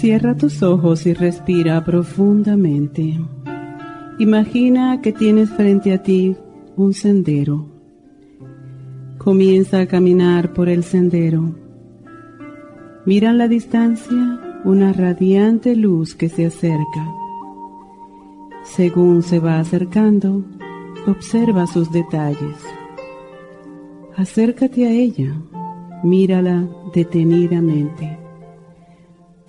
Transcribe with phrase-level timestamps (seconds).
[0.00, 3.20] Cierra tus ojos y respira profundamente.
[4.18, 6.34] Imagina que tienes frente a ti
[6.74, 7.66] un sendero.
[9.18, 11.54] Comienza a caminar por el sendero.
[13.04, 17.06] Mira en la distancia una radiante luz que se acerca.
[18.64, 20.46] Según se va acercando,
[21.06, 22.56] observa sus detalles.
[24.16, 25.34] Acércate a ella,
[26.02, 28.19] mírala detenidamente.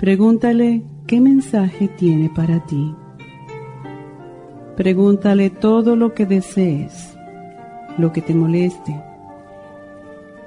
[0.02, 2.96] Pregúntale qué mensaje tiene para ti.
[4.76, 7.16] Pregúntale todo lo que desees,
[8.00, 9.00] lo que te moleste.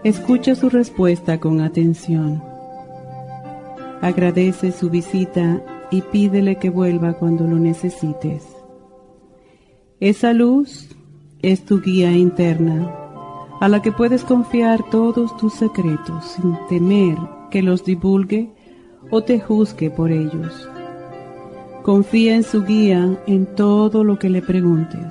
[0.02, 2.42] Escucha su respuesta con atención.
[4.00, 8.44] Agradece su visita y pídele que vuelva cuando lo necesites.
[10.00, 10.88] Esa luz
[11.42, 12.92] es tu guía interna,
[13.60, 17.16] a la que puedes confiar todos tus secretos sin temer
[17.52, 18.52] que los divulgue
[19.14, 20.68] o te juzgue por ellos.
[21.84, 25.06] Confía en su guía en todo lo que le preguntes.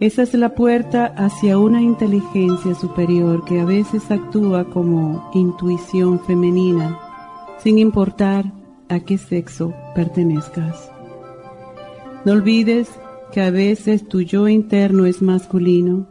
[0.00, 6.98] Esa es la puerta hacia una inteligencia superior que a veces actúa como intuición femenina,
[7.62, 8.52] sin importar
[8.88, 10.90] a qué sexo pertenezcas.
[12.24, 12.90] No olvides
[13.30, 16.08] que a veces tu yo interno es masculino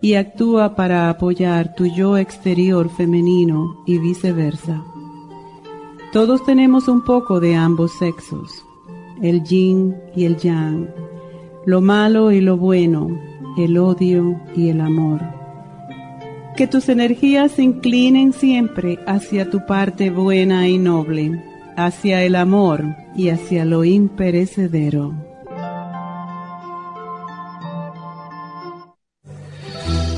[0.00, 4.82] y actúa para apoyar tu yo exterior femenino y viceversa.
[6.12, 8.66] Todos tenemos un poco de ambos sexos,
[9.22, 10.88] el yin y el yang,
[11.66, 13.16] lo malo y lo bueno,
[13.56, 15.20] el odio y el amor.
[16.56, 21.44] Que tus energías se inclinen siempre hacia tu parte buena y noble,
[21.76, 22.84] hacia el amor
[23.14, 25.29] y hacia lo imperecedero.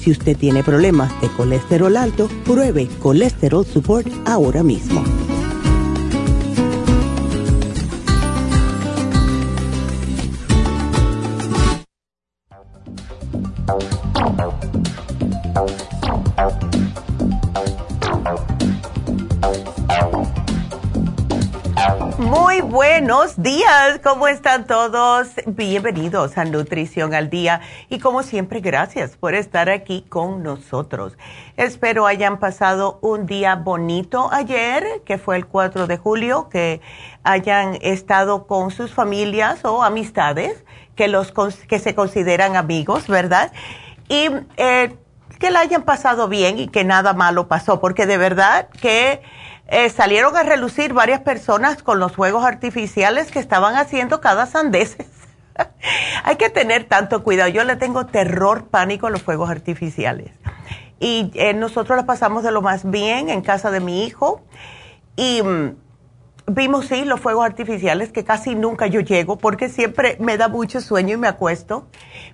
[0.00, 5.04] si usted tiene problemas de colesterol alto, pruebe Colesterol Support ahora mismo.
[23.10, 25.30] Buenos días, ¿cómo están todos?
[25.44, 31.18] Bienvenidos a Nutrición al Día y como siempre gracias por estar aquí con nosotros.
[31.56, 36.80] Espero hayan pasado un día bonito ayer, que fue el 4 de julio, que
[37.24, 40.64] hayan estado con sus familias o amistades
[40.94, 41.32] que, los,
[41.66, 43.50] que se consideran amigos, ¿verdad?
[44.08, 44.96] Y eh,
[45.40, 49.20] que la hayan pasado bien y que nada malo pasó, porque de verdad que
[49.70, 55.06] eh, salieron a relucir varias personas con los fuegos artificiales que estaban haciendo cada sandeces.
[56.24, 57.50] Hay que tener tanto cuidado.
[57.50, 60.32] Yo le tengo terror, pánico a los fuegos artificiales.
[60.98, 64.42] y eh, nosotros la pasamos de lo más bien en casa de mi hijo
[65.14, 65.76] y mm,
[66.48, 70.80] vimos, sí, los fuegos artificiales, que casi nunca yo llego porque siempre me da mucho
[70.80, 71.86] sueño y me acuesto,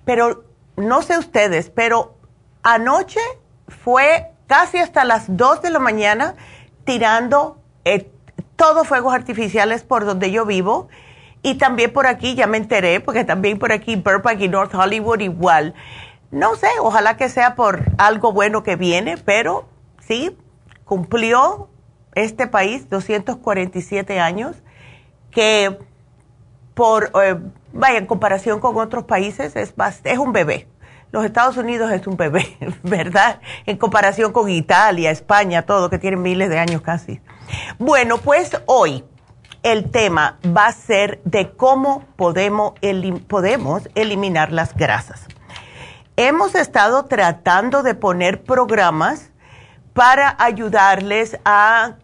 [0.07, 0.45] pero
[0.77, 2.17] no sé ustedes, pero
[2.63, 3.21] anoche
[3.69, 6.35] fue casi hasta las 2 de la mañana
[6.87, 8.11] tirando eh,
[8.57, 10.89] todos fuegos artificiales por donde yo vivo.
[11.43, 15.21] Y también por aquí, ya me enteré, porque también por aquí, Burbank y North Hollywood
[15.21, 15.75] igual.
[16.31, 19.69] No sé, ojalá que sea por algo bueno que viene, pero
[20.01, 20.37] sí,
[20.85, 21.69] cumplió
[22.15, 24.57] este país 247 años,
[25.31, 25.79] que
[26.75, 27.37] por, eh,
[27.73, 29.75] vaya, en comparación con otros países, es,
[30.05, 30.67] es un bebé
[31.17, 33.41] los Estados Unidos es un bebé, ¿verdad?
[33.65, 37.23] En comparación con Italia, España, todo, que tienen miles de años casi.
[37.79, 39.03] Bueno, pues hoy
[39.63, 42.75] el tema va a ser de cómo podemos,
[43.29, 45.27] podemos eliminar las grasas.
[46.17, 49.31] Hemos estado tratando de poner programas
[49.95, 51.95] para ayudarles a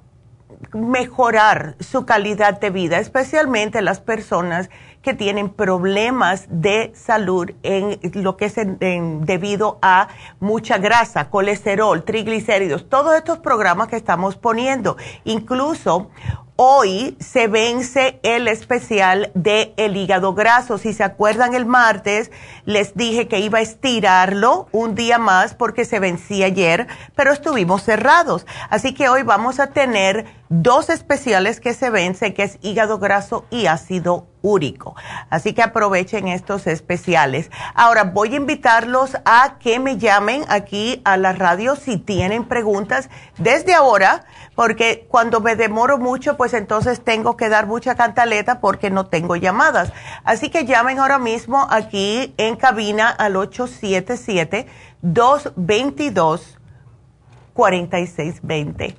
[0.72, 4.70] mejorar su calidad de vida, especialmente las personas
[5.14, 10.08] tienen problemas de salud en lo que es debido a
[10.40, 14.96] mucha grasa, colesterol, triglicéridos, todos estos programas que estamos poniendo.
[15.24, 16.10] Incluso
[16.56, 20.76] Hoy se vence el especial de el hígado graso.
[20.76, 22.30] Si se acuerdan el martes,
[22.66, 27.82] les dije que iba a estirarlo un día más porque se vencía ayer, pero estuvimos
[27.82, 28.46] cerrados.
[28.68, 33.46] Así que hoy vamos a tener dos especiales que se vencen, que es hígado graso
[33.50, 34.94] y ácido úrico.
[35.30, 37.50] Así que aprovechen estos especiales.
[37.74, 43.08] Ahora voy a invitarlos a que me llamen aquí a la radio si tienen preguntas
[43.38, 44.24] desde ahora,
[44.54, 49.36] porque cuando me demoro mucho, pues entonces tengo que dar mucha cantaleta porque no tengo
[49.36, 49.92] llamadas.
[50.24, 54.66] Así que llamen ahora mismo aquí en cabina al 877
[55.02, 56.58] 222
[57.54, 58.96] 4620.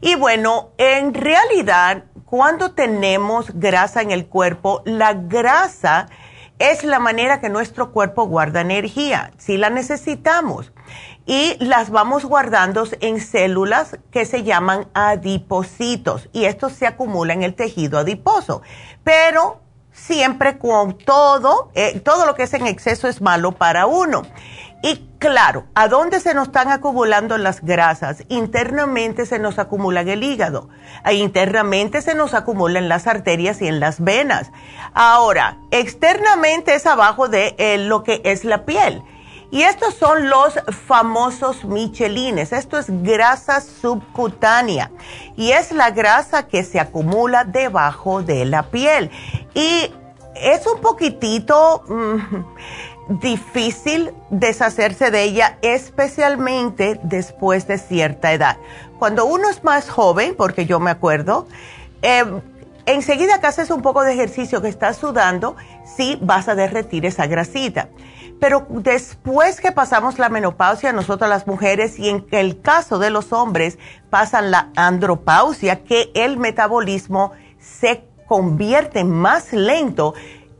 [0.00, 6.08] Y bueno, en realidad, cuando tenemos grasa en el cuerpo, la grasa
[6.58, 10.72] es la manera que nuestro cuerpo guarda energía, si la necesitamos.
[11.24, 17.44] Y las vamos guardando en células que se llaman adipocitos y esto se acumula en
[17.44, 18.62] el tejido adiposo.
[19.04, 19.60] Pero
[19.92, 24.22] siempre con todo, eh, todo lo que es en exceso es malo para uno.
[24.82, 28.24] Y claro, ¿a dónde se nos están acumulando las grasas?
[28.28, 30.68] Internamente se nos acumula en el hígado,
[31.04, 34.52] e internamente se nos acumula en las arterias y en las venas.
[34.94, 39.02] Ahora, externamente es abajo de eh, lo que es la piel.
[39.50, 40.54] Y estos son los
[40.86, 42.52] famosos michelines.
[42.52, 44.90] Esto es grasa subcutánea
[45.36, 49.10] y es la grasa que se acumula debajo de la piel.
[49.54, 49.90] Y
[50.34, 51.84] es un poquitito...
[51.88, 52.44] Mm,
[53.08, 58.56] difícil deshacerse de ella, especialmente después de cierta edad.
[58.98, 61.46] Cuando uno es más joven, porque yo me acuerdo,
[62.02, 62.24] eh,
[62.86, 67.26] enseguida que haces un poco de ejercicio que estás sudando, sí vas a derretir esa
[67.26, 67.88] grasita.
[68.40, 73.32] Pero después que pasamos la menopausia, nosotros las mujeres, y en el caso de los
[73.32, 73.78] hombres,
[74.10, 80.14] pasan la andropausia, que el metabolismo se convierte más lento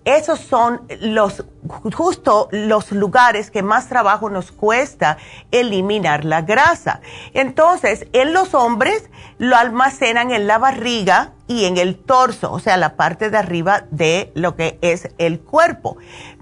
[0.06, 5.18] esos son los justo los lugares que más trabajo nos cuesta
[5.50, 7.00] eliminar la grasa.
[7.34, 12.76] Entonces, en los hombres lo almacenan en la barriga y en el torso, o sea,
[12.76, 15.96] la parte de arriba de lo que es el cuerpo.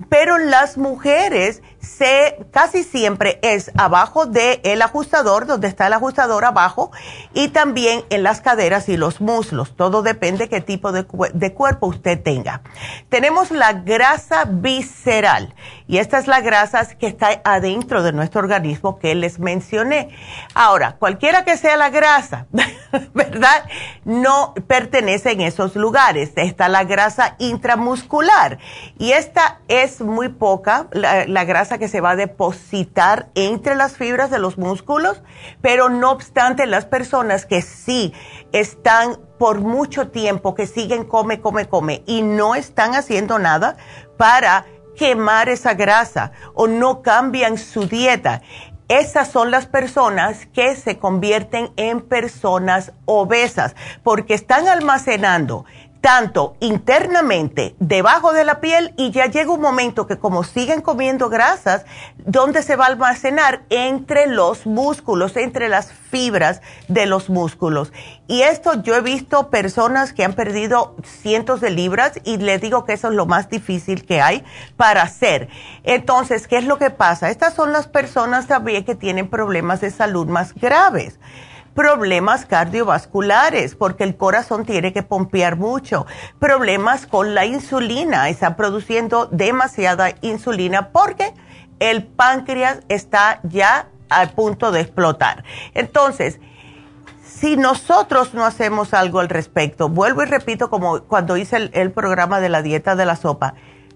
[0.08, 6.46] Pero las mujeres se casi siempre es abajo del el ajustador, donde está el ajustador
[6.46, 6.90] abajo,
[7.34, 9.76] y también en las caderas y los muslos.
[9.76, 12.62] Todo depende qué tipo de, de cuerpo usted tenga.
[13.10, 15.13] Tenemos la grasa visceral
[15.86, 20.08] y esta es la grasa que está adentro de nuestro organismo que les mencioné.
[20.54, 22.46] Ahora, cualquiera que sea la grasa,
[23.14, 23.64] ¿verdad?
[24.04, 26.32] No pertenece en esos lugares.
[26.34, 28.58] Está la grasa intramuscular
[28.98, 34.30] y esta es muy poca, la, grasa que se va a depositar entre las fibras
[34.30, 35.22] de los músculos,
[35.60, 38.12] pero no obstante las personas que sí
[38.52, 43.76] están por mucho tiempo, que siguen come, come, come y no están haciendo nada
[44.16, 48.42] para quemar esa grasa o no cambian su dieta.
[48.88, 55.64] Esas son las personas que se convierten en personas obesas porque están almacenando
[56.04, 61.30] tanto internamente, debajo de la piel, y ya llega un momento que como siguen comiendo
[61.30, 61.86] grasas,
[62.18, 63.62] ¿dónde se va a almacenar?
[63.70, 67.90] Entre los músculos, entre las fibras de los músculos.
[68.26, 72.84] Y esto yo he visto personas que han perdido cientos de libras y les digo
[72.84, 74.44] que eso es lo más difícil que hay
[74.76, 75.48] para hacer.
[75.84, 77.30] Entonces, ¿qué es lo que pasa?
[77.30, 81.18] Estas son las personas también que tienen problemas de salud más graves
[81.74, 86.06] problemas cardiovasculares, porque el corazón tiene que pompear mucho,
[86.38, 91.34] problemas con la insulina, está produciendo demasiada insulina porque
[91.80, 95.44] el páncreas está ya al punto de explotar.
[95.74, 96.40] Entonces,
[97.24, 101.90] si nosotros no hacemos algo al respecto, vuelvo y repito como cuando hice el, el
[101.90, 103.54] programa de la dieta de la sopa,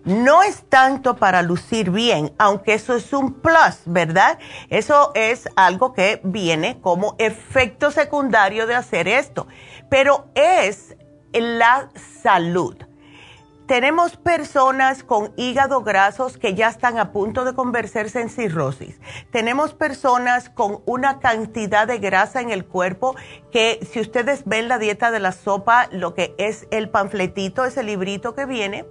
[0.09, 4.39] no es tanto para lucir bien, aunque eso es un plus, ¿verdad?
[4.71, 9.47] Eso es algo que viene como efecto secundario de hacer esto,
[9.91, 10.97] pero es
[11.33, 11.91] la
[12.23, 12.77] salud.
[13.69, 18.99] Tenemos personas con hígado grasos que ya están a punto de convertirse en cirrosis.
[19.31, 23.15] Tenemos personas con una cantidad de grasa en el cuerpo
[23.53, 27.83] que si ustedes ven la dieta de la sopa, lo que es el panfletito, ese
[27.83, 28.87] librito que viene,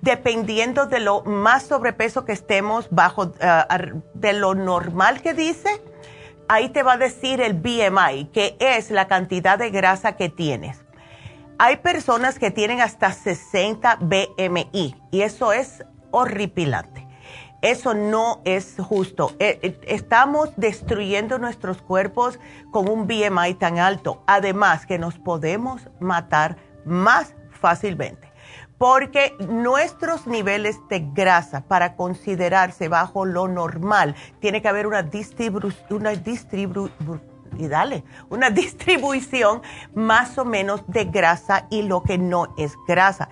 [0.00, 5.82] dependiendo de lo más sobrepeso que estemos bajo eh, de lo normal que dice,
[6.48, 10.84] ahí te va a decir el BMI, que es la cantidad de grasa que tienes.
[11.58, 17.06] Hay personas que tienen hasta 60 BMI y eso es horripilante.
[17.60, 19.36] Eso no es justo.
[19.38, 22.40] E, e, estamos destruyendo nuestros cuerpos
[22.72, 24.24] con un BMI tan alto.
[24.26, 28.31] Además que nos podemos matar más fácilmente
[28.82, 35.08] porque nuestros niveles de grasa para considerarse bajo lo normal, tiene que haber una,
[35.88, 36.12] una,
[37.56, 39.62] y dale, una distribución
[39.94, 43.28] más o menos de grasa y lo que no es grasa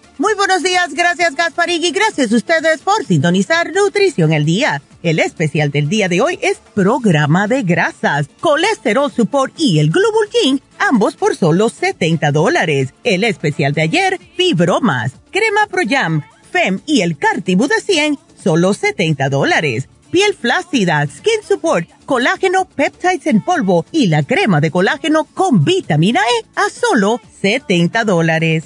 [0.21, 4.79] Muy buenos días, gracias Gasparig y gracias a ustedes por sintonizar Nutrición al Día.
[5.01, 10.29] El especial del día de hoy es programa de grasas, colesterol support y el Global
[10.29, 12.93] King, ambos por solo 70 dólares.
[13.03, 18.75] El especial de ayer, fibromas, crema Pro Jam, FEM y el Cartibu de 100, solo
[18.75, 19.89] 70 dólares.
[20.11, 26.19] Piel flácida, Skin Support, colágeno, peptides en polvo y la crema de colágeno con vitamina
[26.19, 28.65] E a solo 70 dólares.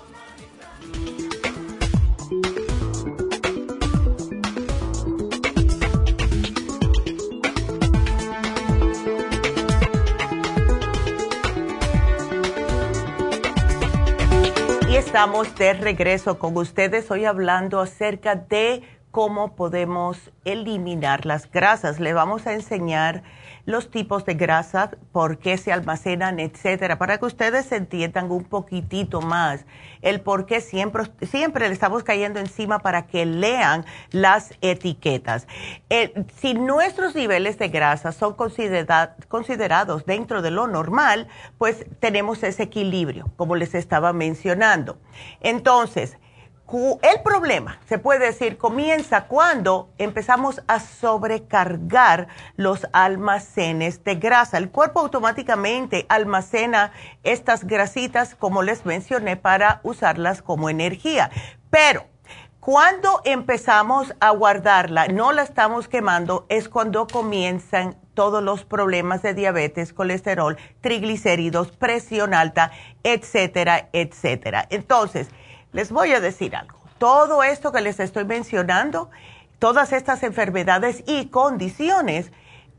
[15.11, 21.99] Estamos de regreso con ustedes hoy hablando acerca de cómo podemos eliminar las grasas.
[21.99, 23.21] Le vamos a enseñar
[23.65, 29.21] los tipos de grasas, por qué se almacenan, etcétera, para que ustedes entiendan un poquitito
[29.21, 29.65] más
[30.01, 35.47] el por qué siempre, siempre le estamos cayendo encima para que lean las etiquetas.
[35.89, 41.27] Eh, si nuestros niveles de grasa son considerados dentro de lo normal,
[41.57, 44.97] pues tenemos ese equilibrio, como les estaba mencionando.
[45.41, 46.17] Entonces,
[47.01, 54.57] el problema, se puede decir, comienza cuando empezamos a sobrecargar los almacenes de grasa.
[54.57, 61.29] El cuerpo automáticamente almacena estas grasitas, como les mencioné, para usarlas como energía.
[61.69, 62.05] Pero
[62.61, 69.33] cuando empezamos a guardarla, no la estamos quemando, es cuando comienzan todos los problemas de
[69.33, 72.71] diabetes, colesterol, triglicéridos, presión alta,
[73.03, 74.67] etcétera, etcétera.
[74.69, 75.31] Entonces,
[75.73, 76.79] les voy a decir algo.
[76.97, 79.09] Todo esto que les estoy mencionando,
[79.59, 82.31] todas estas enfermedades y condiciones,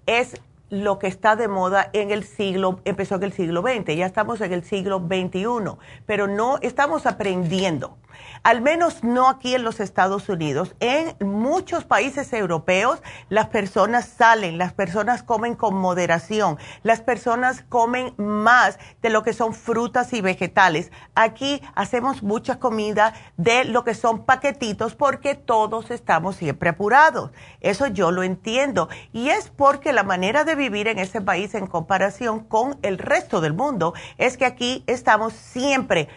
[0.07, 0.41] es
[0.73, 4.41] lo que está de moda en el siglo, empezó en el siglo XX, ya estamos
[4.41, 5.76] en el siglo XXI,
[6.07, 7.99] pero no estamos aprendiendo
[8.43, 10.75] al menos no aquí en los Estados Unidos.
[10.81, 18.14] En muchos países europeos las personas salen, las personas comen con moderación, las personas comen
[18.17, 20.91] más de lo que son frutas y vegetales.
[21.14, 27.31] Aquí hacemos mucha comida de lo que son paquetitos porque todos estamos siempre apurados.
[27.61, 28.88] Eso yo lo entiendo.
[29.12, 33.40] Y es porque la manera de vivir en ese país en comparación con el resto
[33.40, 36.09] del mundo es que aquí estamos siempre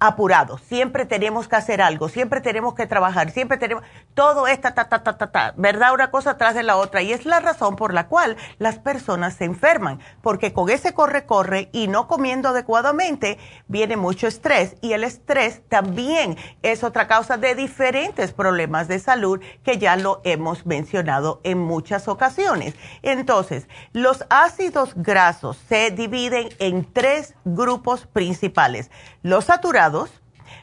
[0.00, 3.82] apurados, siempre tenemos que hacer algo, siempre tenemos que trabajar, siempre tenemos,
[4.14, 5.92] todo esta, ta, ta, ta, ta, ta, ¿verdad?
[5.92, 7.02] Una cosa atrás de la otra.
[7.02, 11.68] Y es la razón por la cual las personas se enferman, porque con ese corre-corre
[11.72, 14.76] y no comiendo adecuadamente, viene mucho estrés.
[14.80, 20.20] Y el estrés también es otra causa de diferentes problemas de salud que ya lo
[20.24, 22.74] hemos mencionado en muchas ocasiones.
[23.02, 28.90] Entonces, los ácidos grasos se dividen en tres grupos principales.
[29.22, 29.87] Los saturados,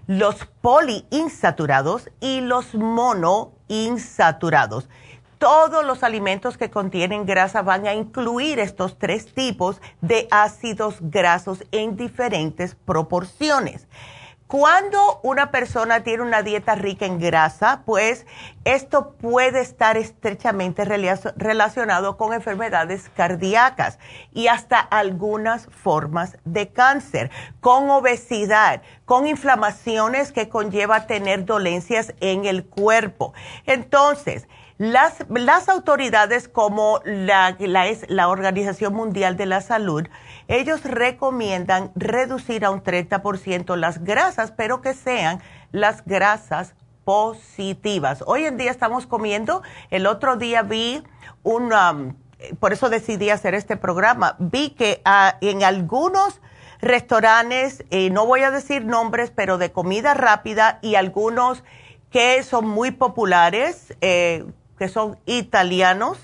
[0.08, 4.90] los poliinsaturados y los monoinsaturados.
[5.38, 11.64] Todos los alimentos que contienen grasa van a incluir estos tres tipos de ácidos grasos
[11.72, 13.88] en diferentes proporciones.
[14.48, 18.28] Cuando una persona tiene una dieta rica en grasa, pues
[18.64, 23.98] esto puede estar estrechamente relacionado con enfermedades cardíacas
[24.34, 32.46] y hasta algunas formas de cáncer, con obesidad, con inflamaciones que conlleva tener dolencias en
[32.46, 33.34] el cuerpo.
[33.66, 40.06] Entonces, las, las autoridades como la, la, la Organización Mundial de la Salud,
[40.48, 48.24] ellos recomiendan reducir a un 30% las grasas, pero que sean las grasas positivas.
[48.26, 51.04] Hoy en día estamos comiendo, el otro día vi
[51.44, 52.16] un, um,
[52.60, 56.42] por eso decidí hacer este programa, vi que ah, en algunos
[56.82, 61.64] restaurantes, eh, no voy a decir nombres, pero de comida rápida y algunos
[62.10, 64.46] que son muy populares, eh,
[64.78, 66.18] que son italianos,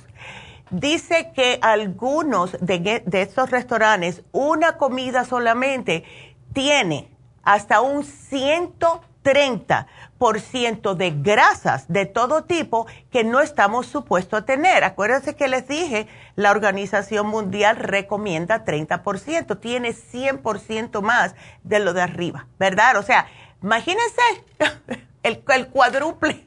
[0.71, 6.05] Dice que algunos de, estos restaurantes, una comida solamente
[6.53, 7.11] tiene
[7.43, 14.85] hasta un 130% de grasas de todo tipo que no estamos supuestos a tener.
[14.85, 16.07] Acuérdense que les dije,
[16.37, 22.95] la Organización Mundial recomienda 30%, tiene 100% más de lo de arriba, ¿verdad?
[22.95, 23.27] O sea,
[23.61, 24.21] imagínense
[25.23, 26.45] el, el cuádruple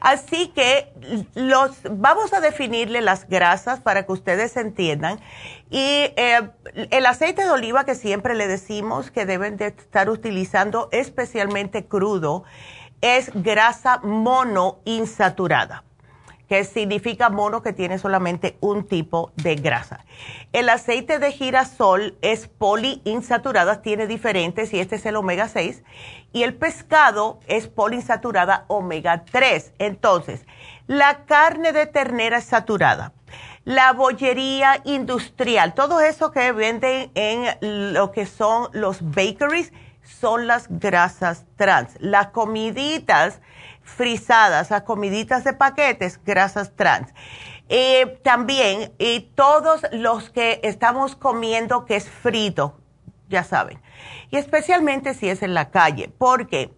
[0.00, 0.92] Así que
[1.34, 5.20] los vamos a definirle las grasas para que ustedes entiendan.
[5.70, 6.50] Y eh,
[6.90, 12.44] el aceite de oliva que siempre le decimos que deben de estar utilizando, especialmente crudo,
[13.00, 15.84] es grasa monoinsaturada
[16.48, 20.04] que significa mono que tiene solamente un tipo de grasa.
[20.52, 25.82] El aceite de girasol es poliinsaturada, tiene diferentes y este es el omega 6.
[26.32, 29.74] Y el pescado es poliinsaturada omega 3.
[29.78, 30.46] Entonces,
[30.86, 33.12] la carne de ternera es saturada.
[33.64, 40.68] La bollería industrial, todo eso que venden en lo que son los bakeries, son las
[40.70, 41.94] grasas trans.
[42.00, 43.40] Las comiditas
[43.88, 47.12] frisadas, las comiditas de paquetes, grasas trans.
[47.68, 52.78] Eh, también, y todos los que estamos comiendo que es frito,
[53.28, 53.80] ya saben.
[54.30, 56.72] Y especialmente si es en la calle, porque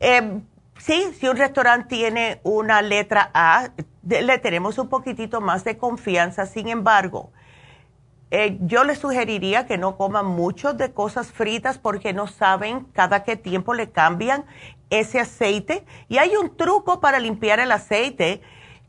[0.00, 0.40] eh,
[0.78, 3.70] sí, si un restaurante tiene una letra A,
[4.06, 6.44] le tenemos un poquitito más de confianza.
[6.46, 7.32] Sin embargo,
[8.30, 13.24] eh, yo les sugeriría que no coman mucho de cosas fritas porque no saben cada
[13.24, 14.44] qué tiempo le cambian
[15.00, 15.84] ese aceite.
[16.08, 18.40] Y hay un truco para limpiar el aceite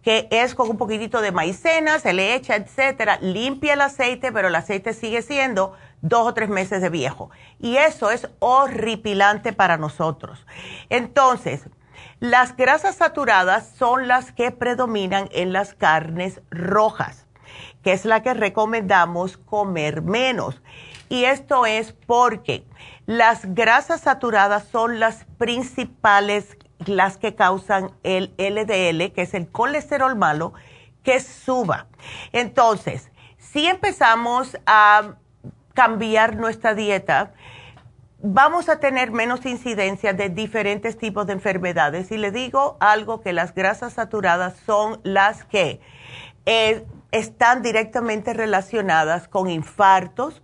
[0.03, 4.49] que es con un poquitito de maicena, se le echa, etcétera, limpia el aceite, pero
[4.49, 7.31] el aceite sigue siendo dos o tres meses de viejo.
[7.59, 10.45] Y eso es horripilante para nosotros.
[10.89, 11.69] Entonces,
[12.19, 17.25] las grasas saturadas son las que predominan en las carnes rojas
[17.83, 20.61] que es la que recomendamos comer menos.
[21.13, 22.65] Y esto es porque
[23.05, 30.15] las grasas saturadas son las principales, las que causan el LDL, que es el colesterol
[30.15, 30.53] malo,
[31.03, 31.85] que suba.
[32.31, 35.13] Entonces, si empezamos a
[35.75, 37.33] cambiar nuestra dieta,
[38.23, 42.11] vamos a tener menos incidencia de diferentes tipos de enfermedades.
[42.11, 45.79] Y le digo algo que las grasas saturadas son las que
[46.47, 50.41] eh, están directamente relacionadas con infartos,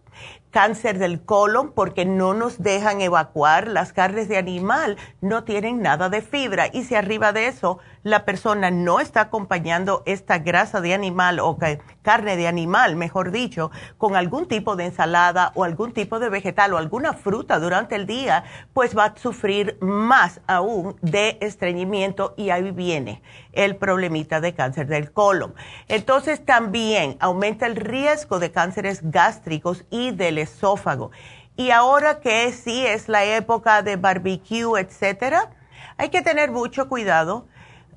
[0.52, 3.68] cáncer del colon porque no nos dejan evacuar.
[3.68, 8.26] Las carnes de animal no tienen nada de fibra y si arriba de eso la
[8.26, 11.58] persona no está acompañando esta grasa de animal o
[12.02, 16.74] carne de animal, mejor dicho, con algún tipo de ensalada o algún tipo de vegetal
[16.74, 22.50] o alguna fruta durante el día, pues va a sufrir más aún de estreñimiento y
[22.50, 25.54] ahí viene el problemita de cáncer del colon.
[25.88, 31.12] Entonces también aumenta el riesgo de cánceres gástricos y del esófago.
[31.56, 35.50] Y ahora que sí es la época de barbecue, etcétera,
[35.98, 37.48] hay que tener mucho cuidado.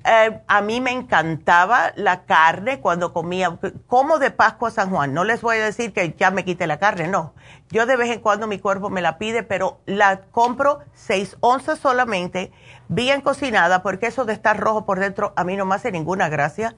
[0.05, 5.13] Eh, a mí me encantaba la carne cuando comía, como de Pascua a San Juan.
[5.13, 7.33] No les voy a decir que ya me quite la carne, no.
[7.69, 11.79] Yo de vez en cuando mi cuerpo me la pide, pero la compro seis onzas
[11.79, 12.51] solamente,
[12.89, 16.27] bien cocinada, porque eso de estar rojo por dentro a mí no me hace ninguna
[16.27, 16.75] gracia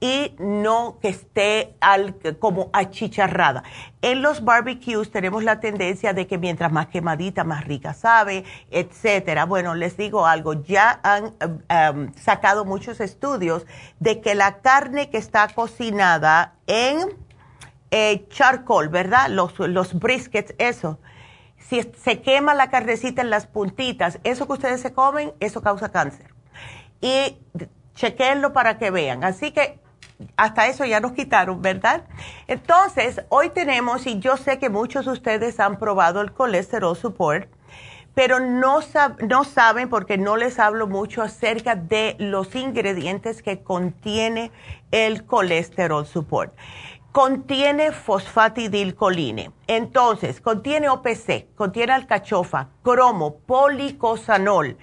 [0.00, 3.64] y no que esté al, como achicharrada.
[4.00, 9.44] En los barbecues tenemos la tendencia de que mientras más quemadita, más rica sabe, etcétera.
[9.44, 11.34] Bueno, les digo algo, ya han
[11.94, 13.66] um, sacado muchos estudios
[13.98, 17.00] de que la carne que está cocinada en
[17.90, 19.28] eh, charcoal, ¿verdad?
[19.30, 21.00] Los, los briskets, eso.
[21.58, 25.90] Si se quema la carnecita en las puntitas, eso que ustedes se comen, eso causa
[25.90, 26.32] cáncer.
[27.00, 27.36] Y
[27.94, 29.24] chequenlo para que vean.
[29.24, 29.80] Así que
[30.36, 32.02] hasta eso ya nos quitaron, ¿verdad?
[32.46, 37.48] Entonces, hoy tenemos, y yo sé que muchos de ustedes han probado el colesterol support,
[38.14, 38.82] pero no,
[39.44, 44.50] saben porque no les hablo mucho acerca de los ingredientes que contiene
[44.90, 46.52] el colesterol support.
[47.12, 54.76] Contiene fosfatidilcoline, entonces contiene OPC, contiene alcachofa, cromo, policosanol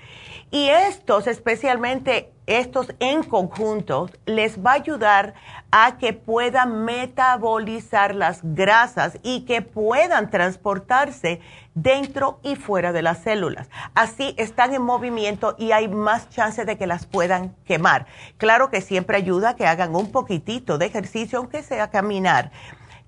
[0.56, 5.34] y estos, especialmente estos en conjunto, les va a ayudar
[5.70, 11.42] a que puedan metabolizar las grasas y que puedan transportarse
[11.74, 13.70] dentro y fuera de las células.
[13.96, 18.06] Así están en movimiento y hay más chance de que las puedan quemar.
[18.38, 22.52] Claro que siempre ayuda que hagan un poquitito de ejercicio, aunque sea caminar.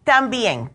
[0.04, 0.70] También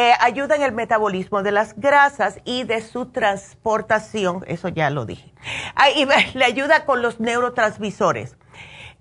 [0.00, 5.06] eh, ayuda en el metabolismo de las grasas y de su transportación, eso ya lo
[5.06, 5.34] dije.
[6.34, 8.36] le ayuda con los neurotransmisores.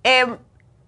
[0.01, 0.37] Em,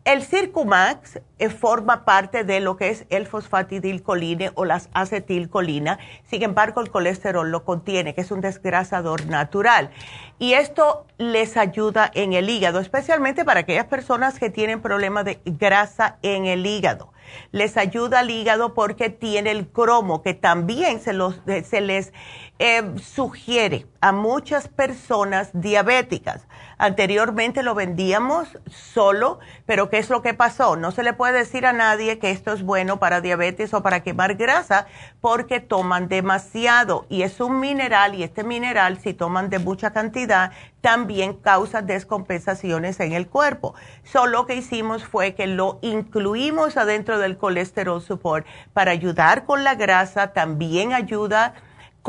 [0.06, 6.00] el Circumax eh, forma parte de lo que es el fosfatidilcoline o las acetilcolina.
[6.24, 9.92] Sin embargo, el colesterol lo contiene, que es un desgrasador natural.
[10.40, 15.40] Y esto les ayuda en el hígado, especialmente para aquellas personas que tienen problemas de
[15.46, 17.14] grasa en el hígado
[17.52, 22.14] les ayuda al hígado porque tiene el cromo que también se, los, se les
[22.60, 26.48] eh, sugiere a muchas personas diabéticas.
[26.82, 30.78] Anteriormente lo vendíamos solo, pero ¿qué es lo que pasó?
[30.78, 34.02] No se le puede decir a nadie que esto es bueno para diabetes o para
[34.02, 34.88] quemar grasa
[35.20, 40.54] porque toman demasiado y es un mineral y este mineral si toman de mucha cantidad
[40.80, 43.76] también causa descompensaciones en el cuerpo.
[44.06, 49.66] Solo lo que hicimos fue que lo incluimos adentro del colesterol support para ayudar con
[49.66, 51.56] la grasa, también ayuda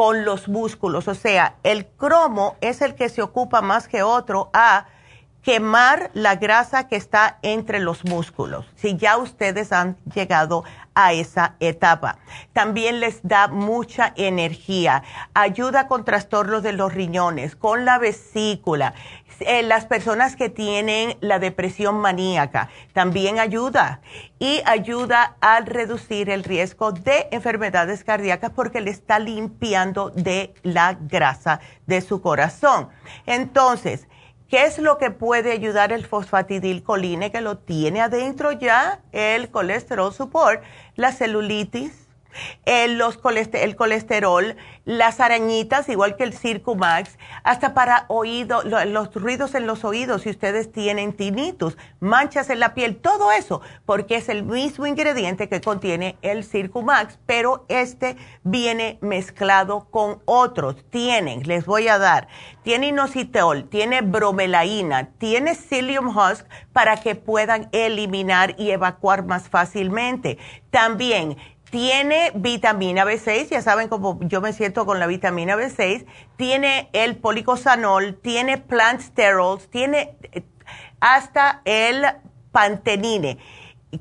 [0.01, 1.09] con los músculos.
[1.09, 4.87] O sea, el cromo es el que se ocupa más que otro a
[5.43, 8.65] quemar la grasa que está entre los músculos.
[8.77, 12.19] Si ya ustedes han llegado a esa etapa.
[12.55, 15.03] También les da mucha energía,
[15.35, 18.95] ayuda con trastornos de los riñones, con la vesícula,
[19.41, 24.01] eh, las personas que tienen la depresión maníaca, también ayuda
[24.39, 30.99] y ayuda a reducir el riesgo de enfermedades cardíacas porque le está limpiando de la
[31.01, 32.89] grasa de su corazón.
[33.27, 34.07] Entonces,
[34.51, 39.01] ¿Qué es lo que puede ayudar el fosfatidilcoline que lo tiene adentro ya?
[39.13, 40.61] El colesterol support,
[40.97, 42.10] la celulitis,
[42.65, 43.19] el, los
[43.53, 49.85] el colesterol, las arañitas, igual que el Circumax, hasta para oído, los ruidos en los
[49.85, 54.87] oídos, si ustedes tienen tinnitus, manchas en la piel, todo eso, porque es el mismo
[54.87, 60.77] ingrediente que contiene el Circumax, pero este viene mezclado con otros.
[60.91, 62.29] Tienen, les voy a dar,
[62.63, 70.39] tiene inositol, tiene bromelaína, tiene psyllium husk para que puedan eliminar y evacuar más fácilmente.
[70.71, 71.37] También
[71.71, 76.05] tiene vitamina B6, ya saben cómo yo me siento con la vitamina B6,
[76.37, 80.43] tiene el policosanol, tiene plant sterols, tiene eh,
[80.99, 82.05] hasta el
[82.51, 83.39] pantenine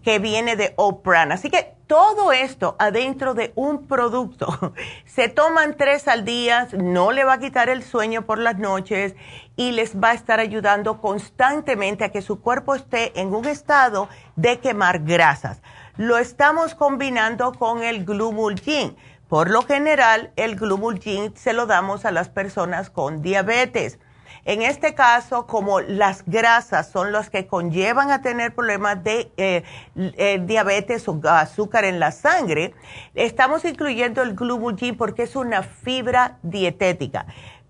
[0.04, 1.32] que viene de Opran.
[1.32, 4.74] Así que todo esto adentro de un producto.
[5.06, 9.16] Se toman tres al día, no le va a quitar el sueño por las noches
[9.56, 14.10] y les va a estar ayudando constantemente a que su cuerpo esté en un estado
[14.36, 15.62] de quemar grasas
[16.00, 18.96] lo estamos combinando con el glumulgin.
[19.28, 24.00] Por lo general, el glumulgin se lo damos a las personas con diabetes.
[24.46, 29.64] En este caso, como las grasas son las que conllevan a tener problemas de eh,
[29.98, 32.74] eh, diabetes o azúcar en la sangre,
[33.14, 37.26] estamos incluyendo el glumulgin porque es una fibra dietética.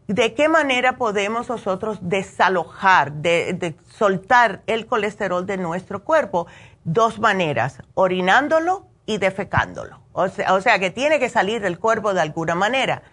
[0.06, 6.48] ¿De qué manera podemos nosotros desalojar, de soltar el colesterol de nuestro cuerpo?
[6.94, 10.00] Dos maneras, orinándolo y defecándolo.
[10.14, 13.04] O sea, que tiene que salir del cuerpo de alguna manera.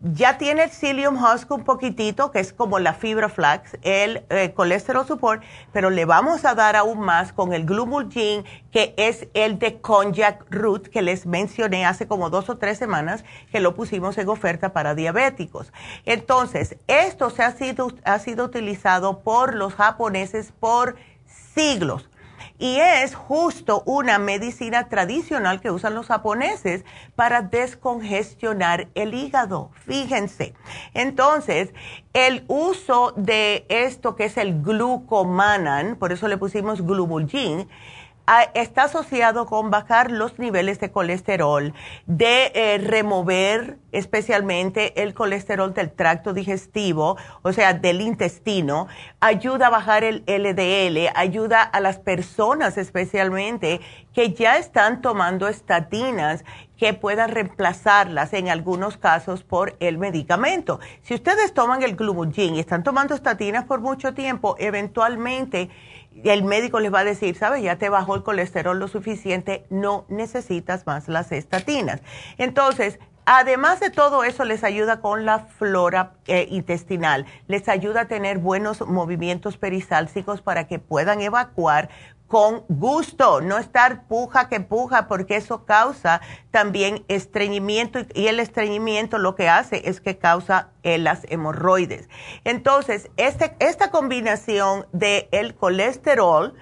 [0.00, 4.52] Ya tiene el psyllium husk un poquitito, que es como la fibra flax, el eh,
[4.54, 9.58] colesterol support, pero le vamos a dar aún más con el glumulgin, que es el
[9.58, 14.18] de konjac root, que les mencioné hace como dos o tres semanas, que lo pusimos
[14.18, 15.72] en oferta para diabéticos.
[16.04, 20.96] Entonces, esto se ha sido, ha sido utilizado por los japoneses por
[21.54, 22.10] siglos
[22.58, 26.84] y es justo una medicina tradicional que usan los japoneses
[27.16, 29.70] para descongestionar el hígado.
[29.86, 30.54] Fíjense.
[30.94, 31.74] Entonces,
[32.12, 37.68] el uso de esto que es el glucomanan, por eso le pusimos glumulgin,
[38.54, 41.74] está asociado con bajar los niveles de colesterol,
[42.06, 48.88] de eh, remover especialmente el colesterol del tracto digestivo, o sea, del intestino,
[49.20, 53.80] ayuda a bajar el LDL, ayuda a las personas especialmente
[54.12, 56.44] que ya están tomando estatinas
[56.78, 60.80] que puedan reemplazarlas en algunos casos por el medicamento.
[61.02, 65.70] Si ustedes toman el glumulgin y están tomando estatinas por mucho tiempo, eventualmente
[66.22, 70.04] el médico les va a decir, sabes, ya te bajó el colesterol lo suficiente, no
[70.08, 72.00] necesitas más las estatinas.
[72.38, 78.08] Entonces, además de todo eso, les ayuda con la flora eh, intestinal, les ayuda a
[78.08, 81.88] tener buenos movimientos perisálticos para que puedan evacuar
[82.28, 89.18] con gusto, no estar puja que puja, porque eso causa también estreñimiento y el estreñimiento
[89.18, 92.08] lo que hace es que causa eh, las hemorroides.
[92.44, 96.54] Entonces, este, esta combinación de el colesterol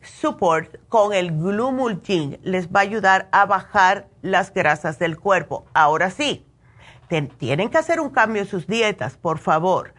[0.00, 5.66] support con el glumulgin les va a ayudar a bajar las grasas del cuerpo.
[5.74, 6.46] Ahora sí,
[7.38, 9.92] tienen que hacer un cambio en sus dietas, por favor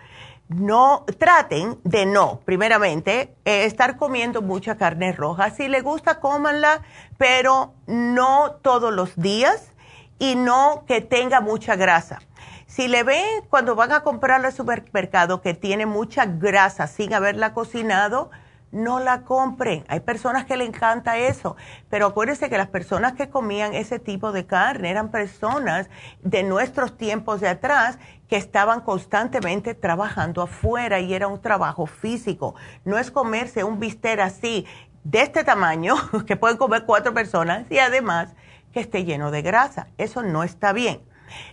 [0.55, 5.49] no traten de no, primeramente, eh, estar comiendo mucha carne roja.
[5.49, 6.81] Si le gusta, cómanla,
[7.17, 9.71] pero no todos los días
[10.19, 12.19] y no que tenga mucha grasa.
[12.67, 17.53] Si le ven cuando van a comprar al supermercado que tiene mucha grasa sin haberla
[17.53, 18.29] cocinado,
[18.71, 19.83] no la compren.
[19.87, 21.55] Hay personas que le encanta eso,
[21.89, 25.89] pero acuérdense que las personas que comían ese tipo de carne eran personas
[26.21, 32.55] de nuestros tiempos de atrás que estaban constantemente trabajando afuera y era un trabajo físico.
[32.85, 34.65] No es comerse un bistec así,
[35.03, 35.95] de este tamaño,
[36.27, 38.33] que pueden comer cuatro personas y además
[38.71, 39.87] que esté lleno de grasa.
[39.97, 41.01] Eso no está bien.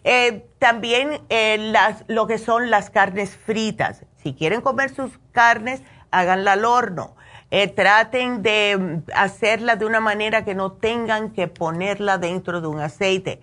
[0.05, 4.05] Eh, también eh, las, lo que son las carnes fritas.
[4.17, 7.17] Si quieren comer sus carnes, háganla al horno.
[7.51, 12.81] Eh, traten de hacerla de una manera que no tengan que ponerla dentro de un
[12.81, 13.41] aceite.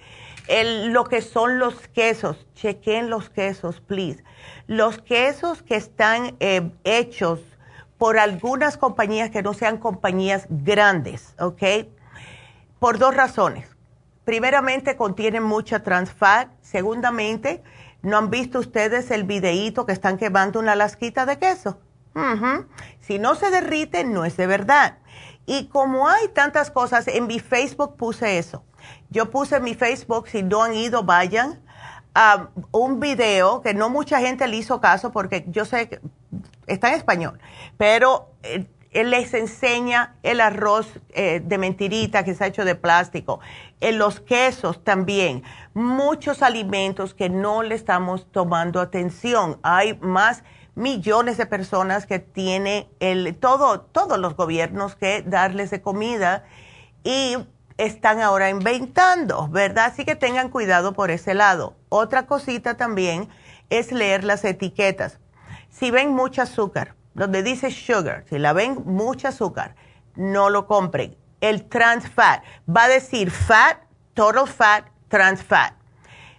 [0.47, 4.23] lo que son los quesos, chequen los quesos, please.
[4.67, 7.39] Los quesos que están eh, hechos
[7.97, 11.63] por algunas compañías que no sean compañías grandes, ¿ok?
[12.79, 13.67] por dos razones.
[14.25, 16.49] Primeramente, contiene mucha trans fat.
[16.61, 17.63] Segundamente,
[18.01, 21.79] ¿no han visto ustedes el videíto que están quemando una lasquita de queso?
[22.99, 24.97] Si no se derrite, no es de verdad.
[25.45, 28.63] Y como hay tantas cosas, en mi Facebook puse eso.
[29.09, 31.61] Yo puse en mi Facebook, si no han ido, vayan,
[32.15, 35.99] a un video que no mucha gente le hizo caso porque yo sé que
[36.65, 37.39] está en español,
[37.77, 43.41] pero eh, él les enseña el arroz eh, de mentirita que está hecho de plástico,
[43.81, 49.59] en los quesos también, muchos alimentos que no le estamos tomando atención.
[49.63, 55.81] Hay más millones de personas que tiene el, todo, todos los gobiernos que darles de
[55.81, 56.43] comida
[57.03, 57.37] y
[57.77, 59.85] están ahora inventando, ¿verdad?
[59.85, 61.75] Así que tengan cuidado por ese lado.
[61.89, 63.29] Otra cosita también
[63.69, 65.19] es leer las etiquetas.
[65.69, 69.75] Si ven mucho azúcar, donde dice sugar, si la ven mucho azúcar,
[70.15, 71.17] no lo compren.
[71.41, 73.79] El trans fat va a decir fat,
[74.13, 75.73] total fat, trans fat.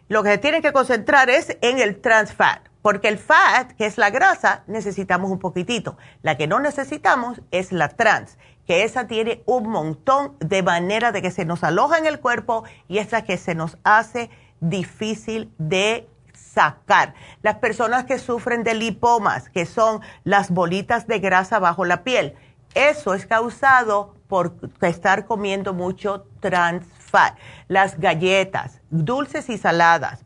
[0.08, 3.84] Lo que se tienen que concentrar es en el trans fat porque el fat, que
[3.84, 5.96] es la grasa, necesitamos un poquitito.
[6.22, 11.20] La que no necesitamos es la trans, que esa tiene un montón de manera de
[11.20, 16.08] que se nos aloja en el cuerpo y esa que se nos hace difícil de
[16.32, 17.14] sacar.
[17.42, 22.36] Las personas que sufren de lipomas, que son las bolitas de grasa bajo la piel,
[22.76, 27.36] eso es causado por estar comiendo mucho trans fat.
[27.66, 30.25] Las galletas, dulces y saladas,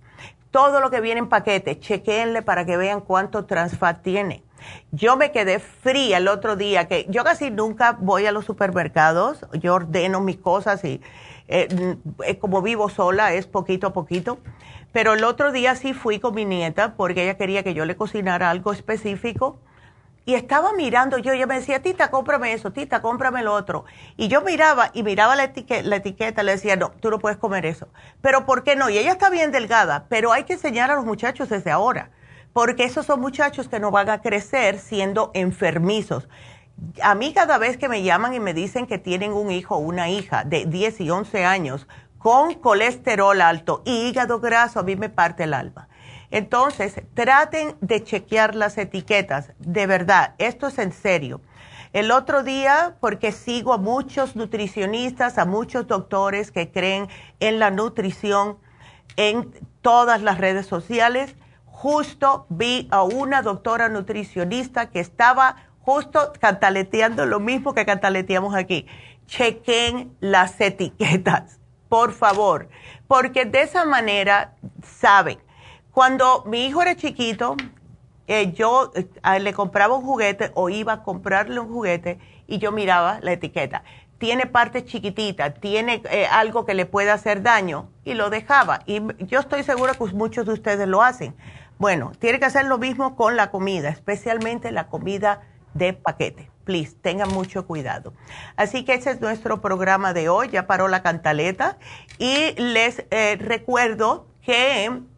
[0.50, 4.42] todo lo que viene en paquete, chequenle para que vean cuánto transfat tiene.
[4.90, 9.46] Yo me quedé fría el otro día, que yo casi nunca voy a los supermercados,
[9.52, 11.00] yo ordeno mis cosas y
[11.48, 11.96] eh,
[12.38, 14.38] como vivo sola es poquito a poquito,
[14.92, 17.96] pero el otro día sí fui con mi nieta porque ella quería que yo le
[17.96, 19.58] cocinara algo específico
[20.26, 23.84] y estaba mirando yo, ella me decía, tita, cómprame eso, tita, cómprame lo otro.
[24.16, 27.38] Y yo miraba y miraba la, etiqueta, la etiqueta, le decía, no, tú no puedes
[27.38, 27.88] comer eso.
[28.20, 28.90] Pero ¿por qué no?
[28.90, 32.10] Y ella está bien delgada, pero hay que enseñar a los muchachos desde ahora,
[32.52, 36.28] porque esos son muchachos que no van a crecer siendo enfermizos.
[37.02, 39.78] A mí cada vez que me llaman y me dicen que tienen un hijo o
[39.78, 41.86] una hija de 10 y 11 años
[42.18, 45.88] con colesterol alto y hígado graso, a mí me parte el alma
[46.30, 51.40] entonces, traten de chequear las etiquetas, de verdad, esto es en serio.
[51.92, 57.08] El otro día, porque sigo a muchos nutricionistas, a muchos doctores que creen
[57.40, 58.58] en la nutrición
[59.16, 59.50] en
[59.82, 61.34] todas las redes sociales,
[61.66, 68.86] justo vi a una doctora nutricionista que estaba justo cantaleteando lo mismo que cantaleteamos aquí.
[69.26, 72.68] Chequen las etiquetas, por favor,
[73.08, 75.40] porque de esa manera saben
[76.00, 77.56] cuando mi hijo era chiquito,
[78.26, 82.72] eh, yo eh, le compraba un juguete o iba a comprarle un juguete y yo
[82.72, 83.84] miraba la etiqueta.
[84.16, 88.80] Tiene partes chiquititas, tiene eh, algo que le puede hacer daño y lo dejaba.
[88.86, 91.36] Y yo estoy segura que muchos de ustedes lo hacen.
[91.76, 95.42] Bueno, tiene que hacer lo mismo con la comida, especialmente la comida
[95.74, 96.50] de paquete.
[96.64, 98.14] Please, tengan mucho cuidado.
[98.56, 100.48] Así que ese es nuestro programa de hoy.
[100.48, 101.76] Ya paró la cantaleta.
[102.18, 103.04] Y les
[103.38, 105.09] recuerdo que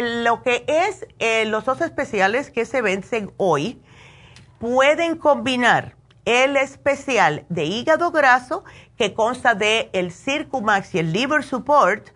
[0.00, 3.80] lo que es eh, los dos especiales que se vencen hoy,
[4.58, 8.64] pueden combinar el especial de hígado graso
[8.96, 12.08] que consta de el Circumax y el Liver Support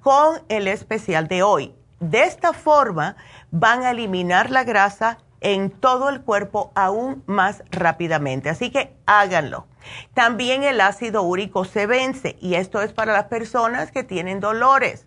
[0.00, 1.74] con el especial de hoy.
[2.00, 3.16] De esta forma
[3.50, 8.48] van a eliminar la grasa en todo el cuerpo aún más rápidamente.
[8.48, 9.66] Así que háganlo.
[10.14, 15.06] También el ácido úrico se vence y esto es para las personas que tienen dolores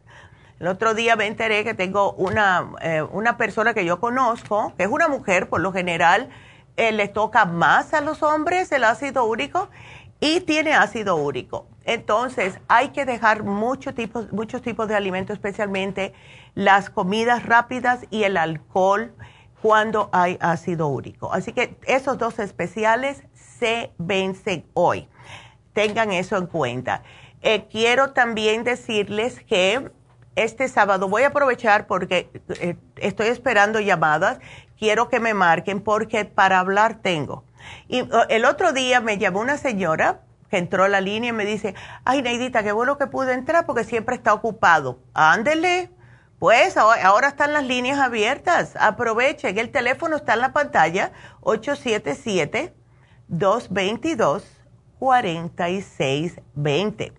[0.62, 4.84] el otro día me enteré que tengo una, eh, una persona que yo conozco, que
[4.84, 6.30] es una mujer, por lo general,
[6.78, 9.70] eh, le toca más a los hombres el ácido úrico
[10.20, 11.66] y tiene ácido úrico.
[11.84, 16.14] Entonces, hay que dejar muchos tipos, muchos tipos de alimentos, especialmente
[16.54, 19.16] las comidas rápidas y el alcohol
[19.64, 21.34] cuando hay ácido úrico.
[21.34, 25.08] Así que esos dos especiales se vencen hoy.
[25.74, 27.02] Tengan eso en cuenta.
[27.42, 29.90] Eh, quiero también decirles que
[30.36, 34.40] este sábado voy a aprovechar porque eh, estoy esperando llamadas,
[34.78, 37.44] quiero que me marquen porque para hablar tengo.
[37.88, 41.46] Y el otro día me llamó una señora que entró a la línea y me
[41.46, 45.00] dice, ay Neidita, qué bueno que pude entrar porque siempre está ocupado.
[45.14, 45.92] Ándele,
[46.40, 52.74] pues ahora están las líneas abiertas, aprovechen, el teléfono está en la pantalla, 877
[53.28, 54.61] 222
[55.02, 57.14] 4620.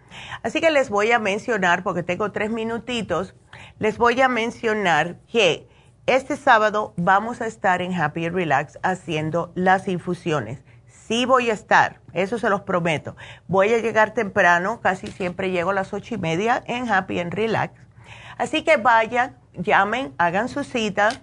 [0.45, 3.35] Así que les voy a mencionar, porque tengo tres minutitos,
[3.81, 5.69] les voy a mencionar que
[6.07, 10.63] este sábado vamos a estar en Happy Relax haciendo las infusiones.
[10.87, 13.17] sí voy a estar, eso se los prometo.
[13.49, 17.35] Voy a llegar temprano, casi siempre llego a las ocho y media en Happy and
[17.35, 17.75] Relax.
[18.39, 21.23] Así que vayan, llamen, hagan su cita.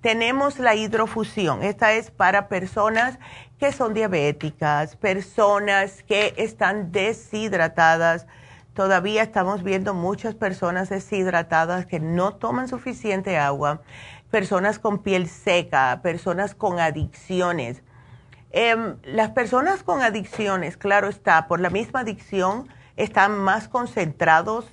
[0.00, 1.62] Tenemos la hidrofusión.
[1.62, 3.18] Esta es para personas
[3.58, 8.26] que son diabéticas, personas que están deshidratadas.
[8.72, 13.82] Todavía estamos viendo muchas personas deshidratadas que no toman suficiente agua,
[14.30, 17.82] personas con piel seca, personas con adicciones.
[18.50, 22.66] Em, las personas con adicciones, claro está, por la misma adicción,
[22.98, 24.66] están más concentrados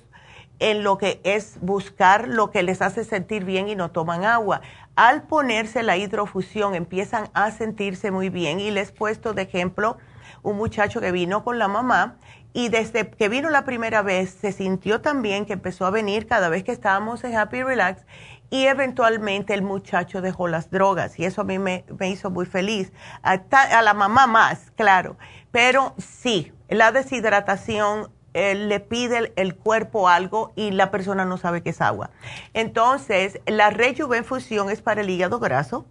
[0.58, 4.62] en lo que es buscar lo que les hace sentir bien y no toman agua.
[4.94, 9.98] Al ponerse la hidrofusión empiezan a sentirse muy bien y les he puesto de ejemplo
[10.42, 12.16] un muchacho que vino con la mamá
[12.52, 16.26] y desde que vino la primera vez se sintió tan bien que empezó a venir
[16.26, 18.06] cada vez que estábamos en Happy Relax
[18.48, 22.92] y eventualmente el muchacho dejó las drogas y eso a mí me, hizo muy feliz.
[23.22, 25.18] a la mamá más, claro.
[25.50, 31.70] Pero sí, la deshidratación le pide el, cuerpo algo y la persona no sabe que
[31.70, 32.10] es agua.
[32.52, 35.86] Entonces, la rejuvenfusión es para el hígado graso,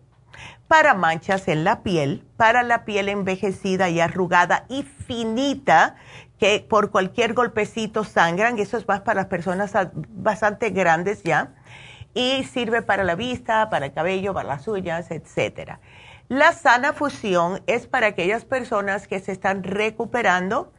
[0.67, 5.95] para manchas en la piel, para la piel envejecida y arrugada y finita,
[6.39, 9.71] que por cualquier golpecito sangran, eso es más para las personas
[10.09, 11.53] bastante grandes ya,
[12.13, 15.77] y sirve para la vista, para el cabello, para las uñas, etc.
[16.27, 20.73] La sana fusión es para aquellas personas que se están recuperando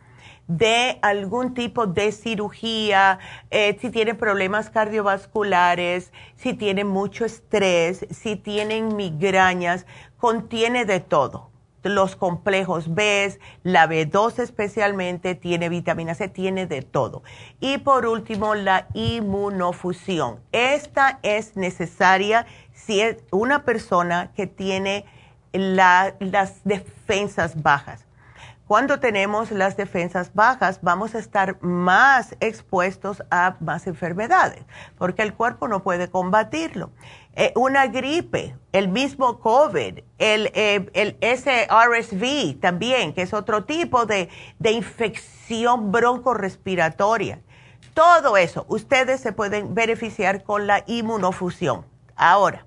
[0.48, 3.18] de algún tipo de cirugía,
[3.50, 9.86] eh, si tienen problemas cardiovasculares, si tienen mucho estrés, si tienen migrañas,
[10.18, 11.50] contiene de todo.
[11.82, 17.22] Los complejos B, la B2 especialmente, tiene vitamina C, tiene de todo.
[17.60, 20.40] Y por último, la inmunofusión.
[20.50, 25.04] Esta es necesaria si es una persona que tiene
[25.52, 28.05] las defensas bajas
[28.66, 34.64] cuando tenemos las defensas bajas, vamos a estar más expuestos a más enfermedades,
[34.98, 36.90] porque el cuerpo no puede combatirlo.
[37.36, 44.30] Eh, una gripe, el mismo COVID, el, eh, SRSV también, que es otro tipo de,
[44.58, 47.40] de infección broncorespiratoria.
[47.94, 51.86] Todo eso, ustedes se pueden beneficiar con la inmunofusión.
[52.16, 52.66] Ahora,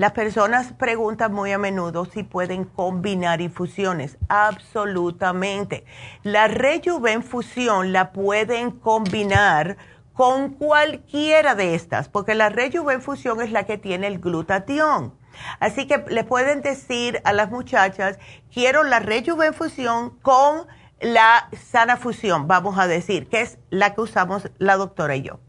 [0.00, 4.16] las personas preguntan muy a menudo si pueden combinar infusiones.
[4.30, 5.84] Absolutamente.
[6.22, 9.76] La rejuvenfusión la pueden combinar
[10.14, 15.12] con cualquiera de estas, porque la rejuvenfusión es la que tiene el glutatión.
[15.58, 18.18] Así que le pueden decir a las muchachas,
[18.50, 20.66] quiero la rejuvenfusión con
[21.02, 25.40] la sana fusión, vamos a decir, que es la que usamos la doctora y yo.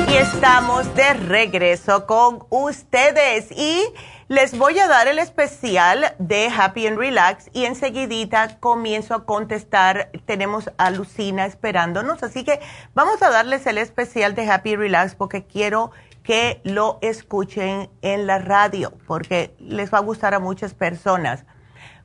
[0.08, 3.84] Y estamos de regreso con ustedes y
[4.28, 10.10] les voy a dar el especial de Happy and Relax y enseguidita comienzo a contestar.
[10.26, 12.60] Tenemos a Lucina esperándonos, así que
[12.94, 18.38] vamos a darles el especial de Happy Relax porque quiero que lo escuchen en la
[18.38, 21.46] radio porque les va a gustar a muchas personas.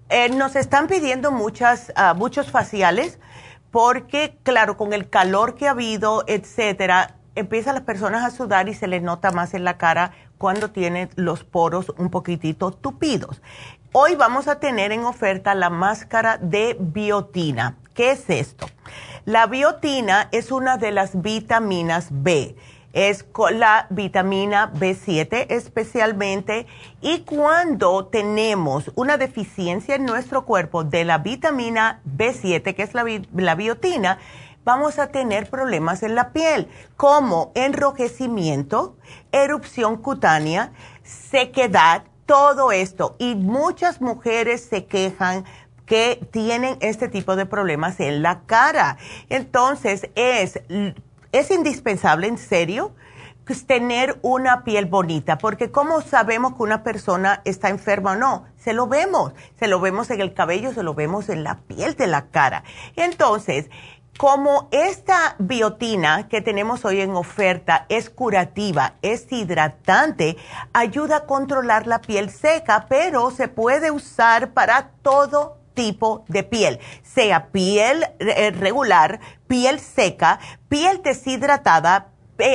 [0.08, 3.20] Eh, nos están pidiendo muchas, ah, muchos faciales
[3.70, 8.74] porque, claro, con el calor que ha habido, etcétera, empiezan las personas a sudar y
[8.74, 13.42] se les nota más en la cara cuando tienen los poros un poquitito tupidos.
[13.92, 17.78] Hoy vamos a tener en oferta la máscara de biotina.
[17.94, 18.68] ¿Qué es esto?
[19.26, 22.56] La biotina es una de las vitaminas B.
[22.92, 26.68] Es la vitamina B7 especialmente.
[27.02, 33.06] Y cuando tenemos una deficiencia en nuestro cuerpo de la vitamina B7, que es la,
[33.36, 34.18] la biotina,
[34.64, 38.98] vamos a tener problemas en la piel, como enrojecimiento,
[39.32, 40.72] erupción cutánea,
[41.04, 43.16] sequedad, todo esto.
[43.20, 45.46] Y muchas mujeres se quejan
[45.86, 48.98] que tienen este tipo de problemas en la cara.
[49.30, 50.62] Entonces, es,
[51.32, 52.94] es indispensable, en serio,
[53.46, 58.46] pues, tener una piel bonita, porque ¿cómo sabemos que una persona está enferma o no?
[58.56, 61.96] Se lo vemos, se lo vemos en el cabello, se lo vemos en la piel
[61.96, 62.64] de la cara.
[62.96, 63.70] Entonces,
[64.18, 70.38] como esta biotina que tenemos hoy en oferta es curativa, es hidratante,
[70.72, 76.80] ayuda a controlar la piel seca, pero se puede usar para todo tipo de piel,
[77.02, 80.40] sea piel eh, regular, piel seca,
[80.70, 82.10] piel deshidratada,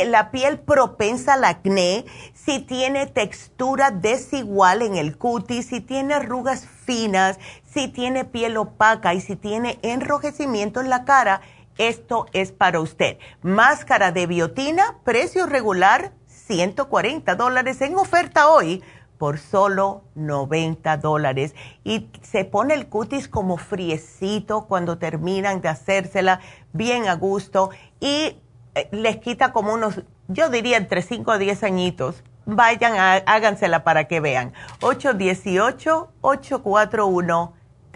[0.07, 2.05] la piel propensa al acné,
[2.35, 7.39] si tiene textura desigual en el cutis, si tiene arrugas finas,
[7.79, 11.43] si tiene piel opaca y si tiene enrojecimiento en la cara,
[11.77, 13.19] esto es para usted.
[13.41, 18.83] Máscara de biotina, precio regular, 140 dólares en oferta hoy
[19.17, 21.55] por solo 90 dólares.
[21.85, 26.41] Y se pone el cutis como friecito cuando terminan de hacérsela
[26.73, 27.71] bien a gusto
[28.01, 28.39] y
[28.75, 32.25] eh, les quita como unos, yo diría entre 5 a 10 añitos.
[32.45, 34.53] Vayan, hágansela para que vean.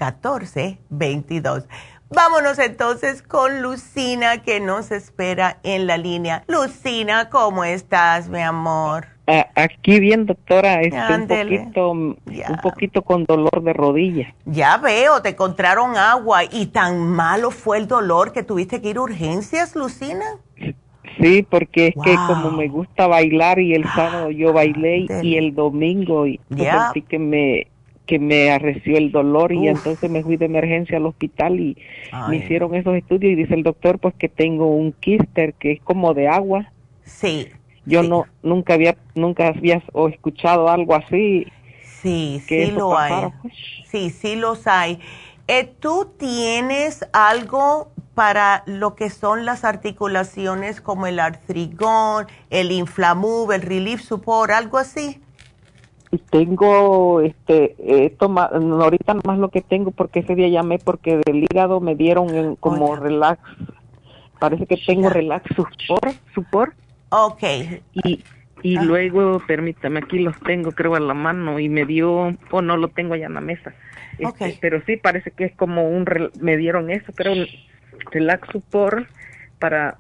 [0.03, 1.67] 818-841-1422.
[2.15, 6.45] Vámonos entonces con Lucina que nos espera en la línea.
[6.47, 9.07] Lucina, ¿cómo estás, mi amor?
[9.55, 12.17] aquí bien, doctora, este, un poquito, un
[12.63, 14.35] poquito con dolor de rodilla.
[14.45, 18.99] Ya veo, te encontraron agua y tan malo fue el dolor que tuviste que ir
[18.99, 20.25] a urgencias, Lucina.
[21.21, 25.55] Sí, porque es que como me gusta bailar y el sábado yo bailé y el
[25.55, 27.67] domingo y sentí que me
[28.13, 31.79] que me arreció el dolor y entonces me fui de emergencia al hospital y
[32.29, 35.81] me hicieron esos estudios y dice el doctor pues que tengo un quíster que es
[35.81, 36.71] como de agua.
[37.05, 37.49] Sí.
[37.87, 41.47] Yo no nunca había nunca había o escuchado algo así.
[42.03, 43.33] Sí, sí lo hay.
[43.41, 43.55] Pues.
[43.87, 45.01] Sí, sí los hay.
[45.49, 53.53] Eh, ¿Tú tienes algo para lo que son las articulaciones como el artrigón, el inflamub,
[53.53, 55.19] el relief support, algo así?
[56.19, 61.81] Tengo, este, toma, ahorita más lo que tengo porque ese día llamé porque del hígado
[61.81, 63.41] me dieron como relax,
[64.39, 66.75] parece que tengo relax support, support.
[67.11, 67.43] Ok.
[67.95, 68.23] Y,
[68.63, 68.83] y ah.
[68.83, 72.77] luego, permítame, aquí los tengo creo a la mano y me dio, o oh, no
[72.77, 73.75] lo tengo ya en la mesa.
[74.19, 76.05] Este, pero sí, parece que es como un,
[76.41, 77.47] me dieron eso, creo,
[78.11, 79.09] relax support
[79.59, 79.99] para,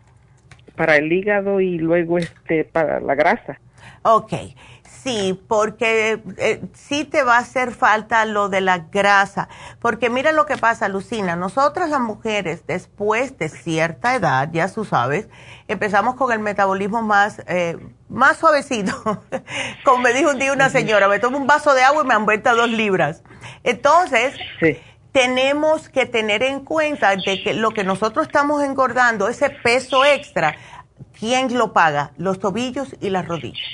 [0.76, 3.58] para el hígado y luego este, para la grasa.
[4.02, 4.32] Ok.
[5.02, 9.48] Sí, porque eh, sí te va a hacer falta lo de la grasa,
[9.80, 14.84] porque mira lo que pasa, Lucina, nosotras las mujeres después de cierta edad, ya tú
[14.84, 15.28] sabes,
[15.66, 17.78] empezamos con el metabolismo más, eh,
[18.08, 18.92] más suavecito.
[19.84, 22.14] Como me dijo un día una señora, me tomo un vaso de agua y me
[22.14, 23.24] han vuelto dos libras.
[23.64, 24.34] Entonces,
[25.10, 30.54] tenemos que tener en cuenta de que lo que nosotros estamos engordando, ese peso extra,
[31.18, 32.12] ¿quién lo paga?
[32.18, 33.66] Los tobillos y las rodillas.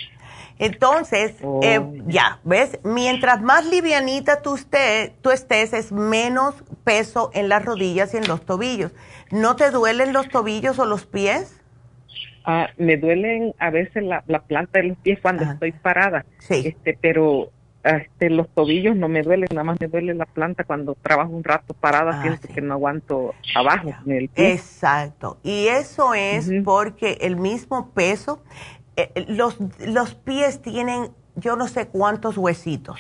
[0.59, 1.93] Entonces, eh, oh.
[2.07, 2.79] ya, ¿ves?
[2.83, 6.55] Mientras más livianita tú, estés, tú estés, es menos
[6.85, 8.93] peso en las rodillas y en los tobillos.
[9.31, 11.61] ¿No te duelen los tobillos o los pies?
[12.45, 16.25] Ah, me duelen a veces la, planta de los pies cuando estoy parada.
[16.39, 16.63] Sí.
[16.67, 17.51] Este, pero
[17.85, 21.45] este, los tobillos no me duelen, nada más me duele la planta cuando trabajo un
[21.45, 24.53] rato parada, ah, siento que no aguanto abajo en el pie.
[24.53, 25.39] Exacto.
[25.43, 28.43] Y eso es porque el mismo peso
[28.99, 32.99] eh, eh, los, los pies tienen yo no sé cuántos huesitos.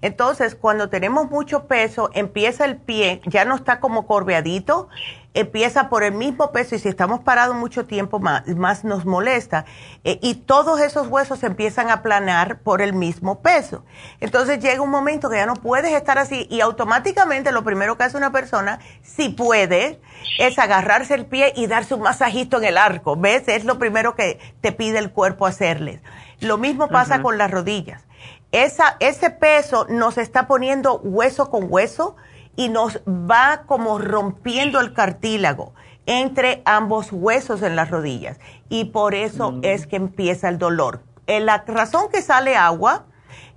[0.00, 4.88] Entonces, cuando tenemos mucho peso, empieza el pie, ya no está como corveadito,
[5.36, 9.64] empieza por el mismo peso y si estamos parados mucho tiempo más, más nos molesta.
[10.04, 13.84] Eh, y todos esos huesos empiezan a planar por el mismo peso.
[14.20, 18.04] Entonces llega un momento que ya no puedes estar así y automáticamente lo primero que
[18.04, 20.00] hace una persona, si puede,
[20.38, 23.16] es agarrarse el pie y darse un masajito en el arco.
[23.16, 23.44] ¿Ves?
[23.46, 26.00] Es lo primero que te pide el cuerpo hacerles.
[26.40, 28.06] Lo mismo pasa con las rodillas
[28.52, 32.16] esa, ese peso nos está poniendo hueso con hueso
[32.56, 35.74] y nos va como rompiendo el cartílago
[36.06, 38.38] entre ambos huesos en las rodillas.
[38.68, 39.60] Y por eso mm.
[39.62, 41.02] es que empieza el dolor.
[41.26, 43.06] Eh, la razón que sale agua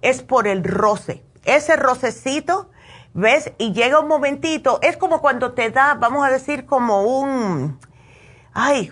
[0.01, 1.23] es por el roce.
[1.45, 2.69] Ese rocecito,
[3.13, 3.53] ¿ves?
[3.57, 7.79] Y llega un momentito, es como cuando te da, vamos a decir, como un,
[8.53, 8.91] ay,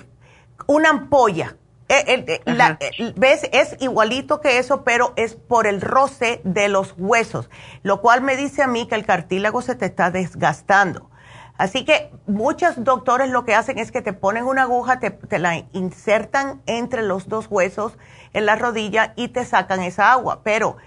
[0.67, 1.57] una ampolla
[1.89, 3.49] eh, eh, eh, ¿Ves?
[3.51, 7.49] Es igualito que eso, pero es por el roce de los huesos,
[7.83, 11.09] lo cual me dice a mí que el cartílago se te está desgastando.
[11.57, 15.39] Así que muchos doctores lo que hacen es que te ponen una aguja, te, te,
[15.39, 17.97] la insertan entre los dos huesos
[18.33, 20.41] en la rodilla y te sacan esa agua.
[20.43, 20.77] Pero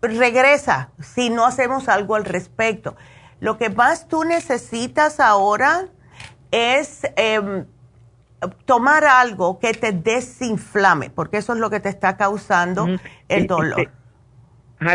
[0.00, 2.96] regresa si no hacemos algo al respecto.
[3.38, 5.88] Lo que más tú necesitas ahora
[6.52, 7.64] es eh,
[8.64, 12.86] tomar algo que te desinflame, porque eso es lo que te está causando
[13.28, 13.90] el dolor.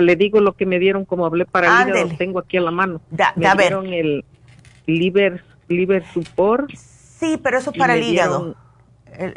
[0.01, 2.71] le digo lo que me dieron, como hablé para el hígado, tengo aquí a la
[2.71, 3.01] mano.
[3.35, 4.25] me dieron el
[4.85, 6.69] liver, liver support.
[6.75, 8.55] Sí, pero eso es para el hígado.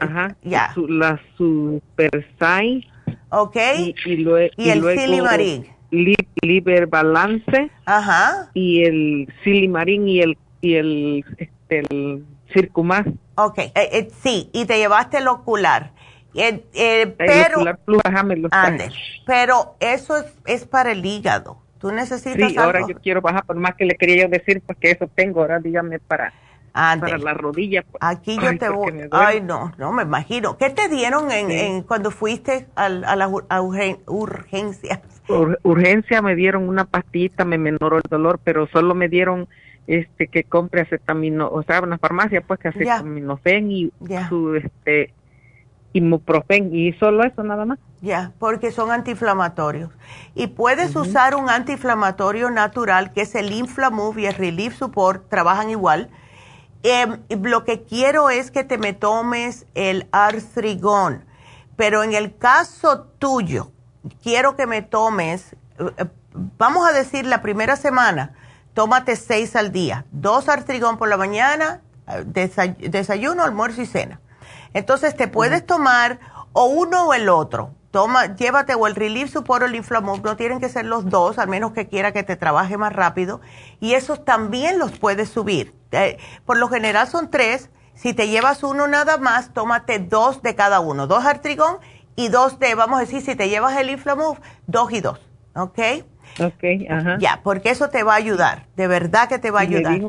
[0.01, 0.75] ajá, ya.
[0.77, 2.87] la super sai.
[3.31, 3.57] Ok.
[3.79, 3.95] Y,
[4.57, 5.67] y, el silimarín.
[5.91, 7.71] liver balance.
[7.85, 8.51] Ajá.
[8.55, 13.07] Y el silimarín y el, y el, este, el circumás.
[13.45, 15.93] Ok, eh, eh, sí, y te llevaste el ocular.
[16.34, 16.62] Eh,
[17.16, 17.78] pero,
[19.26, 21.59] pero eso es, para el hígado.
[21.78, 22.51] Tú necesitas.
[22.51, 25.41] Sí, ahora yo quiero bajar, por más que le quería yo decir, porque eso tengo,
[25.41, 26.32] ahora dígame para,
[26.72, 27.82] para la rodilla.
[27.82, 27.99] Pues.
[28.01, 29.09] Aquí yo te voy.
[29.11, 30.57] Ay, no, no me imagino.
[30.57, 33.30] ¿Qué te dieron en, cuando fuiste a, a las
[34.07, 35.01] urgencias?
[35.62, 39.49] urgencia me dieron una pastita, me menoró el dolor, pero solo me dieron
[39.91, 43.93] este que compre acetamino, o sea, una farmacia pues que acetaminofen y
[44.28, 45.12] su este
[45.93, 47.78] imuprofen y solo eso nada más.
[48.01, 49.91] Ya, porque son antiinflamatorios.
[50.34, 55.70] Y puedes usar un antiinflamatorio natural que es el Inflamove y el Relief Support, trabajan
[55.70, 56.09] igual.
[56.82, 61.24] Em, lo que quiero es que te me tomes el artrigón,
[61.76, 63.72] pero en el caso tuyo,
[64.22, 66.07] quiero que me tomes, eh,
[66.57, 68.34] vamos a decir la primera semana,
[68.81, 71.83] tómate seis al día, dos artrigón por la mañana,
[72.78, 74.22] desayuno, almuerzo y cena.
[74.72, 76.18] Entonces te puedes tomar
[76.55, 77.74] o uno o el otro.
[77.91, 81.39] Toma, llévate o el Relief Support o el Inflamov, no tienen que ser los dos,
[81.39, 83.43] al menos que quiera que te trabaje más rápido.
[83.81, 85.74] Y esos también los puedes subir.
[85.93, 86.16] Eh,
[86.47, 87.68] por lo general son tres.
[87.95, 91.07] Si te llevas uno nada más, tómate dos de cada uno.
[91.07, 91.81] Dos artrigón
[92.16, 95.20] y dos de, vamos a decir, si te llevas el Inflamov, dos y dos.
[95.55, 95.78] ¿Ok?
[96.39, 97.18] Ok, ajá.
[97.18, 100.01] Ya, porque eso te va a ayudar, de verdad que te va a ayudar.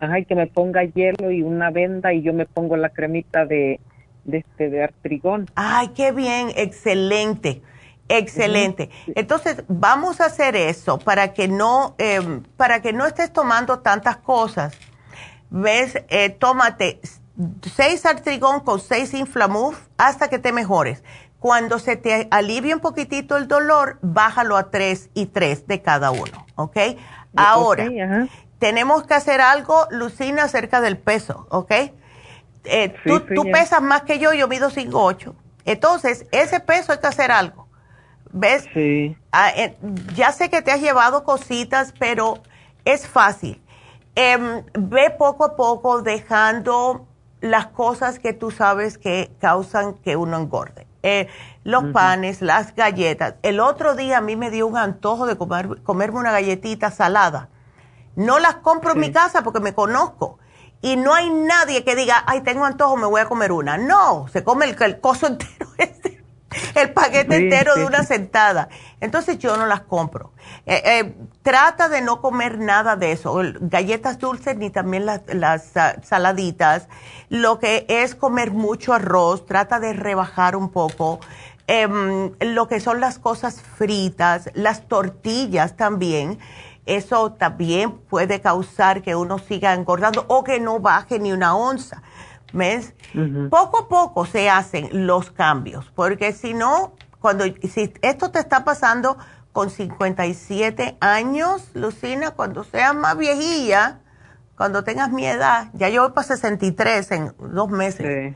[0.00, 3.44] ajá, y que me ponga hielo y una venda y yo me pongo la cremita
[3.44, 3.80] de,
[4.24, 5.46] de este de artrigón.
[5.54, 7.62] Ay, qué bien, excelente.
[8.08, 8.88] Excelente.
[9.14, 14.16] Entonces, vamos a hacer eso para que no, em, para que no estés tomando tantas
[14.16, 14.74] cosas.
[15.50, 16.02] ¿Ves?
[16.08, 17.00] Eh, tómate
[17.62, 21.04] seis artrigón con seis inflamuf hasta que te mejores.
[21.38, 26.10] Cuando se te alivie un poquitito el dolor, bájalo a tres y tres de cada
[26.10, 26.76] uno, ¿ok?
[27.36, 27.88] Ahora,
[28.58, 31.72] tenemos que hacer algo, Lucina, acerca del peso, ¿ok?
[32.64, 35.32] Eh, tú, pesas más que yo, yo mido 5'8".
[35.64, 37.68] Entonces, ese peso hay que hacer algo.
[38.30, 38.66] ¿Ves?
[38.74, 39.16] Sí.
[39.32, 39.76] Ah, eh,
[40.14, 42.42] ya sé que te has llevado cositas, pero
[42.84, 43.62] es fácil.
[44.14, 47.06] Em, ve poco a poco dejando
[47.40, 50.87] las cosas que tú sabes que causan que uno engorde.
[51.08, 51.28] Eh,
[51.64, 53.34] los panes, las galletas.
[53.42, 57.48] El otro día a mí me dio un antojo de comer, comerme una galletita salada.
[58.14, 60.38] No las compro en mi casa porque me conozco.
[60.82, 63.78] Y no hay nadie que diga, ay, tengo antojo, me voy a comer una.
[63.78, 66.17] No, se come el, el coso entero este
[66.74, 68.68] el paquete entero de una sentada.
[69.00, 70.32] Entonces yo no las compro.
[70.66, 75.96] Eh, eh, trata de no comer nada de eso, galletas dulces ni también las, ah,
[76.02, 76.88] saladitas.
[77.28, 81.20] Lo que es comer mucho arroz, trata de rebajar un poco.
[81.66, 86.38] Em, lo que son las cosas fritas, las tortillas también.
[86.86, 92.02] Eso también puede causar que uno siga engordando o que no baje ni una onza.
[92.52, 92.94] ¿Ves?
[93.50, 98.64] Poco a poco se hacen los cambios, porque si no, cuando si esto te está
[98.64, 99.18] pasando
[99.52, 104.00] con 57 años, Lucina, cuando seas más viejilla,
[104.56, 108.34] cuando tengas mi edad, ya yo voy para 63 en dos meses,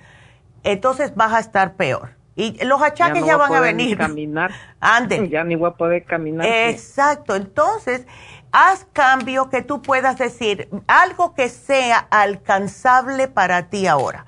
[0.62, 2.10] entonces vas a estar peor.
[2.34, 3.98] Y los achaques ya, van a, venir.
[3.98, 4.52] caminar.
[4.80, 5.28] Anden.
[5.28, 6.46] Ya ni voy a poder caminar.
[6.46, 7.34] Exacto.
[7.34, 8.06] Entonces,
[8.52, 14.26] haz cambio que tú puedas decir, algo que sea alcanzable para ti ahora.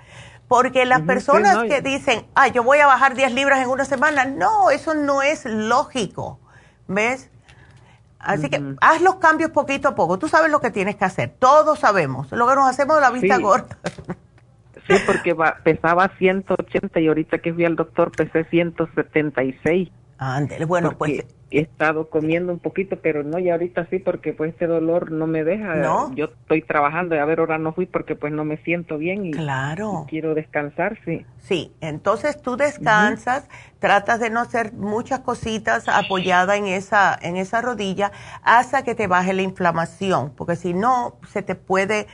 [0.49, 4.25] Porque las personas que dicen, ah, yo voy a bajar 10 libras en una semana,
[4.25, 6.39] no, eso no es lógico.
[6.87, 7.31] ¿Ves?
[8.19, 10.19] Así que haz los cambios poquito a poco.
[10.19, 11.35] Tú sabes lo que tienes que hacer.
[11.39, 12.31] Todos sabemos.
[12.33, 13.79] Lo que nos hacemos de la vista gorda.
[14.87, 19.91] Sí, porque pesaba 180 y ahorita que fui al doctor pesé 176.
[20.17, 24.53] Ándale, bueno, pues he estado comiendo un poquito, pero no, y ahorita sí, porque pues
[24.53, 25.75] este dolor no me deja.
[25.77, 26.15] ¿No?
[26.15, 29.27] Yo estoy trabajando y a ver, ahora no fui porque pues no me siento bien
[29.27, 30.07] y, claro.
[30.09, 31.25] quiero descansar, sí.
[31.39, 37.61] Sí, entonces tú descansas, tratas de no hacer muchas cositas apoyada en esa, en esa
[37.61, 38.13] rodilla
[38.43, 42.07] hasta que te baje la inflamación, porque si no, se te puede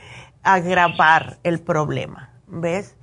[0.43, 2.95] agravar el problema, ¿ves?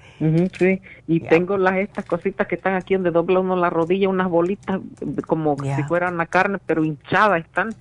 [0.59, 4.29] sí, y tengo las estas cositas que están aquí donde dobla uno la rodilla, unas
[4.29, 4.81] bolitas
[5.27, 7.75] como si fueran una carne, pero hinchadas están.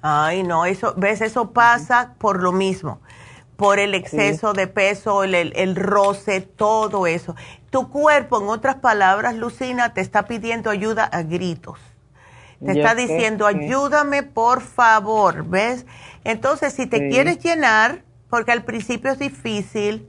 [0.00, 3.00] Ay, no, eso, ves, eso pasa por lo mismo,
[3.56, 7.36] por el exceso de peso, el, el, roce, todo eso.
[7.70, 11.78] Tu cuerpo, en otras palabras, Lucina, te está pidiendo ayuda a gritos.
[12.64, 15.84] Te está diciendo, ayúdame por favor, ¿ves?
[16.24, 20.08] Entonces, si te quieres llenar, porque al principio es difícil,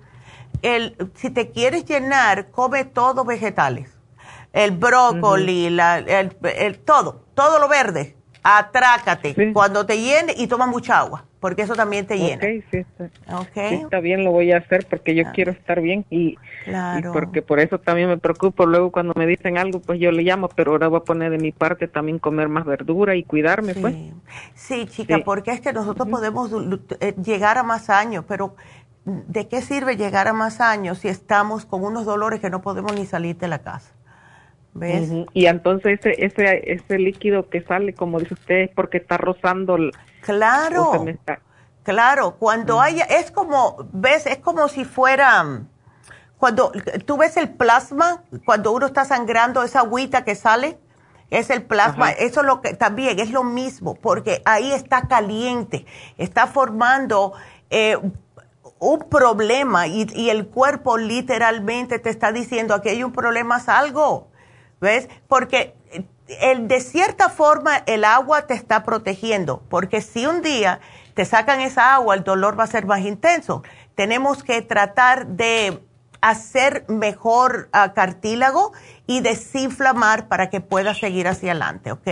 [0.64, 3.92] el, si te quieres llenar, come todo vegetales.
[4.54, 8.16] El brócoli, la, el, el, todo, todo lo verde.
[8.44, 12.36] Atrácate cuando te llene y toma mucha agua, porque eso también te llena.
[12.36, 13.10] Okay, sí, está.
[13.40, 13.76] Okay.
[13.76, 15.32] está bien, lo voy a hacer porque yo ah.
[15.34, 16.36] quiero estar bien y,
[16.66, 17.14] claro.
[17.14, 18.66] porque por eso también me preocupo.
[18.66, 21.38] Luego cuando me dicen algo, pues yo le llamo, pero ahora voy a poner de
[21.38, 23.96] mi parte también comer más verdura y cuidarme, pues.
[24.56, 26.52] Sí, chica, porque es que nosotros podemos
[27.00, 28.58] eh, llegar a más años, pero
[29.06, 32.94] ¿de qué sirve llegar a más años si estamos con unos dolores que no podemos
[32.94, 33.92] ni salir de la casa?
[34.74, 35.12] ¿Ves?
[35.34, 39.76] Y entonces ese, ese, ese líquido que sale, como dice usted, es porque está rozando.
[39.76, 39.92] El,
[40.22, 41.06] claro,
[41.84, 45.62] claro, cuando haya, es como, ves, es como si fuera,
[46.38, 46.72] cuando
[47.06, 50.80] tú ves el plasma, cuando uno está sangrando, esa agüita que sale,
[51.30, 55.86] es el plasma, eso lo que también es lo mismo, porque ahí está caliente,
[56.18, 57.34] está formando
[57.70, 57.98] eh,
[58.84, 64.28] un problema y, el cuerpo literalmente te está diciendo aquí hay un problema, es algo,
[64.82, 65.08] ¿ves?
[65.28, 66.06] Porque eh,
[66.42, 70.82] el, de cierta forma el agua te está protegiendo, porque si un día
[71.14, 73.64] te sacan esa agua, el dolor va a ser más intenso.
[73.96, 75.82] Tenemos que tratar de
[76.22, 78.74] hacer mejor ah, cartílago
[79.08, 82.08] y desinflamar para que pueda seguir hacia adelante, ¿ok?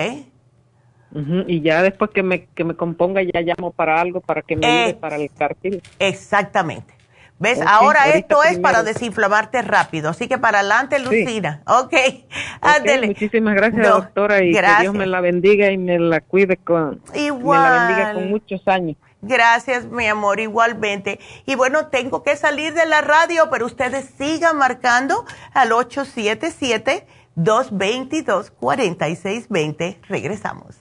[1.47, 4.66] Y ya después que me, que me componga, ya llamo para algo, para que me
[4.66, 5.82] ayude eh, para el cartílago.
[5.99, 6.93] Exactamente.
[7.39, 7.59] ¿Ves?
[7.66, 10.09] Ahora esto es para desinflamarte rápido.
[10.09, 11.64] Así que para adelante, Lucina.
[11.66, 11.93] Ok.
[12.62, 14.43] okay muchísimas gracias, doctora.
[14.43, 17.01] Y que Dios me la bendiga y me la cuide con.
[17.16, 17.62] Igual.
[17.62, 18.95] Me la bendiga con muchos años.
[19.24, 21.20] Gracias, mi amor, igualmente.
[21.45, 27.05] Y bueno, tengo que salir de la radio, pero ustedes sigan marcando al 877
[27.36, 29.97] 1-800-222-4620.
[30.07, 30.80] Regresamos.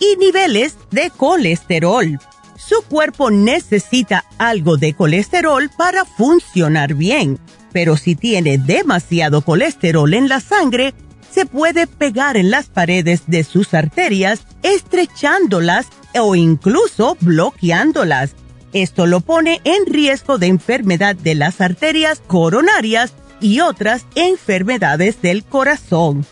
[0.00, 2.18] y niveles de colesterol.
[2.56, 7.38] Su cuerpo necesita algo de colesterol para funcionar bien
[7.72, 10.94] pero si tiene demasiado colesterol en la sangre,
[11.30, 15.86] se puede pegar en las paredes de sus arterias, estrechándolas
[16.18, 18.34] o incluso bloqueándolas.
[18.72, 25.44] Esto lo pone en riesgo de enfermedad de las arterias coronarias y otras enfermedades del
[25.44, 26.26] corazón.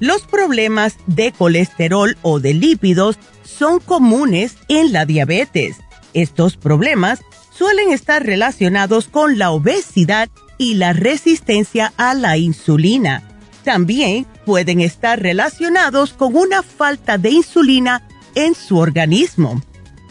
[0.00, 5.76] Los problemas de colesterol o de lípidos son comunes en la diabetes.
[6.12, 7.20] Estos problemas
[7.56, 10.28] suelen estar relacionados con la obesidad
[10.58, 13.22] y la resistencia a la insulina.
[13.64, 19.62] También pueden estar relacionados con una falta de insulina en su organismo.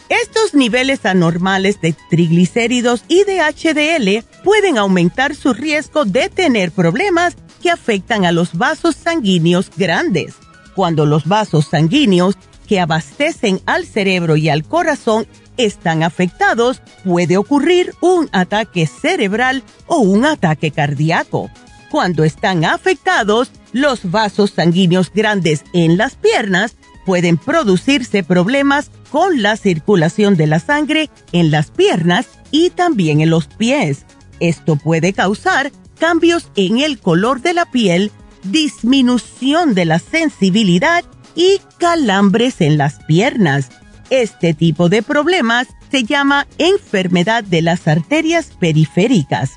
[0.08, 7.36] Estos niveles anormales de triglicéridos y de HDL pueden aumentar su riesgo de tener problemas
[7.64, 10.34] que afectan a los vasos sanguíneos grandes.
[10.74, 12.36] Cuando los vasos sanguíneos
[12.68, 20.00] que abastecen al cerebro y al corazón están afectados, puede ocurrir un ataque cerebral o
[20.00, 21.48] un ataque cardíaco.
[21.90, 29.56] Cuando están afectados, los vasos sanguíneos grandes en las piernas pueden producirse problemas con la
[29.56, 34.04] circulación de la sangre en las piernas y también en los pies.
[34.38, 38.10] Esto puede causar cambios en el color de la piel,
[38.42, 43.70] disminución de la sensibilidad y calambres en las piernas.
[44.10, 49.52] Este tipo de problemas se llama enfermedad de las arterias periféricas.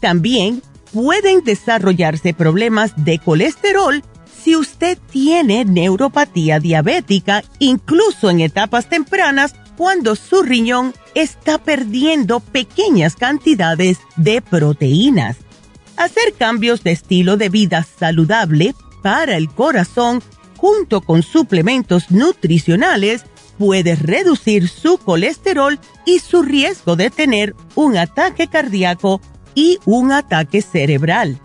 [0.00, 0.62] También
[0.92, 4.02] pueden desarrollarse problemas de colesterol
[4.44, 13.16] si usted tiene neuropatía diabética, incluso en etapas tempranas cuando su riñón está perdiendo pequeñas
[13.16, 15.38] cantidades de proteínas.
[15.96, 20.22] Hacer cambios de estilo de vida saludable para el corazón
[20.56, 23.24] junto con suplementos nutricionales
[23.58, 29.20] puede reducir su colesterol y su riesgo de tener un ataque cardíaco
[29.54, 31.40] y un ataque cerebral.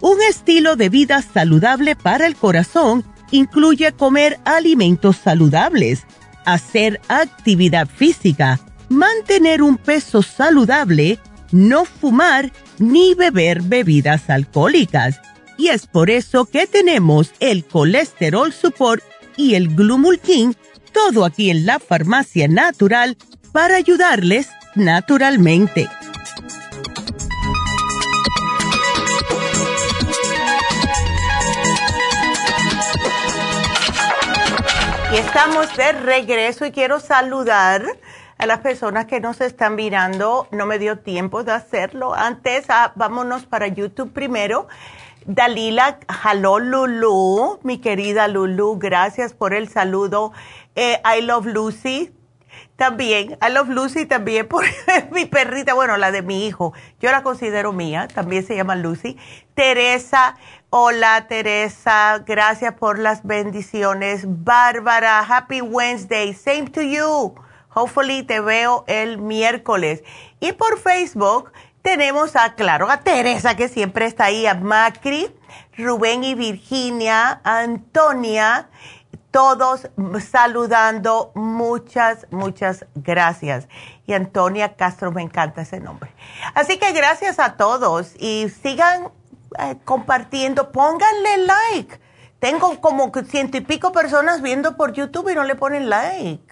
[0.00, 6.06] Un estilo de vida saludable para el corazón incluye comer alimentos saludables,
[6.44, 11.18] hacer actividad física, mantener un peso saludable,
[11.52, 12.52] no fumar
[12.82, 15.20] ni beber bebidas alcohólicas.
[15.56, 19.02] Y es por eso que tenemos el colesterol support
[19.36, 20.56] y el glumulkin,
[20.92, 23.16] todo aquí en la farmacia natural
[23.52, 25.88] para ayudarles naturalmente.
[35.12, 37.84] Y estamos de regreso y quiero saludar
[38.42, 40.48] a las personas que nos están mirando.
[40.50, 42.12] No me dio tiempo de hacerlo.
[42.12, 44.66] Antes, ah, vámonos para YouTube primero.
[45.26, 50.32] Dalila Jaló Lulu, mi querida Lulu, gracias por el saludo.
[50.74, 52.12] Eh, I Love Lucy,
[52.74, 54.64] también, I Love Lucy también por
[55.12, 59.16] mi perrita, bueno, la de mi hijo, yo la considero mía, también se llama Lucy.
[59.54, 60.34] Teresa,
[60.70, 64.24] hola Teresa, gracias por las bendiciones.
[64.26, 67.36] Bárbara, Happy Wednesday, same to you.
[67.74, 70.02] Hopefully te veo el miércoles.
[70.40, 71.52] Y por Facebook
[71.82, 75.34] tenemos a, claro, a Teresa que siempre está ahí, a Macri,
[75.76, 78.68] Rubén y Virginia, Antonia
[79.32, 79.88] todos
[80.20, 81.32] saludando.
[81.34, 83.66] Muchas, muchas gracias.
[84.06, 86.12] Y Antonia Castro, me encanta ese nombre.
[86.54, 89.08] Así que gracias a todos y sigan
[89.58, 92.00] eh, compartiendo, pónganle like.
[92.38, 96.51] Tengo como ciento y pico personas viendo por YouTube y no le ponen like.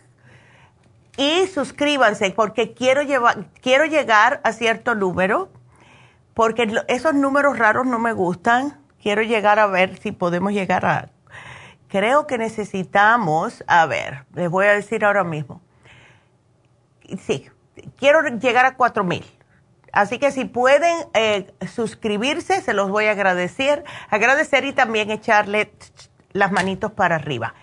[1.20, 5.50] Y suscríbanse porque quiero, llevar, quiero llegar a cierto número,
[6.32, 8.80] porque esos números raros no me gustan.
[9.02, 11.10] Quiero llegar a ver si podemos llegar a
[11.88, 15.60] creo que necesitamos, a ver, les voy a decir ahora mismo.
[17.26, 17.50] Sí,
[17.98, 19.24] quiero llegar a cuatro mil.
[19.92, 23.84] Así que si pueden eh, suscribirse, se los voy a agradecer.
[24.08, 25.70] Agradecer y también echarle
[26.32, 27.54] las manitos para arriba.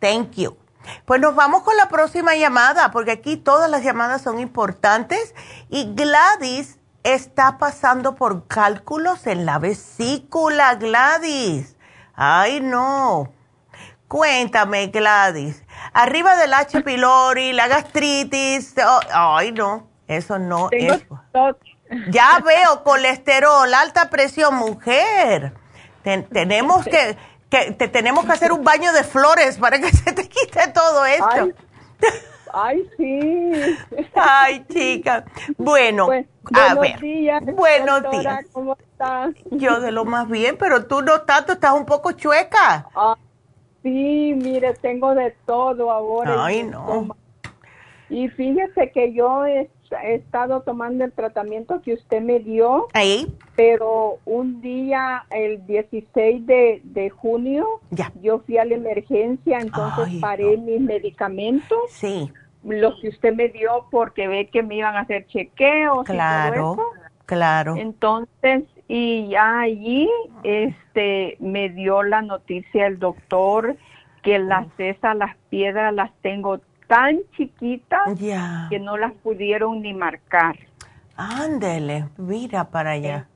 [0.00, 0.63] Thank you.
[1.04, 5.34] Pues nos vamos con la próxima llamada, porque aquí todas las llamadas son importantes.
[5.68, 11.76] Y Gladys está pasando por cálculos en la vesícula, Gladys.
[12.14, 13.32] Ay, no.
[14.08, 15.64] Cuéntame, Gladys.
[15.92, 16.82] Arriba del H.
[16.82, 18.74] pylori, la gastritis.
[18.86, 21.04] Oh, ay, no, eso no es.
[22.10, 25.52] Ya veo colesterol, alta presión, mujer.
[26.32, 27.16] tenemos que,
[27.54, 31.04] que te, tenemos que hacer un baño de flores para que se te quite todo
[31.06, 31.50] esto.
[32.52, 33.52] Ay, sí.
[34.14, 35.24] Ay, chica.
[35.56, 37.00] Bueno, pues, a ver.
[37.00, 38.44] Días, buenos días.
[38.52, 39.34] ¿Cómo estás?
[39.50, 42.86] Yo de lo más bien, pero tú no tanto, estás un poco chueca.
[42.94, 43.16] Ah,
[43.82, 46.42] Sí, mire, tengo de todo ahora.
[46.42, 47.14] Ay, no.
[48.08, 49.44] Y fíjese que yo
[50.02, 52.88] he, estado tomando el tratamiento que usted me dio.
[52.92, 53.26] Ahí.
[53.56, 58.12] Pero un día, el 16 de, junio, ya.
[58.22, 61.78] yo fui a la emergencia, entonces paré mis medicamentos.
[61.88, 62.30] Sí.
[62.64, 66.04] Los que usted me dio porque ve que me iban a hacer chequeos.
[66.06, 66.76] Claro,
[67.26, 67.76] claro.
[67.76, 70.08] Entonces, y ya allí
[70.42, 73.76] este me dio la noticia el doctor
[74.22, 78.18] que las esas las piedras las tengo tan chiquitas
[78.70, 80.56] que no las pudieron ni marcar.
[81.16, 83.28] Ándele, mira para allá.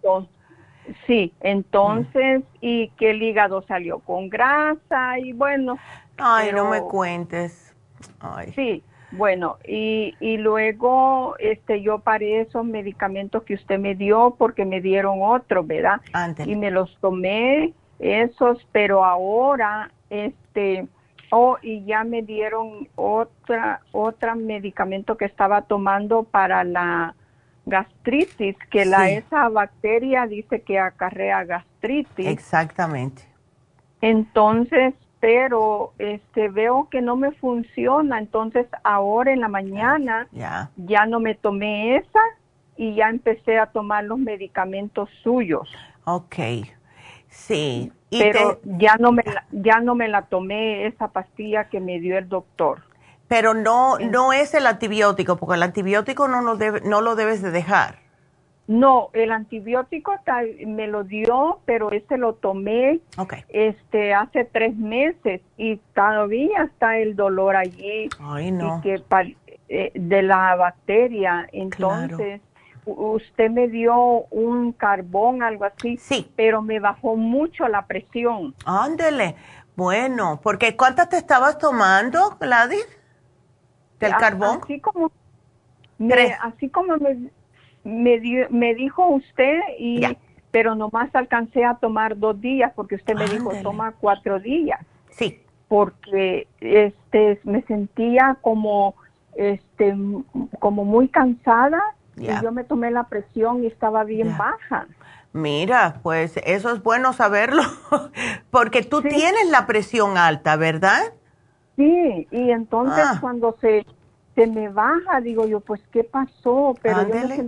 [1.07, 5.78] sí, entonces, y que el hígado salió con grasa y bueno.
[6.16, 7.74] Ay, no me cuentes.
[8.20, 8.53] Ay.
[8.55, 8.82] Sí,
[9.12, 14.80] bueno, y, y luego este yo paré esos medicamentos que usted me dio porque me
[14.80, 16.01] dieron otros, ¿verdad?
[16.44, 20.86] Y me los tomé esos, pero ahora este
[21.30, 27.14] oh y ya me dieron otra otra medicamento que estaba tomando para la
[27.66, 32.26] gastritis, que la esa bacteria dice que acarrea gastritis.
[32.26, 33.22] Exactamente.
[34.00, 40.28] Entonces, pero este veo que no me funciona, entonces ahora en la mañana
[40.76, 42.20] ya no me tomé esa
[42.76, 45.68] y ya empecé a tomar los medicamentos suyos.
[46.04, 46.36] Ok,
[47.28, 47.92] sí.
[48.11, 52.18] Pero ya no me la, ya no me la tomé esa pastilla que me dio
[52.18, 52.82] el doctor.
[53.28, 57.42] Pero no no es el antibiótico, porque el antibiótico no lo debe, no lo debes
[57.42, 57.96] de dejar.
[58.68, 60.12] No, el antibiótico
[60.66, 63.00] me lo dio, pero ese lo tomé
[63.48, 68.11] este hace tres meses y todavía está el dolor allí.
[68.20, 68.82] Ay, no.
[68.82, 69.02] que,
[69.70, 71.48] eh, de la bacteria.
[71.50, 72.42] Entonces,
[72.97, 75.97] usted me dio un carbón, algo así.
[75.99, 76.30] Sí.
[76.36, 78.55] Pero me bajó mucho la presión.
[78.64, 79.36] Ándele.
[79.76, 82.86] Bueno, porque ¿cuántas te estabas tomando, Gladys?
[84.01, 84.61] ¿Del carbón?
[84.62, 85.11] Así como,
[85.99, 87.30] me, así como me,
[87.84, 90.03] me, me dijo usted y
[90.51, 94.80] pero nomás alcancé a tomar dos días porque usted me dijo toma cuatro días
[95.11, 98.95] sí porque este me sentía como
[99.34, 99.95] este
[100.59, 101.82] como muy cansada
[102.20, 104.86] y yo me tomé la presión y estaba bien baja
[105.32, 107.62] mira pues eso es bueno saberlo
[108.50, 111.12] porque tú tienes la presión alta verdad
[111.76, 113.18] sí y entonces ah.
[113.20, 113.84] cuando se
[114.38, 116.76] se me baja, digo yo, pues ¿qué pasó?
[116.80, 117.04] Pero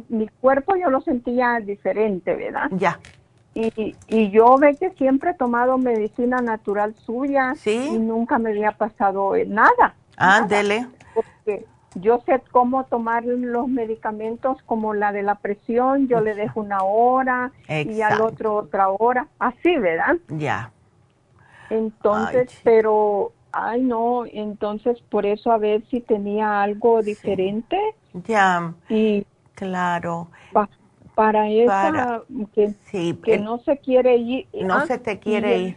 [0.08, 2.68] mi cuerpo yo lo sentía diferente, ¿verdad?
[2.72, 2.98] Ya.
[3.54, 8.72] Y, y yo ve que siempre he tomado medicina natural suya y nunca me había
[8.72, 9.94] pasado nada.
[10.16, 10.88] Ándele.
[11.14, 11.64] Porque
[11.94, 16.82] yo sé cómo tomar los medicamentos como la de la presión, yo le dejo una
[16.82, 20.16] hora y al otro otra hora, así, ¿verdad?
[20.28, 20.70] Ya.
[21.68, 27.76] Entonces, pero, ay no, entonces por eso a ver si tenía algo diferente.
[28.26, 28.74] Ya.
[28.88, 30.28] Y claro.
[31.14, 32.22] para esa
[32.54, 32.74] que,
[33.22, 34.46] que no se quiere ir.
[34.62, 35.76] No ah, se te quiere ir.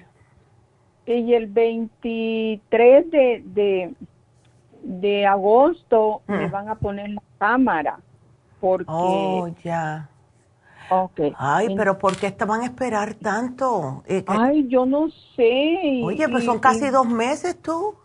[1.05, 3.93] Y el 23 de, de
[4.83, 6.51] de agosto me mm.
[6.51, 7.99] van a poner la cámara
[8.59, 10.09] porque oh ya.
[10.89, 16.01] Okay ay pero por qué te van a esperar tanto eh, ay yo no sé
[16.03, 17.95] oye pues son casi dos meses tú.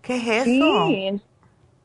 [0.00, 1.20] Qué es eso sí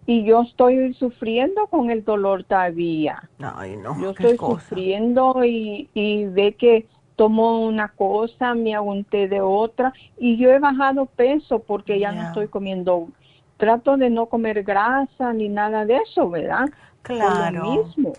[0.10, 3.30] y yo estoy sufriendo con el dolor todavía.
[3.40, 9.42] Ay no yo estoy sufriendo y, y ve que tomo una cosa, me aguanté de
[9.42, 13.10] otra y yo he bajado peso porque ya no estoy comiendo
[13.58, 16.70] trato de no comer grasa ni nada de eso, ¿verdad?
[17.02, 17.64] Claro.
[17.64, 18.14] lo mismo.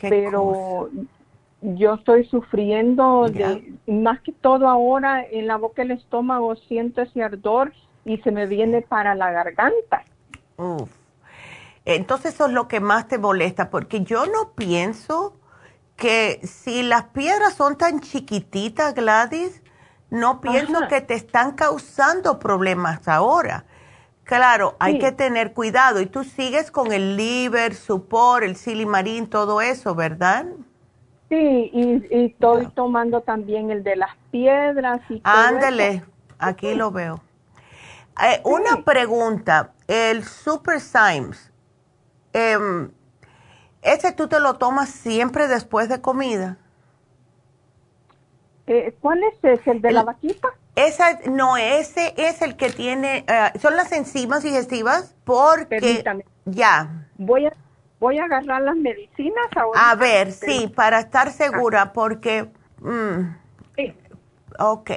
[0.00, 0.90] Pero
[1.60, 7.22] yo estoy sufriendo de, más que todo ahora en la boca del estómago siento ese
[7.22, 7.72] ardor
[8.04, 10.04] y se me viene para la garganta.
[10.56, 10.90] Uf.
[11.84, 15.36] Entonces eso es lo que más te molesta, porque yo no pienso
[15.96, 19.62] que si las piedras son tan chiquititas, Gladys,
[20.10, 23.64] no pienso que te están causando problemas ahora.
[24.28, 26.02] Claro, hay que tener cuidado.
[26.02, 30.44] Y tú sigues con el liver, supor, el silimarín, todo eso, ¿verdad?
[31.30, 35.00] Sí, y, estoy tomando también el de las piedras.
[35.08, 36.04] y Ándele,
[36.38, 37.22] aquí lo veo.
[38.22, 41.50] Eh, una pregunta, el Super Symes,
[42.34, 42.90] em,
[43.80, 46.58] ¿ese tú te lo tomas siempre después de comida?
[48.66, 49.70] Eh, ¿Cuál es ese?
[49.70, 50.48] ¿El de la vaquita?
[50.78, 55.80] Esa, no, ese es el que tiene, uh, son las enzimas digestivas porque...
[55.80, 56.24] Permítame.
[56.44, 57.08] Ya.
[57.16, 57.52] Voy a,
[57.98, 59.90] voy a agarrar las medicinas ahora.
[59.90, 62.48] A ver, sí, para estar segura, porque...
[62.80, 63.34] Mm,
[63.74, 63.92] sí.
[64.60, 64.90] Ok,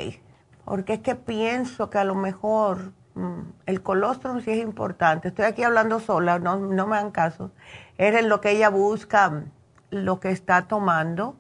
[0.66, 5.30] porque es que pienso que a lo mejor mm, el colostrum sí es importante.
[5.30, 7.50] Estoy aquí hablando sola, no, no me hagan caso.
[7.98, 9.46] Es lo que ella busca,
[9.90, 11.40] lo que está tomando,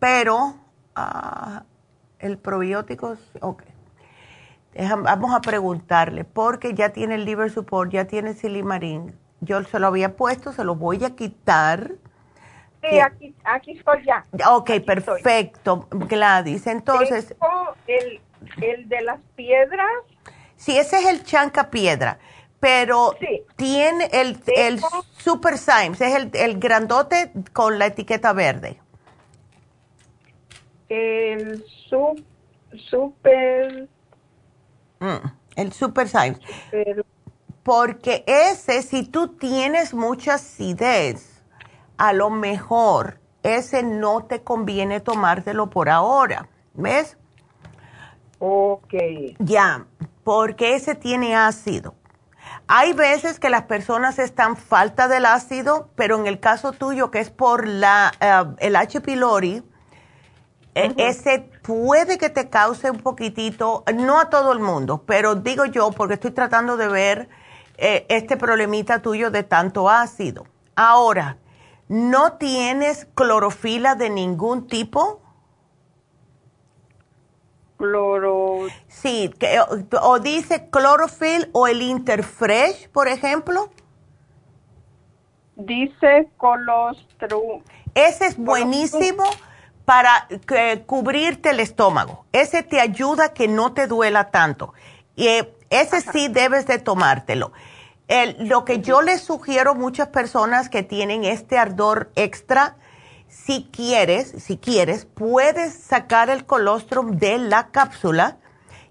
[0.00, 0.56] pero...
[0.96, 1.71] Uh,
[2.22, 3.62] el probiótico, ok.
[5.02, 9.14] vamos a preguntarle, porque ya tiene el liver support, ya tiene silimarín.
[9.40, 11.90] Yo se lo había puesto, se lo voy a quitar.
[12.80, 14.24] Sí, aquí, aquí estoy ya.
[14.50, 16.66] Ok, perfecto, Gladys.
[16.66, 17.34] Entonces.
[17.86, 18.20] El,
[18.60, 19.86] el de las piedras.
[20.56, 22.18] Sí, ese es el chanca piedra,
[22.60, 23.16] pero
[23.56, 24.80] tiene el, el
[25.18, 28.81] Super Symes, es el, el grandote con la etiqueta verde
[30.92, 31.64] el
[32.88, 33.88] super...
[35.00, 36.38] Mm, el super size.
[37.62, 41.42] Porque ese, si tú tienes mucha acidez,
[41.96, 46.48] a lo mejor ese no te conviene tomártelo por ahora.
[46.74, 47.16] ¿Ves?
[48.38, 48.94] Ok.
[49.38, 49.86] Ya,
[50.24, 51.94] porque ese tiene ácido.
[52.66, 57.20] Hay veces que las personas están falta del ácido, pero en el caso tuyo, que
[57.20, 59.00] es por la, eh, el H.
[59.00, 59.62] pylori,
[60.74, 65.66] e, ese puede que te cause un poquitito, no a todo el mundo, pero digo
[65.66, 67.28] yo porque estoy tratando de ver
[67.76, 70.46] eh, este problemita tuyo de tanto ácido.
[70.74, 71.36] Ahora,
[71.88, 75.20] ¿no tienes clorofila de ningún tipo?
[77.76, 78.68] Cloro.
[78.88, 79.58] Sí, que,
[80.00, 83.68] o, dice clorofil o el Interfresh, por ejemplo.
[85.56, 87.62] Dice colostrum.
[87.94, 89.24] Ese es buenísimo
[89.84, 90.28] para
[90.86, 92.24] cubrirte el estómago.
[92.32, 94.74] Ese te ayuda a que no te duela tanto.
[95.16, 97.52] Y eh, ese sí debes de tomártelo.
[98.38, 102.76] lo que yo les sugiero a muchas personas que tienen este ardor extra,
[103.28, 108.36] si quieres, si quieres, puedes sacar el colostrum de la cápsula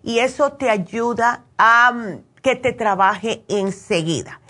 [0.03, 4.41] y eso te ayuda a mm, que te trabaje enseguida.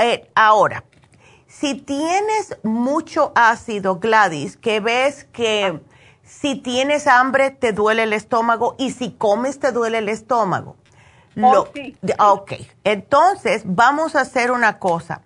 [0.00, 0.84] Eh, ahora,
[1.58, 5.80] si tienes mucho ácido, Gladys, que ves que
[6.22, 10.76] si tienes hambre te duele el estómago y si comes te duele el estómago.
[11.40, 11.68] Oh,
[12.18, 12.52] ok,
[12.84, 15.22] entonces vamos a hacer una cosa.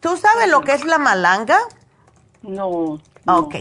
[0.00, 1.58] ¿Tú sabes lo que es la malanga?
[2.42, 3.00] No.
[3.26, 3.54] Ok.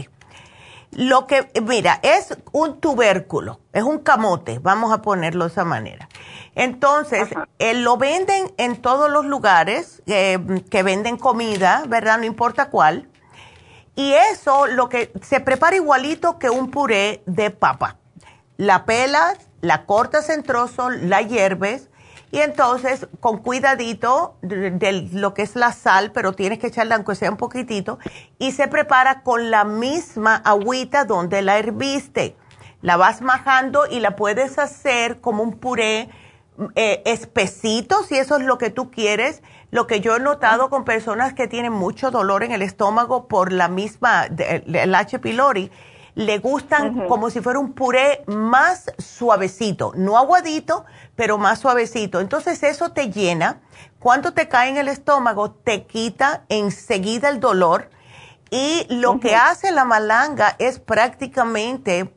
[0.91, 6.09] Lo que, mira, es un tubérculo, es un camote, vamos a ponerlo de esa manera.
[6.59, 10.37] Entonces, eh, lo venden en todos los lugares eh,
[10.69, 12.17] que venden comida, ¿verdad?
[12.17, 13.07] No importa cuál.
[13.95, 17.95] Y eso lo que se prepara igualito que un puré de papa.
[18.57, 21.87] La pelas, la cortas en trozos, la hierves
[22.29, 27.15] y entonces con cuidadito de, lo que es la sal, pero tienes que echarla aunque
[27.15, 27.99] sea un poquitito,
[28.37, 32.35] y se prepara con la misma agüita donde la herviste.
[32.81, 36.09] La vas majando y la puedes hacer como un puré
[36.75, 37.03] eh,
[37.55, 39.41] si eso es lo que tú quieres.
[39.71, 43.51] Lo que yo he notado con personas que tienen mucho dolor en el estómago por
[43.51, 45.19] la misma, el H.
[45.19, 45.71] pylori,
[46.15, 52.19] le gustan como si fuera un puré más suavecito, no aguadito, pero más suavecito.
[52.19, 53.61] Entonces eso te llena.
[53.99, 57.89] Cuando te cae en el estómago, te quita enseguida el dolor.
[58.51, 62.11] Y lo que hace la malanga es prácticamente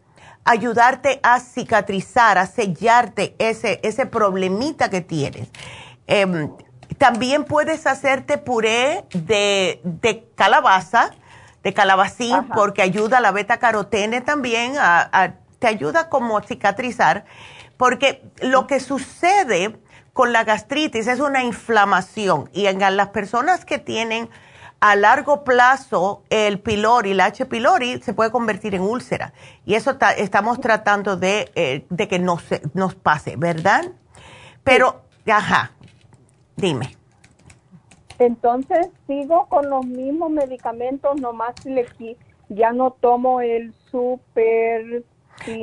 [0.44, 5.48] ayudarte a cicatrizar, a sellarte ese, ese problemita que tienes.
[6.06, 6.50] Em,
[6.98, 11.10] también puedes hacerte puré de, de calabaza,
[11.62, 17.24] de calabacín, porque ayuda a la beta carotene también, a, te ayuda como a cicatrizar,
[17.76, 19.78] porque lo que sucede
[20.12, 24.28] con la gastritis es una inflamación y en las personas que tienen
[24.82, 27.46] a largo plazo el pylori, el H.
[27.46, 29.32] pylori, se puede convertir en úlcera.
[29.64, 33.92] Y eso estamos tratando de, eh, de que no se, nos pase, ¿verdad?
[34.64, 35.70] Pero, ajá,
[36.56, 36.96] dime.
[38.18, 41.86] Entonces sigo con los mismos medicamentos, nomás le,
[42.48, 45.04] ya no tomo el super...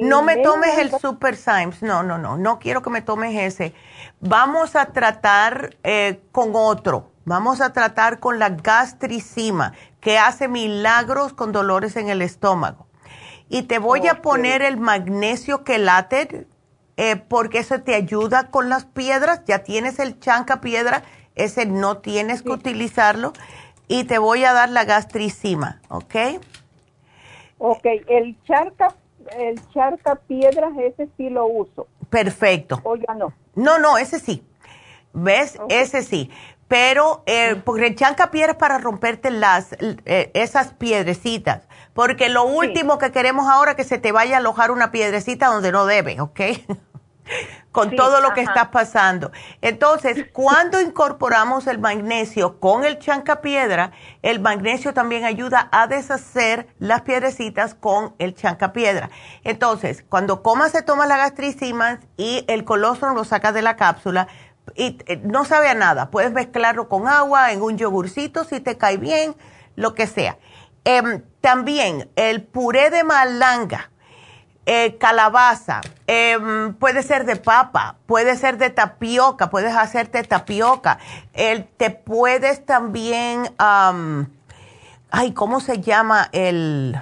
[0.02, 3.74] No me tomes el Super Symes, no, no, no, no quiero que me tomes ese.
[4.20, 11.34] Vamos a tratar eh, con otro Vamos a tratar con la gastricima, que hace milagros
[11.34, 12.88] con dolores en el estómago.
[13.50, 16.48] Y te voy a poner el magnesio quelater,
[16.98, 19.44] eh, porque eso te ayuda con las piedras.
[19.46, 21.04] Ya tienes el chanca piedra,
[21.36, 23.34] ese no tienes que utilizarlo.
[23.88, 26.16] Y te voy a dar la gastricima, ¿ok?
[27.58, 28.94] Ok, el charca,
[29.38, 31.88] el charca piedras, ese sí lo uso.
[32.10, 32.80] Perfecto.
[32.84, 33.34] O ya no.
[33.56, 34.44] No, no, ese sí.
[35.12, 35.58] ¿Ves?
[35.70, 36.30] Ese sí
[36.70, 43.00] pero eh, porque el chancapiedra es para romperte las, eh, esas piedrecitas, porque lo último
[43.00, 46.22] que queremos ahora es que se te vaya a alojar una piedrecita donde no debe,
[46.22, 46.40] ¿ok?
[47.72, 49.32] con todo lo que está pasando.
[49.62, 53.92] Entonces, cuando incorporamos el magnesio con el chancapiedra,
[54.22, 59.10] el magnesio también ayuda a deshacer las piedrecitas con el chancapiedra.
[59.44, 64.28] Entonces, cuando comas se toma la gastricima y el colostrum lo saca de la cápsula,
[64.76, 66.10] y eh, no sabe a nada.
[66.10, 69.36] Puedes mezclarlo con agua, en un yogurcito, si te cae bien,
[69.76, 70.38] lo que sea.
[70.86, 73.92] Em, también el puré de malanga,
[74.66, 81.00] eh, calabaza, em, puede ser de papa, puede ser de tapioca, puedes hacerte tapioca.
[81.34, 83.54] Te puedes también,
[85.12, 87.00] ay, ¿cómo se llama el?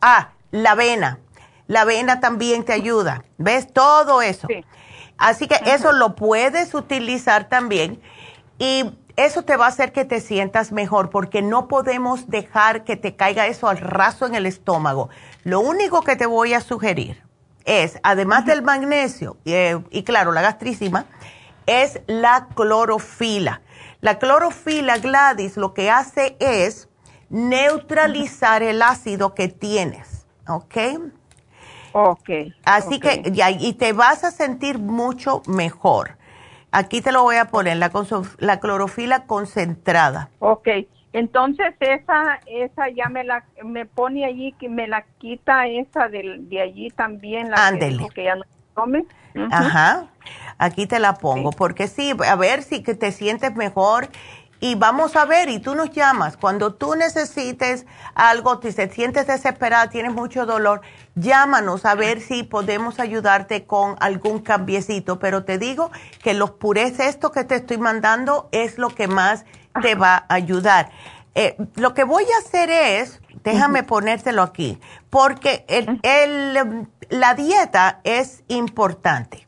[0.00, 1.18] Ah, la avena.
[1.66, 3.24] La avena también te ayuda.
[3.38, 3.72] ¿Ves?
[3.72, 4.46] Todo eso.
[4.48, 4.64] Sí.
[5.18, 8.00] Así que eso lo puedes utilizar también
[8.58, 12.96] y eso te va a hacer que te sientas mejor porque no podemos dejar que
[12.96, 15.10] te caiga eso al raso en el estómago.
[15.44, 17.22] Lo único que te voy a sugerir
[17.64, 21.06] es, además del magnesio eh, y claro, la gastricima,
[21.66, 23.62] es la clorofila.
[24.00, 26.88] La clorofila, Gladys, lo que hace es
[27.28, 30.76] neutralizar el ácido que tienes, ¿ok?
[31.92, 32.30] Ok.
[32.64, 33.22] Así que,
[33.60, 36.16] y te vas a sentir mucho mejor.
[36.70, 37.90] Aquí te lo voy a poner, la,
[38.38, 40.30] la clorofila concentrada.
[40.38, 40.68] Ok.
[41.12, 46.36] Entonces esa esa ya me la me pone allí que me la quita esa de,
[46.38, 47.76] de allí también la
[48.14, 48.44] Que, ya no
[48.74, 49.04] tome.
[49.50, 50.06] Ajá.
[50.56, 54.08] Aquí te la pongo porque sí, a ver si que te sientes mejor
[54.62, 56.36] y vamos a ver, y tú nos llamas.
[56.36, 57.84] Cuando tú necesites
[58.14, 60.82] algo, te sientes desesperada, tienes mucho dolor,
[61.16, 65.18] llámanos a ver si podemos ayudarte con algún cambiecito.
[65.18, 65.90] Pero te digo
[66.22, 69.44] que los purés, esto que te estoy mandando, es lo que más
[69.82, 70.92] te va a ayudar.
[71.34, 74.78] Eh, lo que voy a hacer es, déjame ponértelo aquí,
[75.10, 79.44] porque el, la dieta es importante.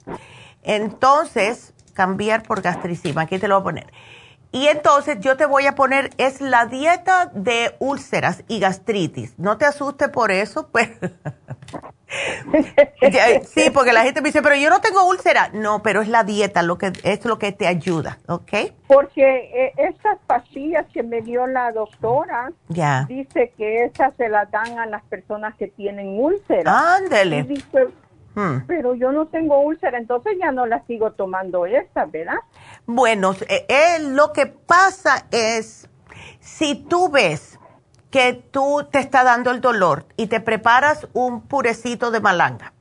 [0.65, 4.14] Entonces, cambiar por gastricima, aquí te lo voy a poner
[4.55, 9.37] y entonces yo te voy a poner, es la dieta de úlceras y gastritis.
[9.37, 10.91] No te asustes por eso, pues.
[13.49, 15.51] sí, porque la gente me dice, pero yo no tengo úlcera.
[15.53, 18.53] No, pero es la dieta lo que es lo que te ayuda, ¿ok?
[18.87, 22.53] Porque eh, esas pastillas que me dio la doctora,
[23.09, 26.95] dice que esas se las dan a las personas que tienen úlcera.
[26.95, 27.45] Ándele.
[28.37, 28.67] Hmm.
[28.67, 32.39] Pero yo no tengo úlcera, entonces ya no la sigo tomando esa, ¿verdad?
[32.87, 35.89] Bueno, eh, eh, lo que pasa es,
[36.41, 37.59] si tú ves
[38.11, 42.75] que tú te está dando el dolor y te preparas un purecito de malanga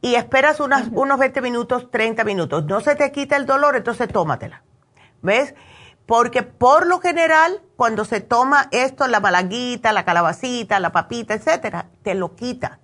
[0.00, 4.62] y esperas unos 20 minutos, 30 minutos, no se te quita el dolor, entonces tómatela.
[5.22, 5.54] ¿Ves?
[6.06, 11.86] Porque por lo general, cuando se toma esto, la malanguita, la calabacita, la papita, etcétera,
[12.02, 12.78] te lo quita.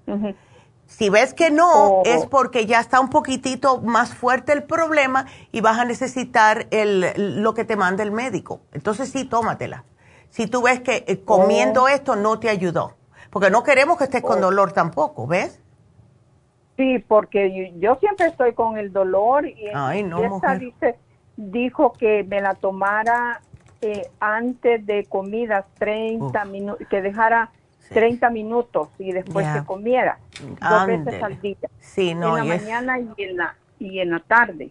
[0.86, 2.02] Si ves que no, oh.
[2.05, 7.43] es porque ya está un poquitito más fuerte el problema y vas a necesitar el,
[7.43, 8.61] lo que te manda el médico.
[8.73, 9.85] Entonces sí, tómatela.
[10.31, 11.89] Si tú ves que eh, comiendo oh.
[11.89, 12.94] esto no te ayudó.
[13.31, 14.43] Porque no queremos que estés con oh.
[14.43, 15.61] dolor tampoco, ¿ves?
[16.77, 20.98] Sí, porque yo, siempre estoy con el dolor y, esta dice,
[21.36, 23.40] dijo que me la tomara
[23.81, 27.52] eh, antes de comidas 30 minutos, que dejara
[27.89, 30.19] 30 minutos y después que comiera
[30.61, 31.56] dos veces al día.
[31.81, 34.70] Sí, no, en la mañana y en la, y en la tarde.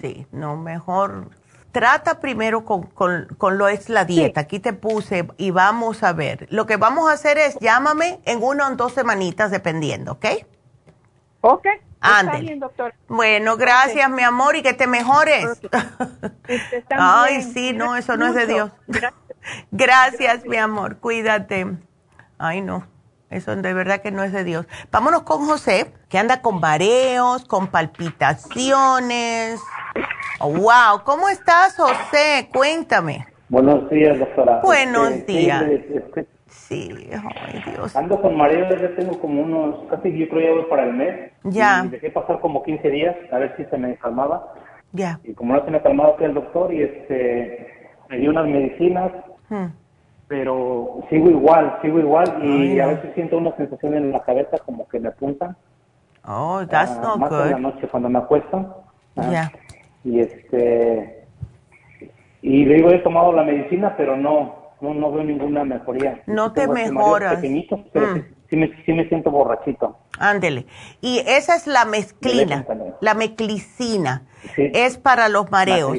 [0.00, 1.30] Sí, no, mejor
[1.72, 4.40] trata primero con, con, con, lo es la dieta.
[4.40, 6.46] Aquí te puse y vamos a ver.
[6.50, 10.26] Lo que vamos a hacer es llámame en una o dos semanitas dependiendo, ¿ok?
[11.42, 11.66] Ok.
[12.00, 12.60] Ande.
[13.08, 15.60] Bueno, gracias, mi amor, y que te mejores.
[16.90, 18.70] Ay, sí, no, eso no es de Dios.
[19.70, 20.44] Gracias.
[20.44, 21.76] mi amor, cuídate.
[22.38, 22.86] Ay, no,
[23.30, 24.66] eso de verdad que no es de Dios.
[24.90, 29.60] Vámonos con José, que anda con mareos, con palpitaciones.
[30.40, 32.48] wow, ¿cómo estás, José?
[32.52, 33.26] Cuéntame.
[33.48, 34.60] Buenos días, doctora.
[34.62, 35.64] Buenos este, días.
[36.48, 37.94] Sí, ay Dios.
[37.94, 41.32] Ando con mareo, ya tengo como unos, casi yo creo ya para el mes.
[41.44, 41.84] Ya.
[41.84, 44.52] Y dejé pasar como 15 días a ver si se me calmaba.
[44.92, 45.20] Ya.
[45.24, 49.12] Y como no se me calmaba, fui al doctor y este, me dio unas medicinas,
[49.48, 49.66] hmm.
[50.28, 54.88] Pero sigo igual, sigo igual y a veces siento una sensación en la cabeza como
[54.88, 55.56] que me apuntan.
[56.26, 58.82] Oh, that's uh, más en la noche cuando me acuesto.
[59.16, 59.52] Ya.
[60.04, 61.26] Y este,
[62.42, 66.22] y digo, he tomado la medicina, pero no, no, no veo ninguna mejoría.
[66.26, 67.40] No te mejoras.
[67.92, 68.24] pero mm.
[68.50, 69.98] sí, me, sí, me, siento borrachito.
[70.18, 70.66] Ándele.
[71.00, 72.66] Y esa es la mezclina,
[73.00, 74.26] la meclicina.
[74.56, 75.96] Es para los mareos.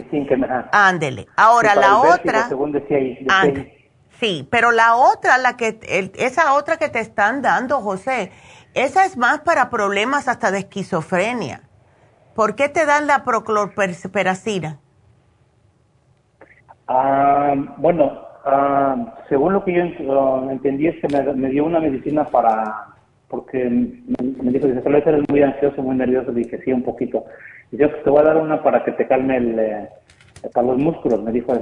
[0.71, 1.27] Ándele.
[1.37, 2.47] Ahora la otra.
[2.49, 2.99] según decía
[4.19, 5.79] Sí, pero la otra, la que,
[6.17, 8.31] esa otra que te están dando, José,
[8.73, 11.61] esa es más para problemas hasta de esquizofrenia.
[12.35, 14.79] ¿Por qué te dan la proclorperacina?
[16.87, 18.95] Ah, bueno, Ah,
[19.27, 19.81] según lo que yo
[20.49, 22.87] entendí es que me, dio una medicina para,
[23.27, 27.25] porque me, dijo, dice, vez eres muy ansioso, muy nervioso, dije, sí, un poquito.
[27.73, 29.89] Y yo, te voy a dar una para que te calme el, eh,
[30.53, 31.53] para los músculos, me dijo.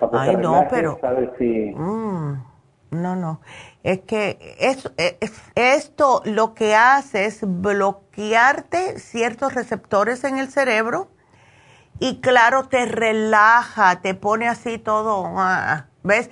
[0.00, 0.98] Para Ay, no, pero...
[1.38, 1.72] Si...
[1.74, 2.42] Mm,
[2.90, 3.40] no, no.
[3.82, 4.90] Es que es,
[5.54, 11.08] esto lo que hace es bloquearte ciertos receptores en el cerebro
[11.98, 15.24] y claro, te relaja, te pone así todo...
[15.36, 16.30] Ah, ¿Ves?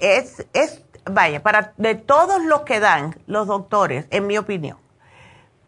[0.00, 4.76] Es, es, vaya, para de todos los que dan los doctores, en mi opinión,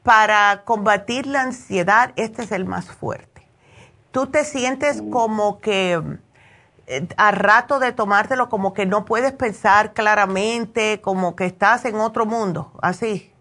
[0.02, 3.31] para combatir la ansiedad, este es el más fuerte.
[4.12, 5.10] Tú te sientes mm.
[5.10, 6.00] como que
[6.86, 11.96] eh, a rato de tomártelo, como que no puedes pensar claramente, como que estás en
[11.96, 13.32] otro mundo, así.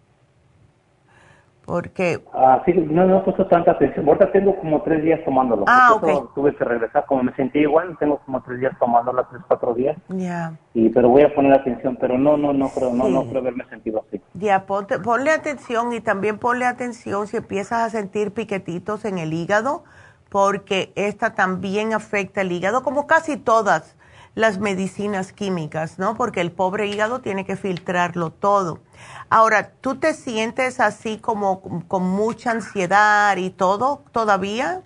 [1.64, 2.22] Porque...
[2.34, 4.06] Ah, sí, no, no he puesto tanta atención.
[4.06, 5.64] Ahorita tengo como tres días tomándolo.
[5.68, 6.34] Ah, ok.
[6.34, 9.96] Tuve que regresar, como me sentí igual, tengo como tres días tomándolo, tres, cuatro días.
[10.08, 10.54] Ya.
[10.74, 13.64] Y, pero voy a poner atención, pero no, no, no creo, no, no creo haberme
[13.66, 14.20] sentido así.
[14.34, 19.84] Ya, ponle atención y también ponle atención si empiezas a sentir piquetitos en el hígado,
[20.32, 23.96] porque esta también afecta el hígado, como casi todas
[24.34, 26.14] las medicinas químicas, ¿no?
[26.16, 28.80] Porque el pobre hígado tiene que filtrarlo todo.
[29.28, 34.80] Ahora, ¿tú te sientes así como con mucha ansiedad y todo todavía?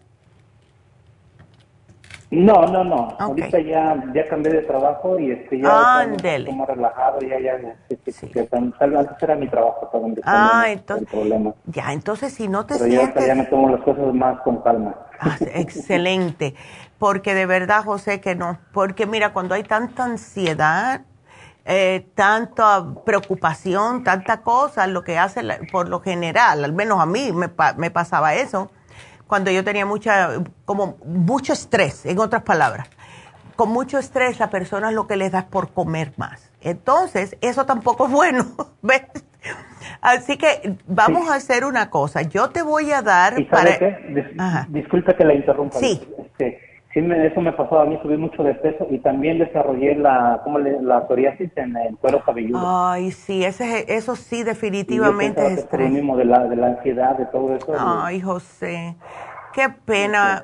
[2.30, 3.16] No, no, no.
[3.20, 8.10] Ahorita ya, ya cambié de trabajo y este ya estoy más relajado, ya, ya, este,
[8.10, 8.30] sí.
[8.52, 11.54] antes era mi trabajo para donde ah, entonces, el problema.
[11.66, 13.22] Ya, entonces si no te Pero sientes...
[13.22, 14.96] ya, ya me tomo las cosas más con calma.
[15.20, 16.54] Ah, excelente,
[16.98, 21.02] porque de verdad, José, que no, porque mira, cuando hay tanta ansiedad,
[21.64, 27.30] eh, tanta preocupación, tanta cosa, lo que hace por lo general, al menos a mí
[27.32, 28.70] me, me pasaba eso,
[29.26, 30.30] cuando yo tenía mucha,
[30.64, 32.88] como mucho estrés, en otras palabras.
[33.56, 36.52] Con mucho estrés la persona es lo que les da por comer más.
[36.60, 38.44] Entonces, eso tampoco es bueno,
[38.82, 39.02] ¿ves?
[40.00, 42.22] Así que vamos a hacer una cosa.
[42.22, 44.66] Yo te voy a dar para...
[44.68, 45.78] disculpe que la interrumpa.
[45.78, 46.06] Sí.
[46.18, 46.60] Este,
[47.00, 50.58] sí eso me pasó a mí, subí mucho de peso y también desarrollé la, ¿cómo
[50.58, 52.60] le, la psoriasis en el cuero cabelludo.
[52.64, 55.90] Ay, sí, ese, eso sí definitivamente es estrés.
[55.90, 57.74] mismo de la, de la ansiedad, de todo eso.
[57.78, 58.96] Ay, José,
[59.52, 60.42] qué pena.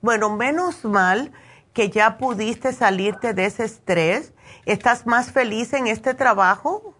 [0.00, 1.32] Bueno, menos mal
[1.72, 4.34] que ya pudiste salirte de ese estrés
[4.66, 6.94] ¿Estás más feliz en este trabajo?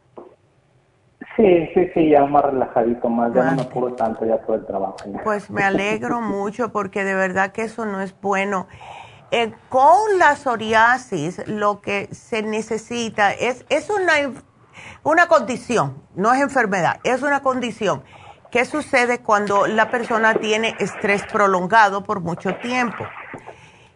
[1.36, 4.66] Sí, sí, sí, ya más relajadito, más, ya no me apuro tanto ya todo el
[4.66, 4.96] trabajo.
[5.22, 8.66] Pues me alegro mucho porque de verdad que eso no es bueno.
[9.30, 14.14] Eh, con la psoriasis lo que se necesita es, es una,
[15.04, 18.02] una condición, no es enfermedad, es una condición.
[18.50, 23.04] ¿Qué sucede cuando la persona tiene estrés prolongado por mucho tiempo?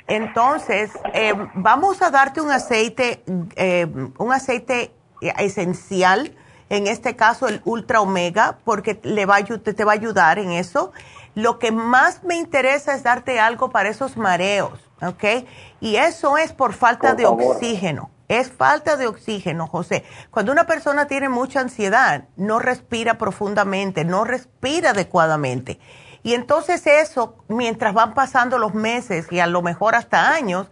[0.07, 3.25] Entonces, eh, vamos a darte un aceite,
[3.57, 3.87] eh,
[4.19, 6.37] un aceite esencial,
[6.77, 10.93] en este caso el Ultra Omega, porque le va te va a ayudar en eso.
[11.35, 15.47] Lo que más me interesa es darte algo para esos mareos, ¿ok?
[15.81, 18.11] Y eso es por falta de oxígeno.
[18.29, 20.05] Es falta de oxígeno, José.
[20.31, 25.79] Cuando una persona tiene mucha ansiedad, no respira profundamente, no respira adecuadamente.
[26.23, 30.69] Y entonces eso, mientras van pasando los meses y a lo mejor hasta años,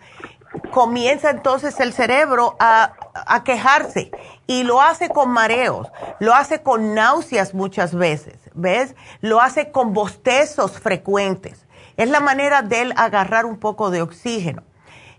[0.70, 4.10] comienza entonces el cerebro a, a, quejarse
[4.46, 5.88] y lo hace con mareos,
[6.18, 8.94] lo hace con náuseas muchas veces, ¿ves?
[9.20, 11.66] Lo hace con bostezos frecuentes.
[11.96, 14.62] Es la manera de él agarrar un poco de oxígeno.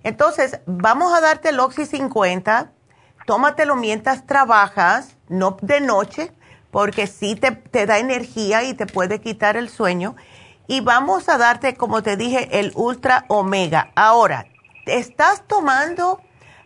[0.04, 2.72] Entonces, vamos a darte el Oxy 50,
[3.26, 6.34] tómatelo mientras trabajas, no de noche,
[6.72, 10.16] porque sí te, te da energía y te puede quitar el sueño.
[10.68, 13.91] Y vamos a darte, como te dije, el Ultra Omega.
[13.95, 14.48] Ahora,
[14.86, 16.20] ¿estás tomando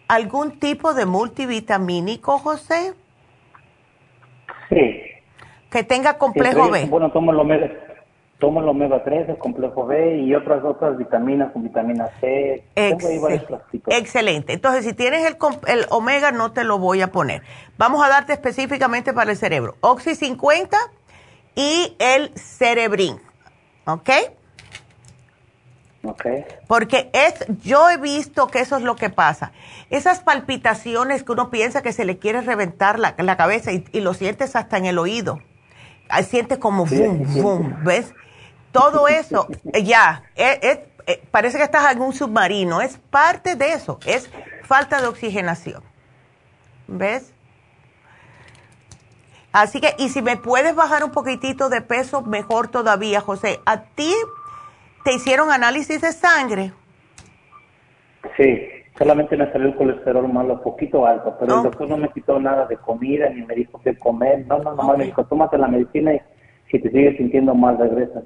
[0.08, 2.94] algún tipo de multivitamínico, José?
[4.70, 5.02] Sí.
[5.70, 6.86] Que tenga complejo B.
[6.86, 7.70] Bueno, tomo el omega,
[8.40, 12.64] tomo el omega 3, el complejo B y otras otras vitaminas con vitamina C.
[13.88, 14.54] Excelente.
[14.54, 17.42] Entonces, si tienes el, el omega, no te lo voy a poner.
[17.78, 19.76] Vamos a darte específicamente para el cerebro.
[19.82, 20.78] Oxy 50
[21.56, 23.20] y el Cerebrin.
[23.86, 24.10] ¿Ok?
[26.68, 27.34] Porque es,
[27.64, 29.52] yo he visto que eso es lo que pasa.
[29.90, 34.14] Esas palpitaciones que uno piensa que se le quiere reventar la, la cabeza y, lo
[34.14, 35.40] sientes hasta en el oído.
[36.28, 38.14] Sientes como boom, boom, ¿ves?
[38.72, 39.48] Todo eso,
[39.84, 40.88] ya, eh,
[41.32, 42.82] parece que estás en un submarino.
[42.82, 44.30] Es parte de eso, es
[44.64, 45.84] falta de oxigenación.
[46.88, 47.34] ¿Ves?
[49.52, 53.60] Así que, y si me puedes bajar un poquitito de peso, mejor todavía, José.
[53.66, 54.14] ¿A ti
[55.08, 56.74] te hicieron análisis de sangre?
[58.36, 58.68] Sí,
[58.98, 62.66] solamente me salió el colesterol malo, poquito alto, pero el doctor no me quitó nada
[62.66, 64.46] de comida ni me dijo qué comer.
[64.48, 66.22] No, no, no, me dijo, tómate la medicina y
[66.70, 68.22] si te sigues sintiendo mal, regresa.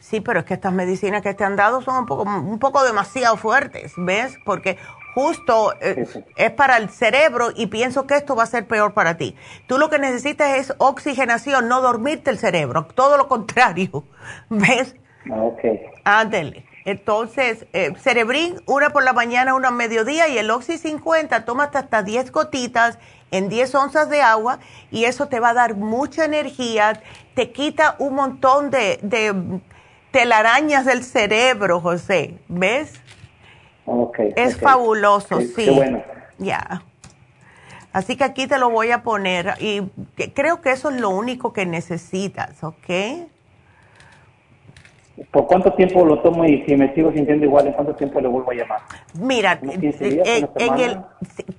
[0.00, 2.82] Sí, pero es que estas medicinas que te han dado son un poco, un poco
[2.82, 4.38] demasiado fuertes, ¿ves?
[4.46, 4.78] Porque
[5.14, 6.06] justo eh,
[6.36, 9.36] es para el cerebro y pienso que esto va a ser peor para ti.
[9.66, 14.04] Tú lo que necesitas es oxigenación, no dormirte el cerebro, todo lo contrario,
[14.48, 14.96] ¿ves?
[15.30, 15.60] Ah, ok.
[16.04, 16.64] Ándale.
[16.84, 21.78] Entonces, eh, Cerebrin, una por la mañana, una a mediodía y el Oxy 50, tómate
[21.78, 22.98] hasta 10 gotitas
[23.30, 24.58] en 10 onzas de agua
[24.90, 27.00] y eso te va a dar mucha energía,
[27.34, 29.60] te quita un montón de, de
[30.10, 33.00] telarañas del cerebro, José, ¿ves?
[34.36, 35.68] es fabuloso, sí.
[35.70, 36.02] bueno.
[36.38, 36.82] Ya.
[37.92, 39.82] Así que aquí te lo voy a poner y
[40.34, 43.28] creo que eso es lo único que necesitas, ¿ok?
[45.30, 48.28] ¿Por cuánto tiempo lo tomo y si me sigo sintiendo igual, en cuánto tiempo le
[48.28, 48.80] vuelvo a llamar?
[49.14, 51.00] Mira, eh, en, el,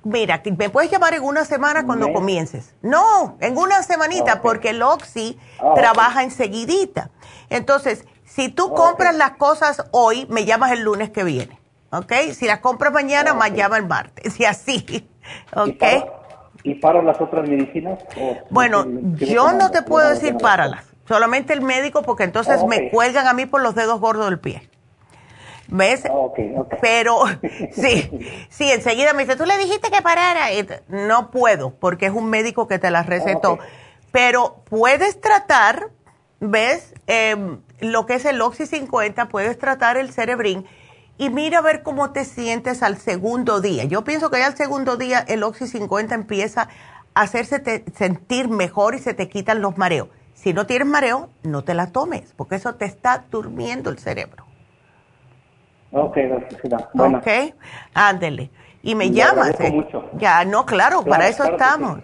[0.04, 2.74] mira, me puedes llamar en una semana cuando comiences.
[2.82, 7.10] No, en una semanita, porque el Oxy ah, trabaja enseguidita.
[7.50, 11.58] Entonces, si tú compras las cosas hoy, me llamas el lunes que viene.
[11.96, 12.12] ¿ok?
[12.32, 15.08] Si las compras mañana, más llama el martes, y así,
[15.54, 15.82] ¿ok?
[16.62, 17.98] ¿Y para, las otras medicinas?
[18.48, 18.86] Bueno,
[19.16, 23.46] yo no te puedo decir páralas, solamente el médico, porque entonces me cuelgan a mí
[23.46, 24.68] por los dedos gordos del pie.
[25.68, 26.04] ¿Ves?
[26.06, 27.24] Ah, Pero
[27.72, 28.10] sí,
[28.48, 30.48] sí, enseguida me dice, tú le dijiste que parara.
[30.88, 33.58] No puedo, porque es un médico que te las recetó.
[34.12, 35.90] Pero puedes tratar,
[36.40, 36.94] ¿ves?
[37.06, 40.66] Em, lo que es el Oxy 50, puedes tratar el Cerebrin
[41.16, 43.84] y mira a ver cómo te sientes al segundo día.
[43.84, 46.68] Yo pienso que ya al segundo día el Oxy 50 empieza
[47.14, 50.08] a hacerse sentir mejor y se te quitan los mareos.
[50.34, 54.44] Si no tienes mareo, no te la tomes, porque eso te está durmiendo el cerebro.
[55.92, 56.18] Ok,
[56.92, 57.18] bueno.
[57.18, 57.54] Ok,
[57.94, 58.50] ándele
[58.84, 59.58] y me llamas.
[59.60, 59.72] ¿eh?
[60.18, 62.00] Ya, no, claro, para eso estamos.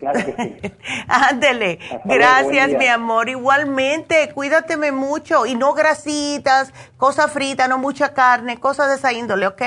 [1.08, 1.78] Ándele.
[2.04, 3.28] Gracias, mi amor.
[3.28, 9.46] Igualmente, cuídateme mucho y no grasitas, cosas fritas, no mucha carne, cosas de esa índole,
[9.46, 9.62] ¿ok?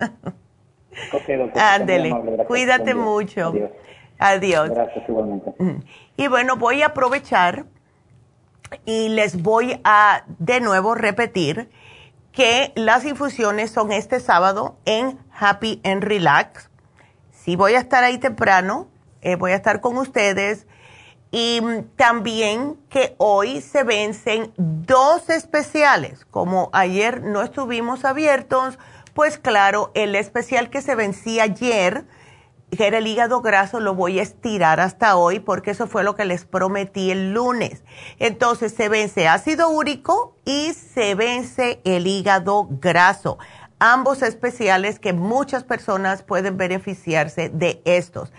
[1.54, 2.16] Ándele.
[2.48, 3.52] Cuídate mucho.
[4.18, 4.70] Adiós.
[4.70, 5.52] Gracias, igualmente.
[6.16, 7.66] Y bueno, voy a aprovechar
[8.84, 11.70] y les voy a de nuevo repetir
[12.32, 16.68] que las infusiones son este sábado en Happy and Relax.
[17.32, 18.88] sí voy a estar ahí temprano,
[19.22, 20.66] eh, voy a estar con ustedes.
[21.30, 21.60] Y
[21.96, 26.24] también que hoy se vencen dos especiales.
[26.26, 28.78] Como ayer no estuvimos abiertos,
[29.14, 32.04] pues claro, el especial que se vencía ayer,
[32.76, 36.24] que el hígado graso, lo voy a estirar hasta hoy porque eso fue lo que
[36.24, 37.82] les prometí el lunes.
[38.18, 43.38] Entonces se vence ácido úrico y se vence el hígado graso
[43.78, 48.32] ambos especiales que muchas personas pueden beneficiarse de estos.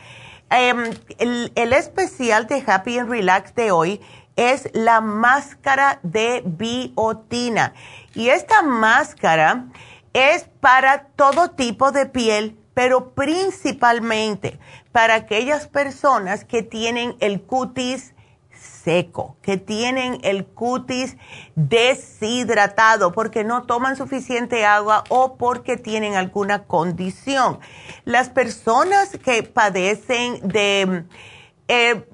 [0.49, 4.01] Em, el, especial de Happy and Relax de hoy
[4.35, 7.73] es la máscara de biotina.
[8.13, 9.65] Y esta máscara
[10.13, 14.59] es para todo tipo de piel, pero principalmente
[14.91, 18.13] para aquellas personas que tienen el cutis
[18.83, 21.17] seco, que tienen el cutis
[21.55, 27.59] deshidratado porque no toman suficiente agua o porque tienen alguna condición.
[28.03, 31.05] Las personas que padecen de...
[31.67, 32.05] Eh,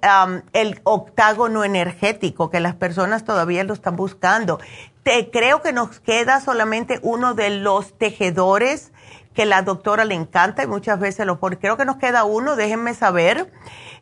[0.52, 4.58] el octágono energético que las personas todavía lo están buscando.
[5.04, 8.92] Te, creo que nos queda solamente uno de los tejedores
[9.32, 11.58] que la doctora le encanta y muchas veces lo pone.
[11.58, 13.52] Creo que nos queda uno, déjenme saber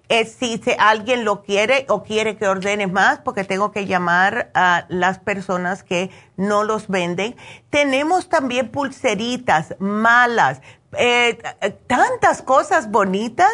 [0.09, 5.19] si alguien lo quiere o quiere que ordene más, porque tengo que llamar a las
[5.19, 7.37] personas que no los venden.
[7.71, 10.61] Tenemos también pulseritas malas,
[10.97, 11.39] eh,
[11.87, 13.53] tantas cosas bonitas.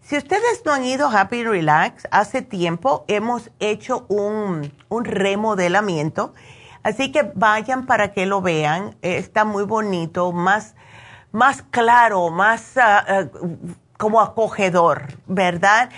[0.00, 6.32] Si ustedes no han ido a Happy Relax, hace tiempo hemos hecho un, un remodelamiento.
[6.84, 8.96] Así que vayan para que lo vean.
[9.02, 10.74] está muy bonito, más,
[11.32, 12.76] más claro, más...
[12.76, 13.26] Ah,
[13.98, 15.90] como acogedor, ¿verdad?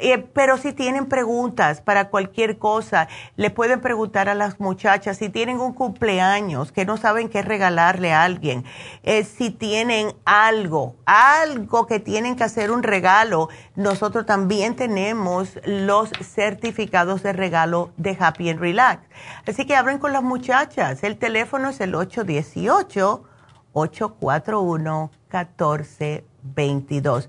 [0.00, 5.28] Eh, pero si tienen preguntas para cualquier cosa, le pueden preguntar a las muchachas si
[5.30, 8.64] tienen un cumpleaños, que no saben qué regalarle a alguien,
[9.02, 16.10] eh, si tienen algo, algo que tienen que hacer un regalo, nosotros también tenemos los
[16.20, 19.02] certificados de regalo de Happy and Relax.
[19.46, 21.02] Así que hablen con las muchachas.
[21.02, 23.24] El teléfono es el 818
[23.72, 27.28] 841 14 22.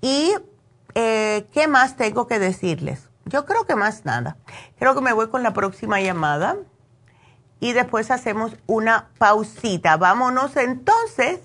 [0.00, 0.32] ¿Y
[0.94, 3.08] eh, qué más tengo que decirles?
[3.24, 4.36] Yo creo que más nada.
[4.78, 6.56] Creo que me voy con la próxima llamada
[7.60, 9.96] y después hacemos una pausita.
[9.96, 11.40] Vámonos entonces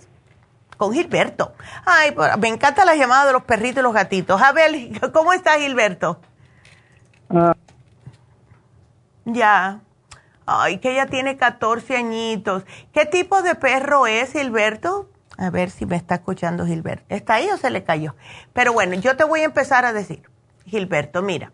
[0.77, 1.53] con Gilberto.
[1.85, 4.41] Ay, me encanta la llamada de los perritos y los gatitos.
[4.41, 4.71] A ver,
[5.13, 6.19] ¿cómo está Gilberto?
[7.29, 7.55] Ah.
[9.25, 9.81] Ya.
[10.45, 12.63] Ay, que ella tiene 14 añitos.
[12.93, 15.09] ¿Qué tipo de perro es, Gilberto?
[15.37, 17.05] A ver si me está escuchando Gilberto.
[17.09, 18.15] ¿Está ahí o se le cayó?
[18.53, 20.23] Pero bueno, yo te voy a empezar a decir,
[20.65, 21.51] Gilberto, mira,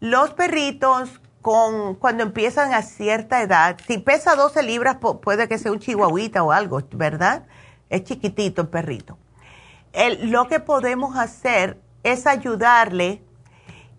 [0.00, 5.72] los perritos con, cuando empiezan a cierta edad, si pesa 12 libras, puede que sea
[5.72, 7.46] un chihuahuita o algo, ¿verdad?
[7.88, 9.18] Es chiquitito el perrito.
[10.20, 13.22] lo que podemos hacer es ayudarle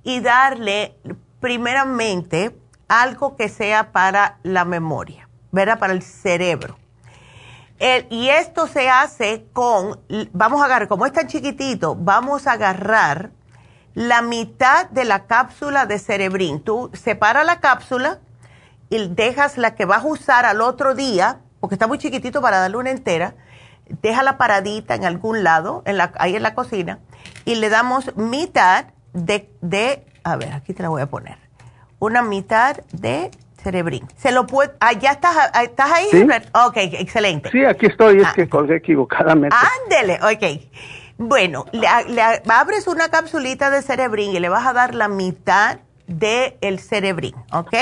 [0.03, 0.95] y darle
[1.39, 2.55] primeramente
[2.87, 5.79] algo que sea para la memoria, ¿verdad?
[5.79, 6.77] Para el cerebro
[7.79, 9.99] y esto se hace con,
[10.31, 13.31] vamos a agarrar, como es tan chiquitito, vamos a agarrar
[13.93, 16.61] la mitad de la cápsula de cerebrín.
[16.63, 18.19] Tú separas la cápsula
[18.89, 22.59] y dejas la que vas a usar al otro día, porque está muy chiquitito para
[22.59, 23.35] darle una entera,
[24.01, 26.99] déjala paradita en algún lado, en la, ahí en la cocina,
[27.45, 31.37] y le damos mitad de, de, a ver, aquí te la voy a poner,
[31.99, 33.29] una mitad de
[33.63, 34.07] cerebrín.
[34.17, 36.27] Se lo puede, ah, ya estás, ah, ¿estás ahí, ¿Sí?
[36.53, 37.49] Ok, excelente.
[37.49, 38.33] Sí, aquí estoy, es ah.
[38.35, 39.55] que colgué equivocadamente.
[39.83, 40.61] Ándele, ok.
[41.17, 41.87] Bueno, le,
[42.49, 47.35] abres una capsulita de cerebrín y le vas a dar la mitad del el cerebrín,
[47.51, 47.73] ¿ok?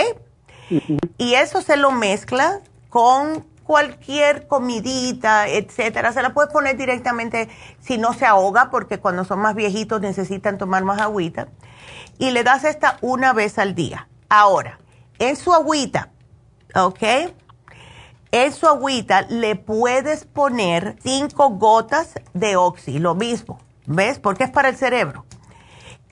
[1.17, 2.59] Y eso se lo mezcla
[2.89, 6.11] con cualquier comidita, etcétera.
[6.13, 7.49] Se la puedes poner directamente
[7.79, 11.47] si no se ahoga, porque cuando son más viejitos necesitan tomar más agüita.
[12.17, 14.07] Y le das esta una vez al día.
[14.29, 14.79] Ahora,
[15.21, 16.09] en su agüita,
[16.75, 17.03] ¿ok?
[18.31, 24.17] En su agüita le puedes poner cinco gotas de oxi, lo mismo, ¿ves?
[24.17, 25.25] Porque es para el cerebro.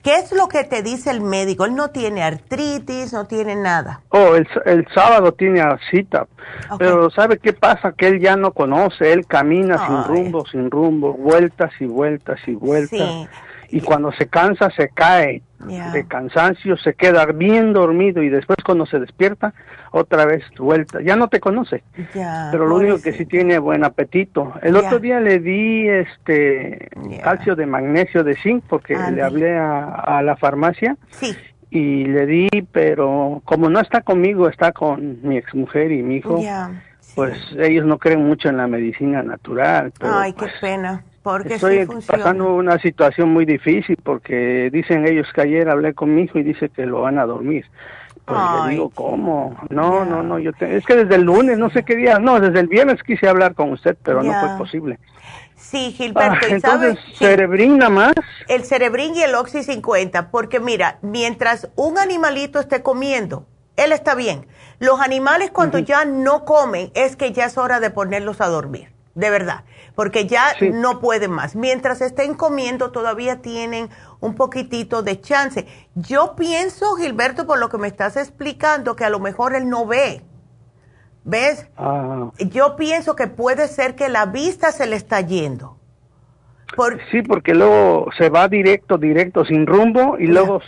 [0.04, 1.64] ¿Qué es lo que te dice el médico?
[1.64, 4.00] Él no tiene artritis, no tiene nada.
[4.10, 6.26] Oh, el, sábado tiene cita,
[6.78, 7.92] pero ¿sabe qué pasa?
[7.92, 12.54] Que él ya no conoce, él camina sin rumbo, sin rumbo, vueltas y vueltas y
[12.54, 13.28] vueltas.
[13.72, 18.86] Y cuando se cansa, se cae de cansancio, se queda bien dormido y después cuando
[18.86, 19.52] se despierta,
[19.92, 21.00] otra vez vuelta.
[21.02, 21.82] Ya no te conoce,
[22.50, 24.54] pero lo único que sí tiene buen apetito.
[24.62, 26.88] El otro día le di este
[27.22, 30.96] calcio de magnesio de zinc porque le hablé a, la farmacia.
[31.72, 36.42] Y le di, pero como no está conmigo, está con mi exmujer y mi hijo,
[37.14, 39.92] pues ellos no creen mucho en la medicina natural.
[40.00, 41.04] Ay, qué pues, pena.
[41.22, 46.22] Porque Estoy pasando una situación muy difícil porque dicen ellos que ayer hablé con mi
[46.22, 47.66] hijo y dice que lo van a dormir.
[48.24, 49.56] Pues le digo, ¿cómo?
[49.68, 52.60] No, no, no, yo es que desde el lunes, no sé qué día, no, desde
[52.60, 54.98] el viernes quise hablar con usted, pero no fue posible.
[55.56, 58.12] Sí, Gilberto, ah, entonces, cerebrín nada más.
[58.48, 64.14] El cerebrín y el Oxy 50, porque mira, mientras un animalito esté comiendo, él está
[64.14, 64.46] bien.
[64.78, 68.88] Los animales cuando ya no comen es que ya es hora de ponerlos a dormir,
[69.14, 69.64] de verdad
[70.00, 71.54] porque ya no pueden más.
[71.54, 73.90] Mientras estén comiendo, todavía tienen
[74.20, 75.66] un poquitito de chance.
[75.94, 79.84] Yo pienso, Gilberto, por lo que me estás explicando, que a lo mejor él no
[79.84, 80.24] ve.
[81.24, 81.66] ¿Ves?
[81.76, 82.30] Ah.
[82.38, 85.76] Yo pienso que puede ser que la vista se le está yendo.
[87.10, 90.60] Sí, porque luego se va directo, directo, sin rumbo, y luego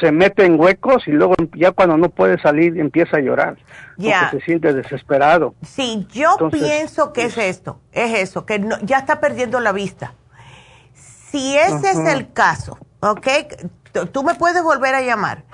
[0.00, 3.56] se mete en huecos y luego ya cuando no puede salir empieza a llorar.
[3.96, 4.22] Ya.
[4.22, 5.54] Porque se siente desesperado.
[5.62, 10.14] Sí, yo pienso que es esto, es eso, que ya está perdiendo la vista.
[10.92, 13.26] Si ese es el caso, ¿ok?
[14.12, 15.44] Tú me puedes volver a llamar.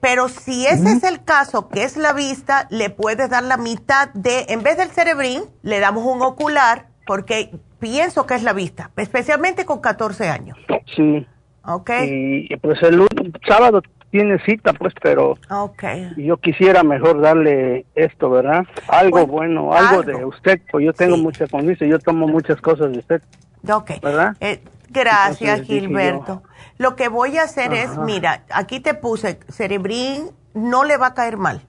[0.00, 4.10] Pero si ese es el caso, que es la vista, le puedes dar la mitad
[4.14, 8.90] de, en vez del cerebrín, le damos un ocular, porque pienso que es la vista,
[8.96, 10.58] especialmente con 14 años.
[10.94, 11.26] Sí.
[11.64, 11.90] Ok.
[12.02, 13.06] Y pues el
[13.46, 16.12] sábado tiene cita, pues, pero okay.
[16.16, 18.64] yo quisiera mejor darle esto, ¿verdad?
[18.88, 22.98] Algo bueno, algo, de usted, pues yo tengo mucha confianza, yo tomo muchas cosas de
[22.98, 23.22] usted.
[23.70, 24.00] Ok.
[24.02, 24.36] ¿Verdad?
[24.40, 26.42] Eh, gracias, Gilberto.
[26.78, 31.14] Lo que voy a hacer es, mira, aquí te puse cerebrín, no le va a
[31.14, 31.62] caer mal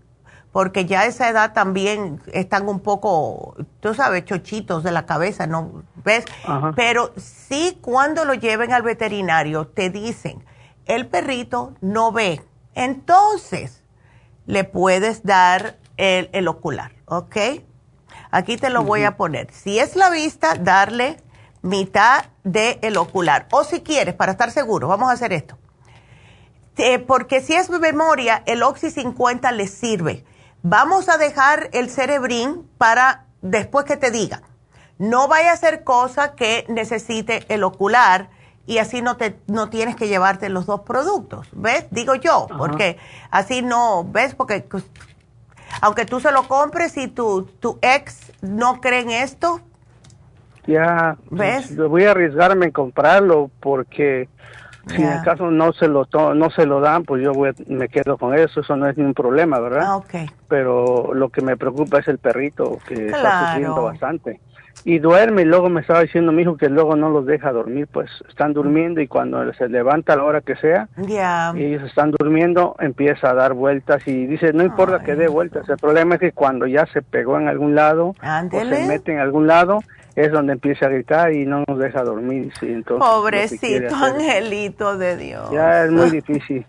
[0.52, 5.46] porque ya a esa edad también están un poco, tú sabes, chochitos de la cabeza,
[5.46, 5.84] ¿no?
[6.04, 6.26] ¿Ves?
[6.76, 10.44] Pero sí cuando lo lleven al veterinario te dicen,
[10.86, 12.42] el perrito no ve,
[12.74, 13.84] entonces
[14.48, 17.38] le puedes dar el, ocular, ¿ok?
[18.32, 19.52] Aquí te lo voy a poner.
[19.52, 21.18] Si es la vista, darle
[21.62, 23.48] mitad del el ocular.
[23.52, 25.58] O si quieres, para estar seguro, vamos a hacer esto.
[26.78, 30.24] Eh, porque si es memoria, el Oxy 50 le sirve
[30.62, 34.42] Vamos a dejar el cerebrín para después que te diga.
[34.98, 38.30] No vaya a ser cosa que necesite el ocular
[38.66, 41.88] y así no te no tienes que llevarte los dos productos, ¿ves?
[41.92, 42.98] Digo yo, porque
[43.32, 44.36] así no, ¿ves?
[44.36, 44.84] Porque pues,
[45.82, 49.62] aunque tú se lo compres y tu, tu ex no cree en esto.
[50.68, 51.72] Ya, ¿ves?
[51.74, 54.28] Pues, voy a arriesgarme en comprarlo porque
[54.88, 57.32] si en el caso no se lo no se lo dan, pues yo
[57.68, 59.84] me quedo con eso, eso no es ningún problema, ¿verdad?
[59.86, 60.30] Ah, okay.
[60.48, 64.40] Pero lo que me preocupa es el perrito, que está sufriendo bastante.
[64.86, 67.88] Y duerme, y luego me estaba diciendo mi hijo que luego no los deja dormir,
[67.92, 72.12] pues están durmiendo y cuando se levanta a la hora que sea, y ellos están
[72.12, 76.22] durmiendo, empieza a dar vueltas y dice, no importa que dé vueltas, el problema es
[76.22, 79.80] que cuando ya se pegó en algún lado, o se mete en algún lado,
[80.20, 82.52] es donde empieza a gritar y no nos deja dormir.
[82.60, 85.50] Sí, entonces, Pobrecito angelito de Dios.
[85.52, 86.66] Ya es muy difícil.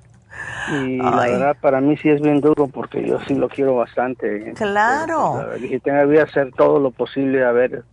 [0.72, 4.52] Y la verdad para mí sí es bien duro porque yo sí lo quiero bastante.
[4.55, 5.44] Claro.
[5.59, 7.85] Dije, voy a hacer todo lo posible a ver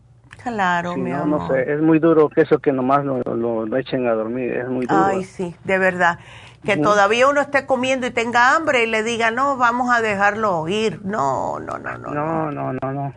[0.43, 1.41] Claro, mi no, amor.
[1.41, 4.67] No sé, es muy duro que eso que nomás lo, lo, echen a dormir, es
[4.67, 5.05] muy duro.
[5.05, 6.19] Ay, sí, de verdad.
[6.63, 10.67] Que todavía uno esté comiendo y tenga hambre y le diga, no, vamos a dejarlo
[10.67, 10.99] ir.
[11.05, 12.11] No, no, no, no.
[12.11, 13.13] No, no, no, no.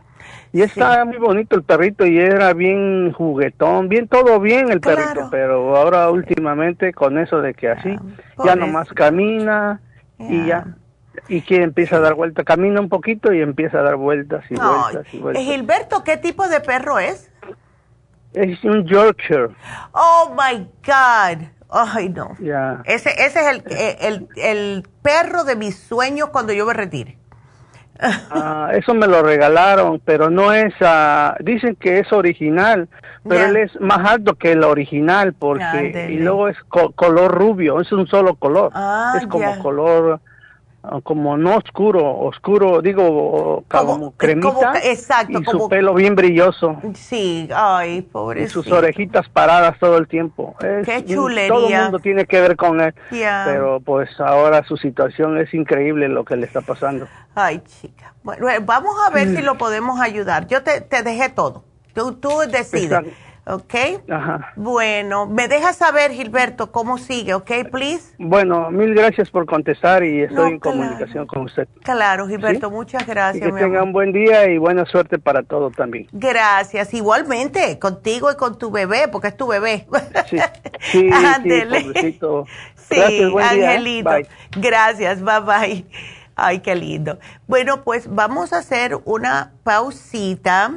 [0.52, 5.28] Y está muy bonito el perrito y era bien juguetón, bien todo bien el perrito,
[5.30, 7.96] pero ahora últimamente con eso de que así,
[8.44, 9.80] ya nomás camina
[10.18, 10.76] y ya
[11.28, 14.54] y que empieza a dar vueltas, camina un poquito y empieza a dar vueltas y
[14.54, 15.44] vueltas y vueltas.
[15.44, 17.30] Gilberto, ¿qué tipo de perro es?
[18.32, 19.48] Es un Yorkshire.
[19.92, 21.46] Oh my God.
[21.72, 22.36] Ay, no.
[22.84, 27.16] Ese, ese es el, eh, el, el, perro de mis sueños cuando yo me retire.
[28.30, 32.88] Ah, eso me lo regalaron, pero no es, uh, dicen que es original,
[33.28, 37.92] pero él es más alto que el original, porque, y luego es color rubio, es
[37.92, 40.39] un solo color, ah, es como color Ah,
[41.02, 44.74] como no oscuro, oscuro, digo, como, cremita.
[44.82, 45.40] exacto.
[45.40, 46.76] Y su pelo bien brilloso.
[46.94, 48.44] Sí, ay, pobre.
[48.44, 50.56] Y sus orejitas paradas todo el tiempo.
[50.58, 51.48] Qué chulería.
[51.48, 52.94] Todo el mundo tiene que ver con él.
[53.10, 57.06] Pero pues ahora su situación es increíble lo que le está pasando.
[57.34, 58.14] Ay, chica.
[58.22, 60.46] Bueno, vamos a ver si lo podemos ayudar.
[60.46, 61.64] Yo te, te dejé todo.
[61.94, 63.00] Tú, tú decides.
[63.54, 63.74] ¿Ok?
[64.08, 64.52] Ajá.
[64.56, 68.14] Bueno, me deja saber, Gilberto, cómo sigue, ¿ok, please?
[68.18, 71.68] Bueno, mil gracias por contestar y estoy en comunicación con usted.
[71.82, 73.46] Claro, Gilberto, muchas gracias.
[73.48, 76.06] Y que tenga un buen día y buena suerte para todo también.
[76.12, 79.86] Gracias, igualmente, contigo y con tu bebé, porque es tu bebé.
[80.26, 80.38] Sí,
[80.92, 81.10] sí,
[82.00, 82.18] sí,
[82.90, 83.66] Sí, gracias, buen ¿eh?
[83.66, 84.10] Angelito.
[84.56, 85.86] Gracias, bye bye.
[86.36, 87.18] Ay, qué lindo.
[87.46, 90.72] Bueno, pues vamos a hacer una pausita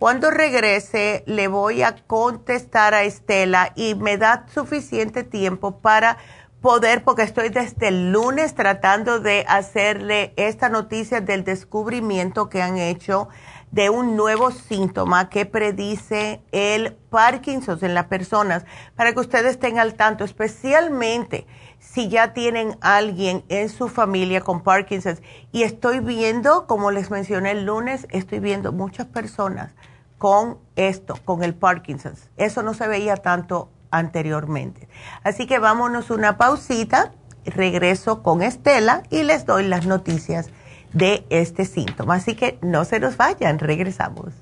[0.00, 6.16] cuando regrese le voy a contestar a Estela y me da suficiente tiempo para
[6.62, 12.78] poder, porque estoy desde el lunes tratando de hacerle esta noticia del descubrimiento que han
[12.78, 13.28] hecho
[13.72, 18.64] de un nuevo síntoma que predice el Parkinson en las personas,
[18.96, 21.46] para que ustedes estén al tanto, especialmente
[21.78, 25.20] si ya tienen alguien en su familia con Parkinson.
[25.52, 29.74] Y estoy viendo, como les mencioné el lunes, estoy viendo muchas personas
[30.20, 32.28] con esto, con el Parkinson's.
[32.36, 34.86] Eso no se veía tanto anteriormente.
[35.24, 37.12] Así que vámonos una pausita,
[37.46, 40.50] regreso con Estela y les doy las noticias
[40.92, 42.16] de este síntoma.
[42.16, 44.34] Así que no se nos vayan, regresamos.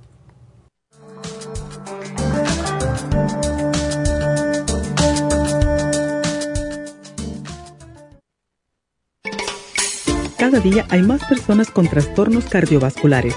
[10.36, 13.36] Cada día hay más personas con trastornos cardiovasculares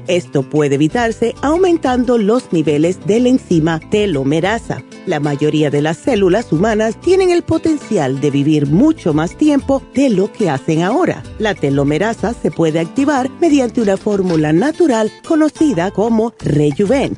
[0.11, 4.83] Esto puede evitarse aumentando los niveles de la enzima telomerasa.
[5.05, 10.09] La mayoría de las células humanas tienen el potencial de vivir mucho más tiempo de
[10.09, 11.23] lo que hacen ahora.
[11.39, 17.17] La telomerasa se puede activar mediante una fórmula natural conocida como Rejuven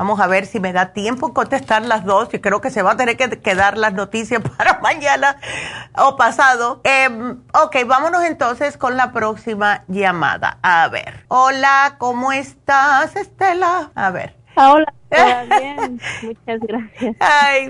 [0.00, 2.30] Vamos a ver si me da tiempo contestar las dos.
[2.30, 5.36] Yo creo que se va a tener que quedar las noticias para mañana
[5.94, 6.80] o pasado.
[6.84, 10.56] Em, ok, vámonos entonces con la próxima llamada.
[10.62, 11.26] A ver.
[11.28, 13.90] Hola, ¿cómo estás, Estela?
[13.94, 14.36] A ver.
[14.56, 14.90] Ah, hola,
[15.60, 16.00] bien.
[16.22, 17.16] Muchas gracias.
[17.20, 17.68] Ay,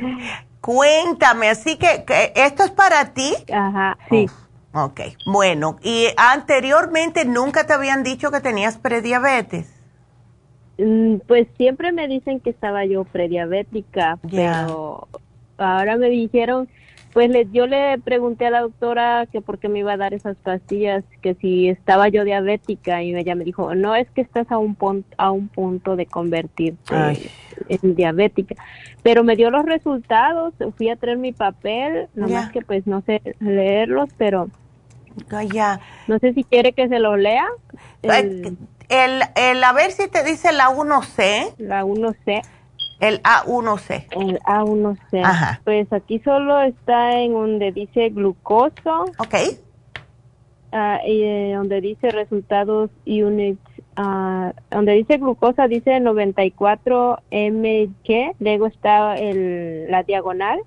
[0.60, 2.04] cuéntame, así que,
[2.36, 3.34] ¿esto es para ti?
[3.52, 4.30] Ajá, sí.
[4.72, 5.78] Oh, ok, bueno.
[5.82, 9.79] ¿Y anteriormente nunca te habían dicho que tenías prediabetes?
[10.80, 15.08] Mm, pues siempre me dicen que estaba yo prediabética, pero
[15.58, 16.68] ahora me dijeron,
[17.12, 20.14] pues le, yo le pregunté a la doctora que por qué me iba a dar
[20.14, 24.50] esas pastillas, que si estaba yo diabética y ella me dijo, no es que estás
[24.50, 26.94] a un, punto, a un punto de convertirte
[27.68, 28.54] en diabética,
[29.02, 33.20] pero me dio los resultados, fui a traer mi papel, nomás que pues no sé
[33.38, 34.48] leerlos, pero
[35.52, 35.80] ya.
[36.06, 37.46] no sé si quiere que se los lea.
[38.02, 38.56] El,
[38.90, 41.54] el, a ver si te dice la 1C.
[41.58, 42.42] La 1C.
[43.00, 44.06] El A1C.
[44.10, 45.24] El A1C.
[45.24, 45.60] Ajá.
[45.64, 49.06] Pues aquí solo está en donde dice glucoso.
[49.18, 49.34] Ok.
[50.72, 53.60] Uh, y eh, donde dice resultados units,
[53.98, 60.60] uh, donde dice glucosa dice 94 mg, luego está el, la diagonal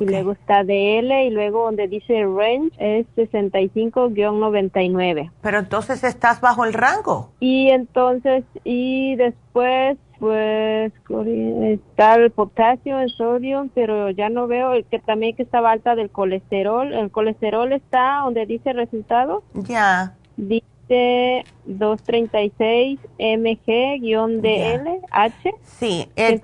[0.00, 5.30] y luego está DL y luego donde dice range es 65-99.
[5.40, 7.32] Pero entonces estás bajo el rango.
[7.40, 14.86] Y entonces, y después pues está el potasio, el sodio, pero ya no veo el
[14.86, 16.90] que también que estaba alta del colesterol.
[16.92, 19.42] El colesterol está donde dice resultado.
[19.54, 20.14] Ya.
[20.36, 25.54] Dice 236 mg-DL, H.
[25.64, 26.40] Sí, el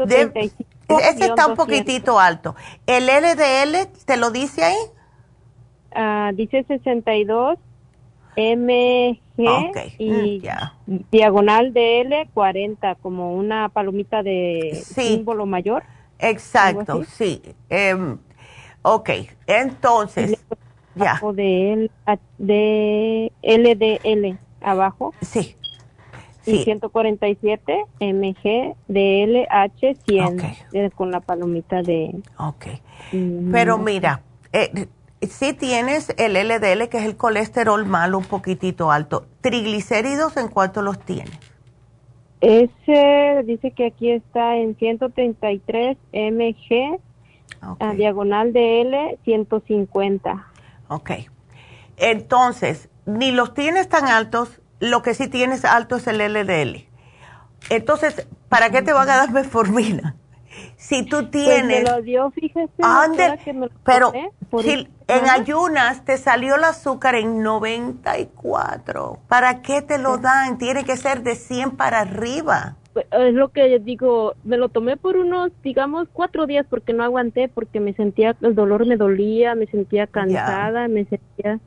[0.98, 2.54] ese está un poquitito alto.
[2.86, 4.76] ¿El LDL te lo dice ahí?
[5.94, 7.58] Ah, dice 62
[8.36, 9.18] mg
[9.98, 10.42] y
[10.86, 15.82] mm, diagonal DL 40, como una palomita de símbolo mayor.
[16.18, 17.42] Exacto, sí.
[17.70, 18.18] Um,
[18.82, 19.10] ok,
[19.46, 20.38] entonces,
[20.94, 21.20] ya.
[21.34, 21.90] De,
[22.38, 25.12] de LDL abajo.
[25.20, 25.56] Sí
[26.46, 32.14] y 147 mg de LH 100 con la palomita de...
[32.38, 32.66] Ok.
[33.52, 34.88] Pero mira, eh,
[35.22, 39.26] si tienes el LDL, que es el colesterol malo un poquitito alto.
[39.40, 41.38] ¿Triglicéridos en cuánto los tienes?
[42.40, 46.98] Ese dice que aquí está en 133 mg,
[47.78, 50.46] a diagonal de L 150.
[50.88, 51.10] Ok.
[51.96, 56.88] Entonces, ni los tienes tan altos lo que sí tienes alto es el LDL.
[57.70, 60.16] Entonces, ¿para qué te van a dar metformina?
[60.76, 61.82] Si tú tienes...
[61.82, 62.72] Pues me lo dio, fíjese,
[63.44, 64.12] que me lo pero
[64.60, 70.58] si en ayunas te salió el azúcar en 94, ¿para qué te lo dan?
[70.58, 72.74] Tiene que ser de 100 para arriba.
[72.92, 77.04] Pues, es lo que digo, me lo tomé por unos, digamos, cuatro días porque no
[77.04, 81.60] aguanté, porque me sentía, el dolor me dolía, me sentía cansada, me sentía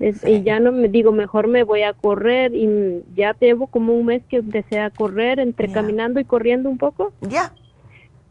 [0.00, 4.06] y ya no me digo, mejor me voy a correr y ya llevo como un
[4.06, 7.12] mes que empecé a correr entre caminando y corriendo un poco.
[7.20, 7.52] Ya.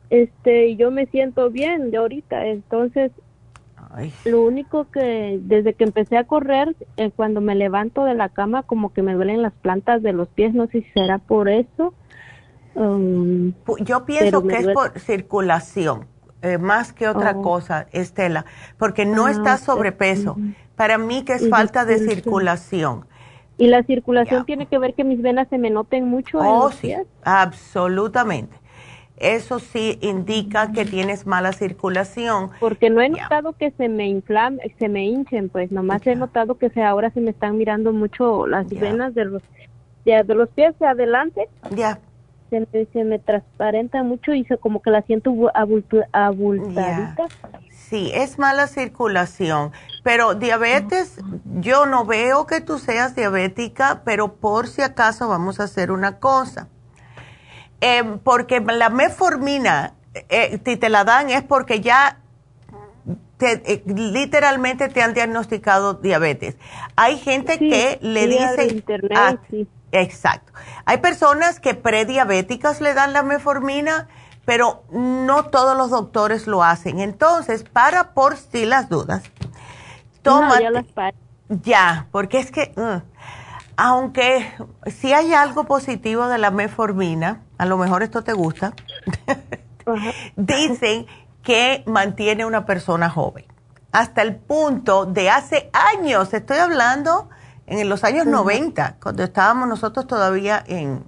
[0.09, 3.11] Este, y yo me siento bien de ahorita, entonces
[4.25, 8.63] lo único que desde que empecé a correr, eh, cuando me levanto de la cama
[8.63, 11.93] como que me duelen las plantas de los pies, no sé si será por eso.
[12.75, 16.05] Um, yo pienso que es por circulación.
[16.41, 17.41] Eh, más que otra oh.
[17.41, 18.45] cosa, Estela,
[18.77, 20.37] porque no ah, está sobrepeso.
[20.75, 23.05] Para mí que es falta de circulación.
[23.57, 26.39] Y la circulación tiene que ver que mis venas se me noten mucho.
[26.39, 28.55] Oh, sí, absolutamente.
[29.17, 32.51] Eso sí indica que tienes mala circulación.
[32.61, 36.57] Porque no he notado que se me inflamen, se me hinchen, pues nomás he notado
[36.57, 39.43] que se, ahora se me están mirando mucho las venas de los,
[40.05, 41.49] de, los pies de adelante.
[41.75, 41.99] Ya.
[42.49, 45.33] Se, me, se me transparenta mucho y se, como que la siento
[46.13, 47.27] abultadita.
[47.69, 49.71] Sí, es mala circulación.
[50.03, 51.19] Pero diabetes,
[51.59, 56.19] yo no veo que tú seas diabética, pero por si acaso vamos a hacer una
[56.19, 56.67] cosa.
[57.81, 59.93] Em, porque la meformina,
[60.29, 62.19] eh, si te la dan es porque ya
[63.41, 66.57] eh, literalmente te han diagnosticado diabetes.
[66.95, 68.83] Hay gente que le dice...
[69.15, 69.37] Ah,
[69.91, 70.51] exacto.
[70.85, 74.07] Hay personas que prediabéticas le dan la meformina,
[74.45, 76.99] pero no todos los doctores lo hacen.
[76.99, 79.23] Entonces, para por si las dudas,
[80.21, 80.59] toma...
[81.49, 82.73] ya, porque es que...
[82.75, 83.01] Uh,
[83.81, 84.51] aunque
[84.87, 88.73] si hay algo positivo de la meformina, a lo mejor esto te gusta,
[90.35, 91.07] dicen
[91.43, 93.45] que mantiene una persona joven.
[93.93, 97.29] Hasta el punto de hace años, estoy hablando
[97.69, 101.03] en los años 90, cuando estábamos nosotros todavía en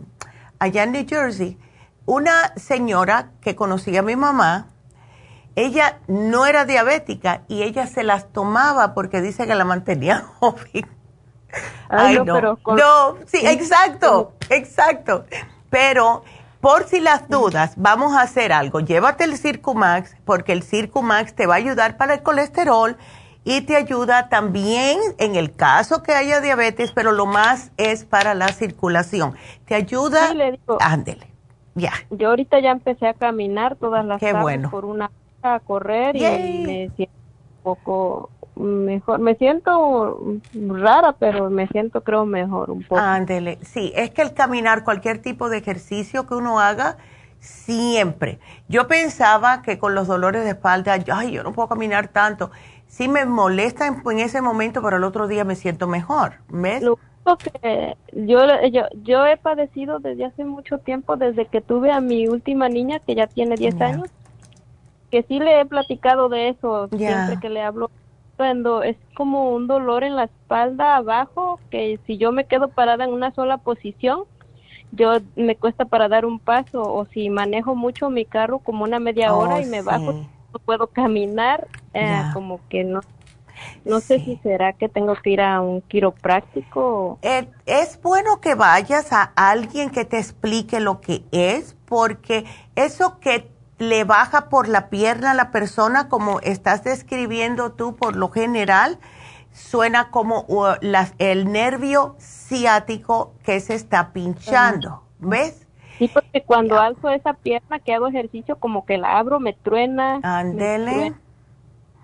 [0.60, 1.58] allá en New Jersey,
[2.06, 4.68] una señora que conocía a mi mamá,
[5.56, 10.88] ella no era diabética y ella se las tomaba porque dice que la mantenía joven.
[11.90, 15.26] Ay, no, Pero no, sí, exacto, exacto.
[15.70, 16.24] Pero
[16.62, 18.82] por si las dudas, vamos a hacer algo.
[18.82, 22.98] Llévate el Circumax, porque el Circumax te va a ayudar para el colesterol
[23.44, 28.34] y te ayuda también en el caso que haya diabetes, pero lo más es para
[28.34, 29.36] la circulación.
[29.66, 30.30] Te ayuda.
[30.30, 31.28] Sí, le digo, ándele,
[31.76, 31.94] ya.
[32.12, 34.70] Yo ahorita ya empecé a caminar todas las Qué bueno.
[34.70, 35.12] por una
[35.44, 37.16] a correr y me siento
[37.58, 39.20] un poco mejor.
[39.20, 40.20] Me siento
[40.54, 43.02] rara, pero me siento creo mejor un poco.
[43.02, 46.98] Ándele, sí, es que el caminar, cualquier tipo de ejercicio que uno haga,
[47.40, 48.40] siempre.
[48.68, 52.52] Yo pensaba que con los dolores de espalda, ay, yo no puedo caminar tanto.
[52.92, 56.34] Sí me molesta en, ese momento, pero el otro día me siento mejor.
[56.50, 56.84] ¿Ves?
[56.84, 56.98] Lo
[57.38, 58.40] que yo,
[58.70, 63.00] yo, yo he padecido desde hace mucho tiempo, desde que tuve a mi última niña,
[63.00, 64.10] que ya tiene 10 años,
[65.10, 67.90] que sí le he platicado de eso, siempre que le hablo
[68.84, 73.14] es como un dolor en la espalda abajo, que si yo me quedo parada en
[73.14, 74.24] una sola posición,
[74.92, 79.00] yo me cuesta para dar un paso, o si manejo mucho mi carro como una
[79.00, 83.02] media hora y oh, me bajo, no puedo caminar, eh, como que no.
[83.86, 87.20] No sé si será que tengo que ir a un quiropráctico.
[87.22, 92.46] Eh, es bueno que vayas a alguien que te explique lo que es, porque
[92.76, 98.16] eso que le baja por la pierna a la persona, como estás describiendo tú por
[98.16, 99.00] lo general,
[99.52, 100.76] suena como uh,
[101.18, 105.61] el nervio ciático que se está pinchando, ¿ves?
[106.02, 110.20] Sí, porque cuando alzo esa pierna que hago ejercicio, como que la abro, me truena.
[110.24, 111.14] Ándele.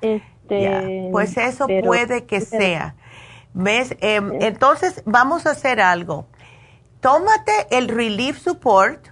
[0.02, 2.94] Este, Pues eso puede que sea.
[3.56, 3.98] ¿Ves?
[4.00, 6.28] Em, entonces, vamos a hacer algo.
[7.00, 9.08] Tómate el Relief Support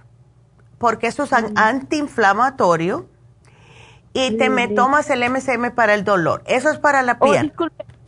[0.78, 3.08] porque eso es antiinflamatorio
[4.12, 6.44] y te me tomas el MCM para el dolor.
[6.46, 7.52] Eso es para la oh, piel.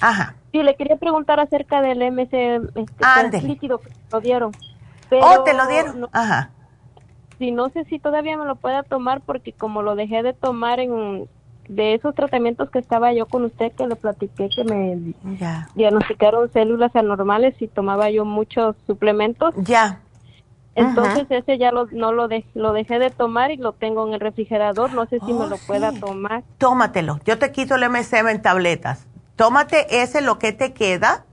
[0.01, 0.37] Ajá.
[0.53, 4.53] Sí, le quería preguntar acerca del MCM, este, líquido que lo dieron.
[5.11, 6.09] oh, te lo dieron.
[6.13, 6.53] Ajá.
[7.39, 10.81] Sí, no sé si todavía me lo pueda tomar porque como lo dejé de tomar
[10.81, 11.29] en
[11.69, 15.15] de esos tratamientos que estaba yo con usted que le platiqué que me
[15.75, 19.55] diagnosticaron células anormales y tomaba yo muchos suplementos.
[19.59, 20.01] Ya.
[20.75, 24.21] Entonces ese ya lo, no lo, lo dejé de tomar y lo tengo en el
[24.21, 24.93] refrigerador.
[24.93, 26.45] No sé si me oh, lo pueda tomar.
[26.57, 27.21] Tómatelo.
[27.25, 29.07] Yo te quito el MSM en tabletas.
[29.37, 31.25] Tómate ese lo que te queda.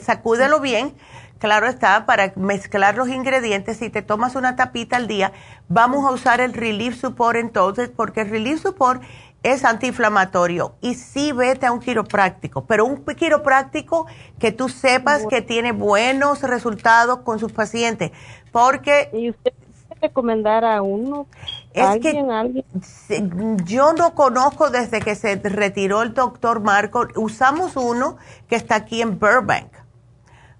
[0.00, 0.92] Sacúdelo bien.
[1.38, 3.78] Claro está, para mezclar los ingredientes.
[3.78, 5.32] Si te tomas una tapita al día,
[5.68, 9.02] vamos a usar el Relief Support entonces, porque el Relief Support
[9.44, 14.06] es antiinflamatorio y sí vete a un quiropráctico, pero un quiropráctico
[14.38, 18.10] que tú sepas que tiene buenos resultados con sus pacientes,
[18.50, 19.10] porque...
[19.12, 19.52] ¿Y usted
[20.00, 21.26] recomendar a uno?
[21.72, 22.64] Es ¿Alguien, alguien?
[23.64, 28.16] yo no conozco desde que se retiró el doctor Marco, usamos uno
[28.48, 29.68] que está aquí en Burbank,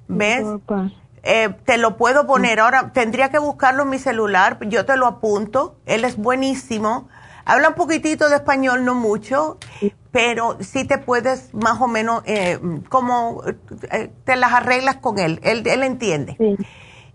[0.09, 0.45] ¿ves?
[1.23, 2.61] Eh, te lo puedo poner.
[2.61, 7.09] Ahora, tendría que buscarlo en mi celular, yo te lo apunto, él es buenísimo.
[7.47, 9.59] Habla un poquitito de español, no mucho,
[10.11, 12.59] pero sí te puedes más o menos, eh,
[12.89, 13.43] como
[13.91, 16.37] eh, te las arreglas con él, él, él entiende.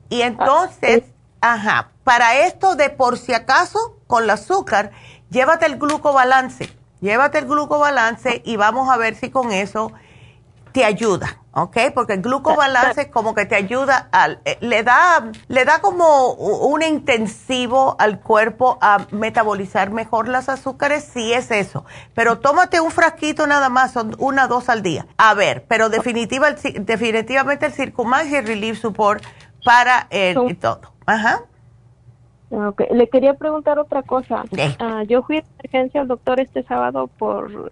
[0.09, 1.03] Y entonces,
[1.41, 4.91] ah, ajá, para esto de por si acaso, con el azúcar,
[5.29, 6.69] llévate el glucobalance,
[7.01, 9.91] llévate el glucobalance y vamos a ver si con eso
[10.71, 11.77] te ayuda, ¿ok?
[11.93, 16.81] Porque el glucobalance como que te ayuda, al, eh, le, da, le da como un
[16.83, 21.85] intensivo al cuerpo a metabolizar mejor las azúcares, sí es eso.
[22.13, 25.07] Pero tómate un frasquito nada más, son una dos al día.
[25.17, 29.23] A ver, pero definitiva, definitivamente el Circumax y el Relief Support
[29.63, 30.81] para el, todo.
[31.05, 31.41] Ajá.
[32.51, 32.87] Okay.
[32.91, 34.43] Le quería preguntar otra cosa.
[34.79, 37.71] Ah, yo fui a emergencia al doctor este sábado por...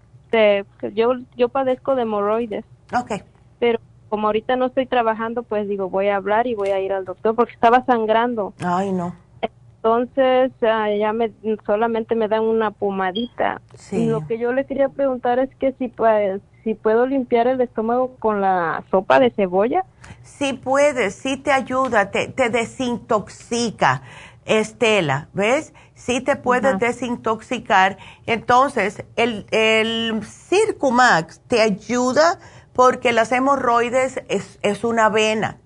[0.94, 2.64] yo, yo padezco de hemorroides.
[2.92, 3.22] Ok.
[3.58, 6.92] Pero como ahorita no estoy trabajando, pues digo, voy a hablar y voy a ir
[6.92, 8.54] al doctor porque estaba sangrando.
[8.64, 9.14] Ay, no.
[9.40, 11.32] Entonces, ah, ya me,
[11.64, 13.60] solamente me dan una pomadita.
[13.74, 13.96] Sí.
[13.96, 17.60] Y lo que yo le quería preguntar es que si, pues, si puedo limpiar el
[17.60, 19.84] estómago con la sopa de cebolla.
[20.22, 24.02] Sí puedes, sí te ayuda, te, te desintoxica.
[24.44, 25.74] Estela, ¿ves?
[25.94, 27.98] Sí te puedes desintoxicar.
[28.26, 32.38] Entonces, el, el Circumax te ayuda
[32.78, 35.56] porque las hemorroides es, es una vena.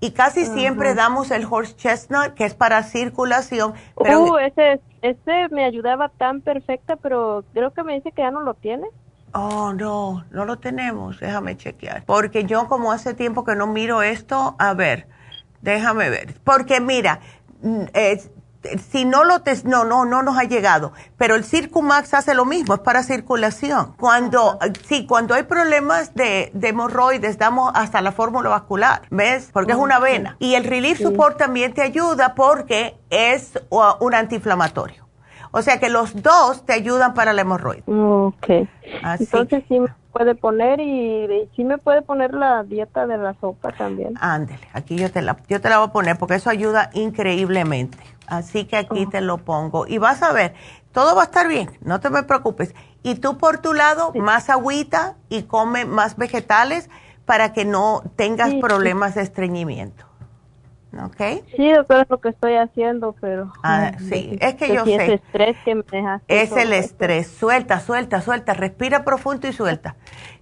[0.00, 3.74] Y casi siempre damos el horse chestnut, que es para circulación.
[4.02, 8.30] Pero uh, ese, ese me ayudaba tan perfecta, pero creo que me dice que ya
[8.30, 8.86] no lo tiene.
[9.34, 11.20] Oh, no, no lo tenemos.
[11.20, 12.04] Déjame chequear.
[12.06, 15.08] Porque yo como hace tiempo que no miro esto, a ver,
[15.60, 16.36] déjame ver.
[16.42, 17.20] Porque mira,
[17.62, 17.84] Mm,
[18.90, 20.92] si no lo te, no no no nos ha llegado.
[21.16, 23.94] Pero el Circumax hace lo mismo es para circulación.
[23.98, 29.78] Cuando sí cuando hay problemas de, hemorroides damos hasta la fórmula vascular ves porque es
[29.78, 30.36] una vena.
[30.38, 35.06] Y el Relief Support también te ayuda porque es un antiinflamatorio.
[35.52, 37.84] O sea que los dos te ayudan para la hemorroide.
[37.86, 38.68] Ok.
[39.18, 43.72] entonces sí me puede poner y, sí me puede poner la dieta de la sopa
[43.72, 44.14] también.
[44.20, 47.98] Ándele aquí yo te la yo te la voy a poner porque eso ayuda increíblemente
[48.26, 49.86] Así que aquí te lo pongo.
[49.86, 50.54] Y vas a ver,
[50.92, 52.74] todo va a estar bien, no te me preocupes.
[53.02, 56.90] Y tú por tu lado, más agüita y come más vegetales
[57.24, 60.06] para que no tengas problemas de estreñimiento.
[61.04, 61.44] ¿Ok?
[61.56, 63.52] Sí, doctora, es lo que estoy haciendo, pero...
[63.62, 64.94] Ah, sí, es que yo sé.
[64.94, 67.26] Es estrés que me deja Es el estrés.
[67.26, 68.54] Suelta, suelta, suelta.
[68.54, 69.96] Respira profundo y suelta.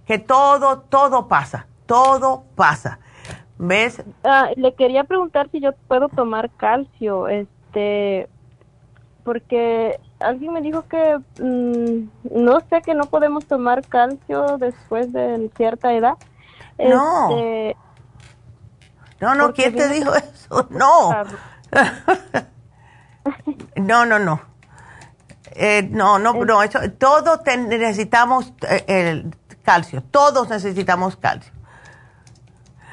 [0.05, 1.67] Que todo, todo pasa.
[1.85, 2.99] Todo pasa.
[3.57, 4.03] ¿Ves?
[4.23, 7.27] Ah, le quería preguntar si yo puedo tomar calcio.
[7.27, 8.29] Es, este,
[9.23, 15.49] porque alguien me dijo que mm, no sé que no podemos tomar calcio después de
[15.57, 16.13] cierta edad.
[16.77, 17.29] No.
[17.29, 17.77] Este,
[19.19, 20.25] no, no, ¿quién te dijo eso?
[20.69, 21.11] No.
[23.75, 24.41] no, no, no.
[25.51, 31.51] Eh, no, no, no, eso, todos necesitamos eh, el calcio, todos necesitamos calcio.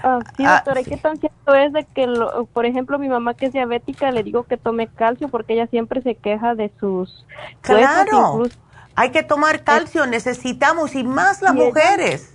[0.02, 2.06] Ah, sí, ah, doctora, ¿y qué tan cierto es de que,
[2.52, 6.02] por ejemplo, mi mamá que es diabética, le digo que tome calcio porque ella siempre
[6.02, 7.24] se queja de sus...
[7.60, 8.42] Claro,
[8.94, 12.34] hay que tomar calcio, necesitamos, y más las mujeres.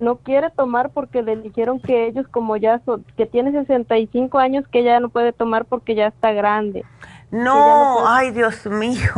[0.00, 4.64] No quiere tomar porque le dijeron que ellos como ya son, que tiene 65 años,
[4.68, 6.84] que ella no puede tomar porque ya está grande.
[7.30, 9.10] No, ay Dios mío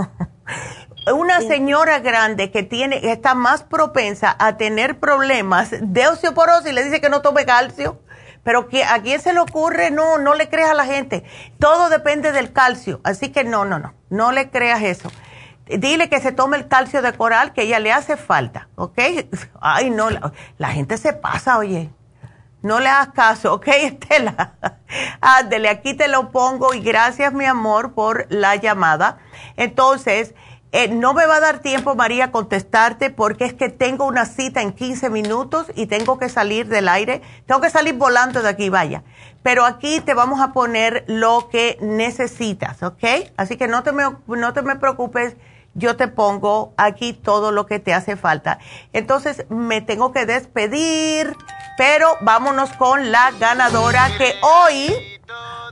[1.07, 7.01] una señora grande que tiene está más propensa a tener problemas de osteoporosis le dice
[7.01, 8.01] que no tome calcio,
[8.43, 11.25] pero que a quién se le ocurre, no, no le creas a la gente.
[11.59, 15.11] Todo depende del calcio, así que no, no, no, no le creas eso.
[15.67, 18.99] Dile que se tome el calcio de coral que ella le hace falta, ¿ok?
[19.61, 20.09] Ay, no,
[20.59, 21.91] la, gente se pasa, oye.
[22.63, 24.55] No le hagas caso, ¿ok, Estela?
[25.23, 29.19] Ándele, aquí te lo pongo y gracias, mi amor, por la llamada.
[29.57, 30.35] Entonces,
[30.73, 34.63] eh, no me va a dar tiempo, María, contestarte porque es que tengo una cita
[34.63, 37.23] en 15 minutos y tengo que salir del aire.
[37.47, 39.03] Tengo que salir volando de aquí, vaya.
[39.43, 43.05] Pero aquí te vamos a poner lo que necesitas, ¿ok?
[43.37, 45.35] Así que no te me, no te me preocupes,
[45.75, 48.59] yo te pongo aquí todo lo que te hace falta.
[48.93, 51.35] Entonces me tengo que despedir,
[51.79, 54.95] pero vámonos con la ganadora que hoy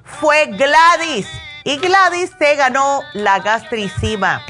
[0.02, 1.28] fue Gladys.
[1.62, 4.42] Y Gladys se ganó la gastricima.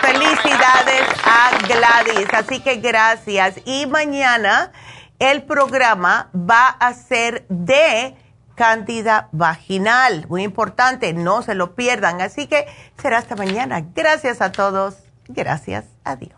[0.00, 2.28] Felicidades a Gladys.
[2.32, 3.56] Así que gracias.
[3.64, 4.72] Y mañana
[5.18, 8.16] el programa va a ser de
[8.54, 10.26] cándida vaginal.
[10.28, 12.20] Muy importante, no se lo pierdan.
[12.20, 12.66] Así que
[13.00, 13.84] será hasta mañana.
[13.94, 14.96] Gracias a todos.
[15.28, 15.84] Gracias.
[16.04, 16.37] Adiós.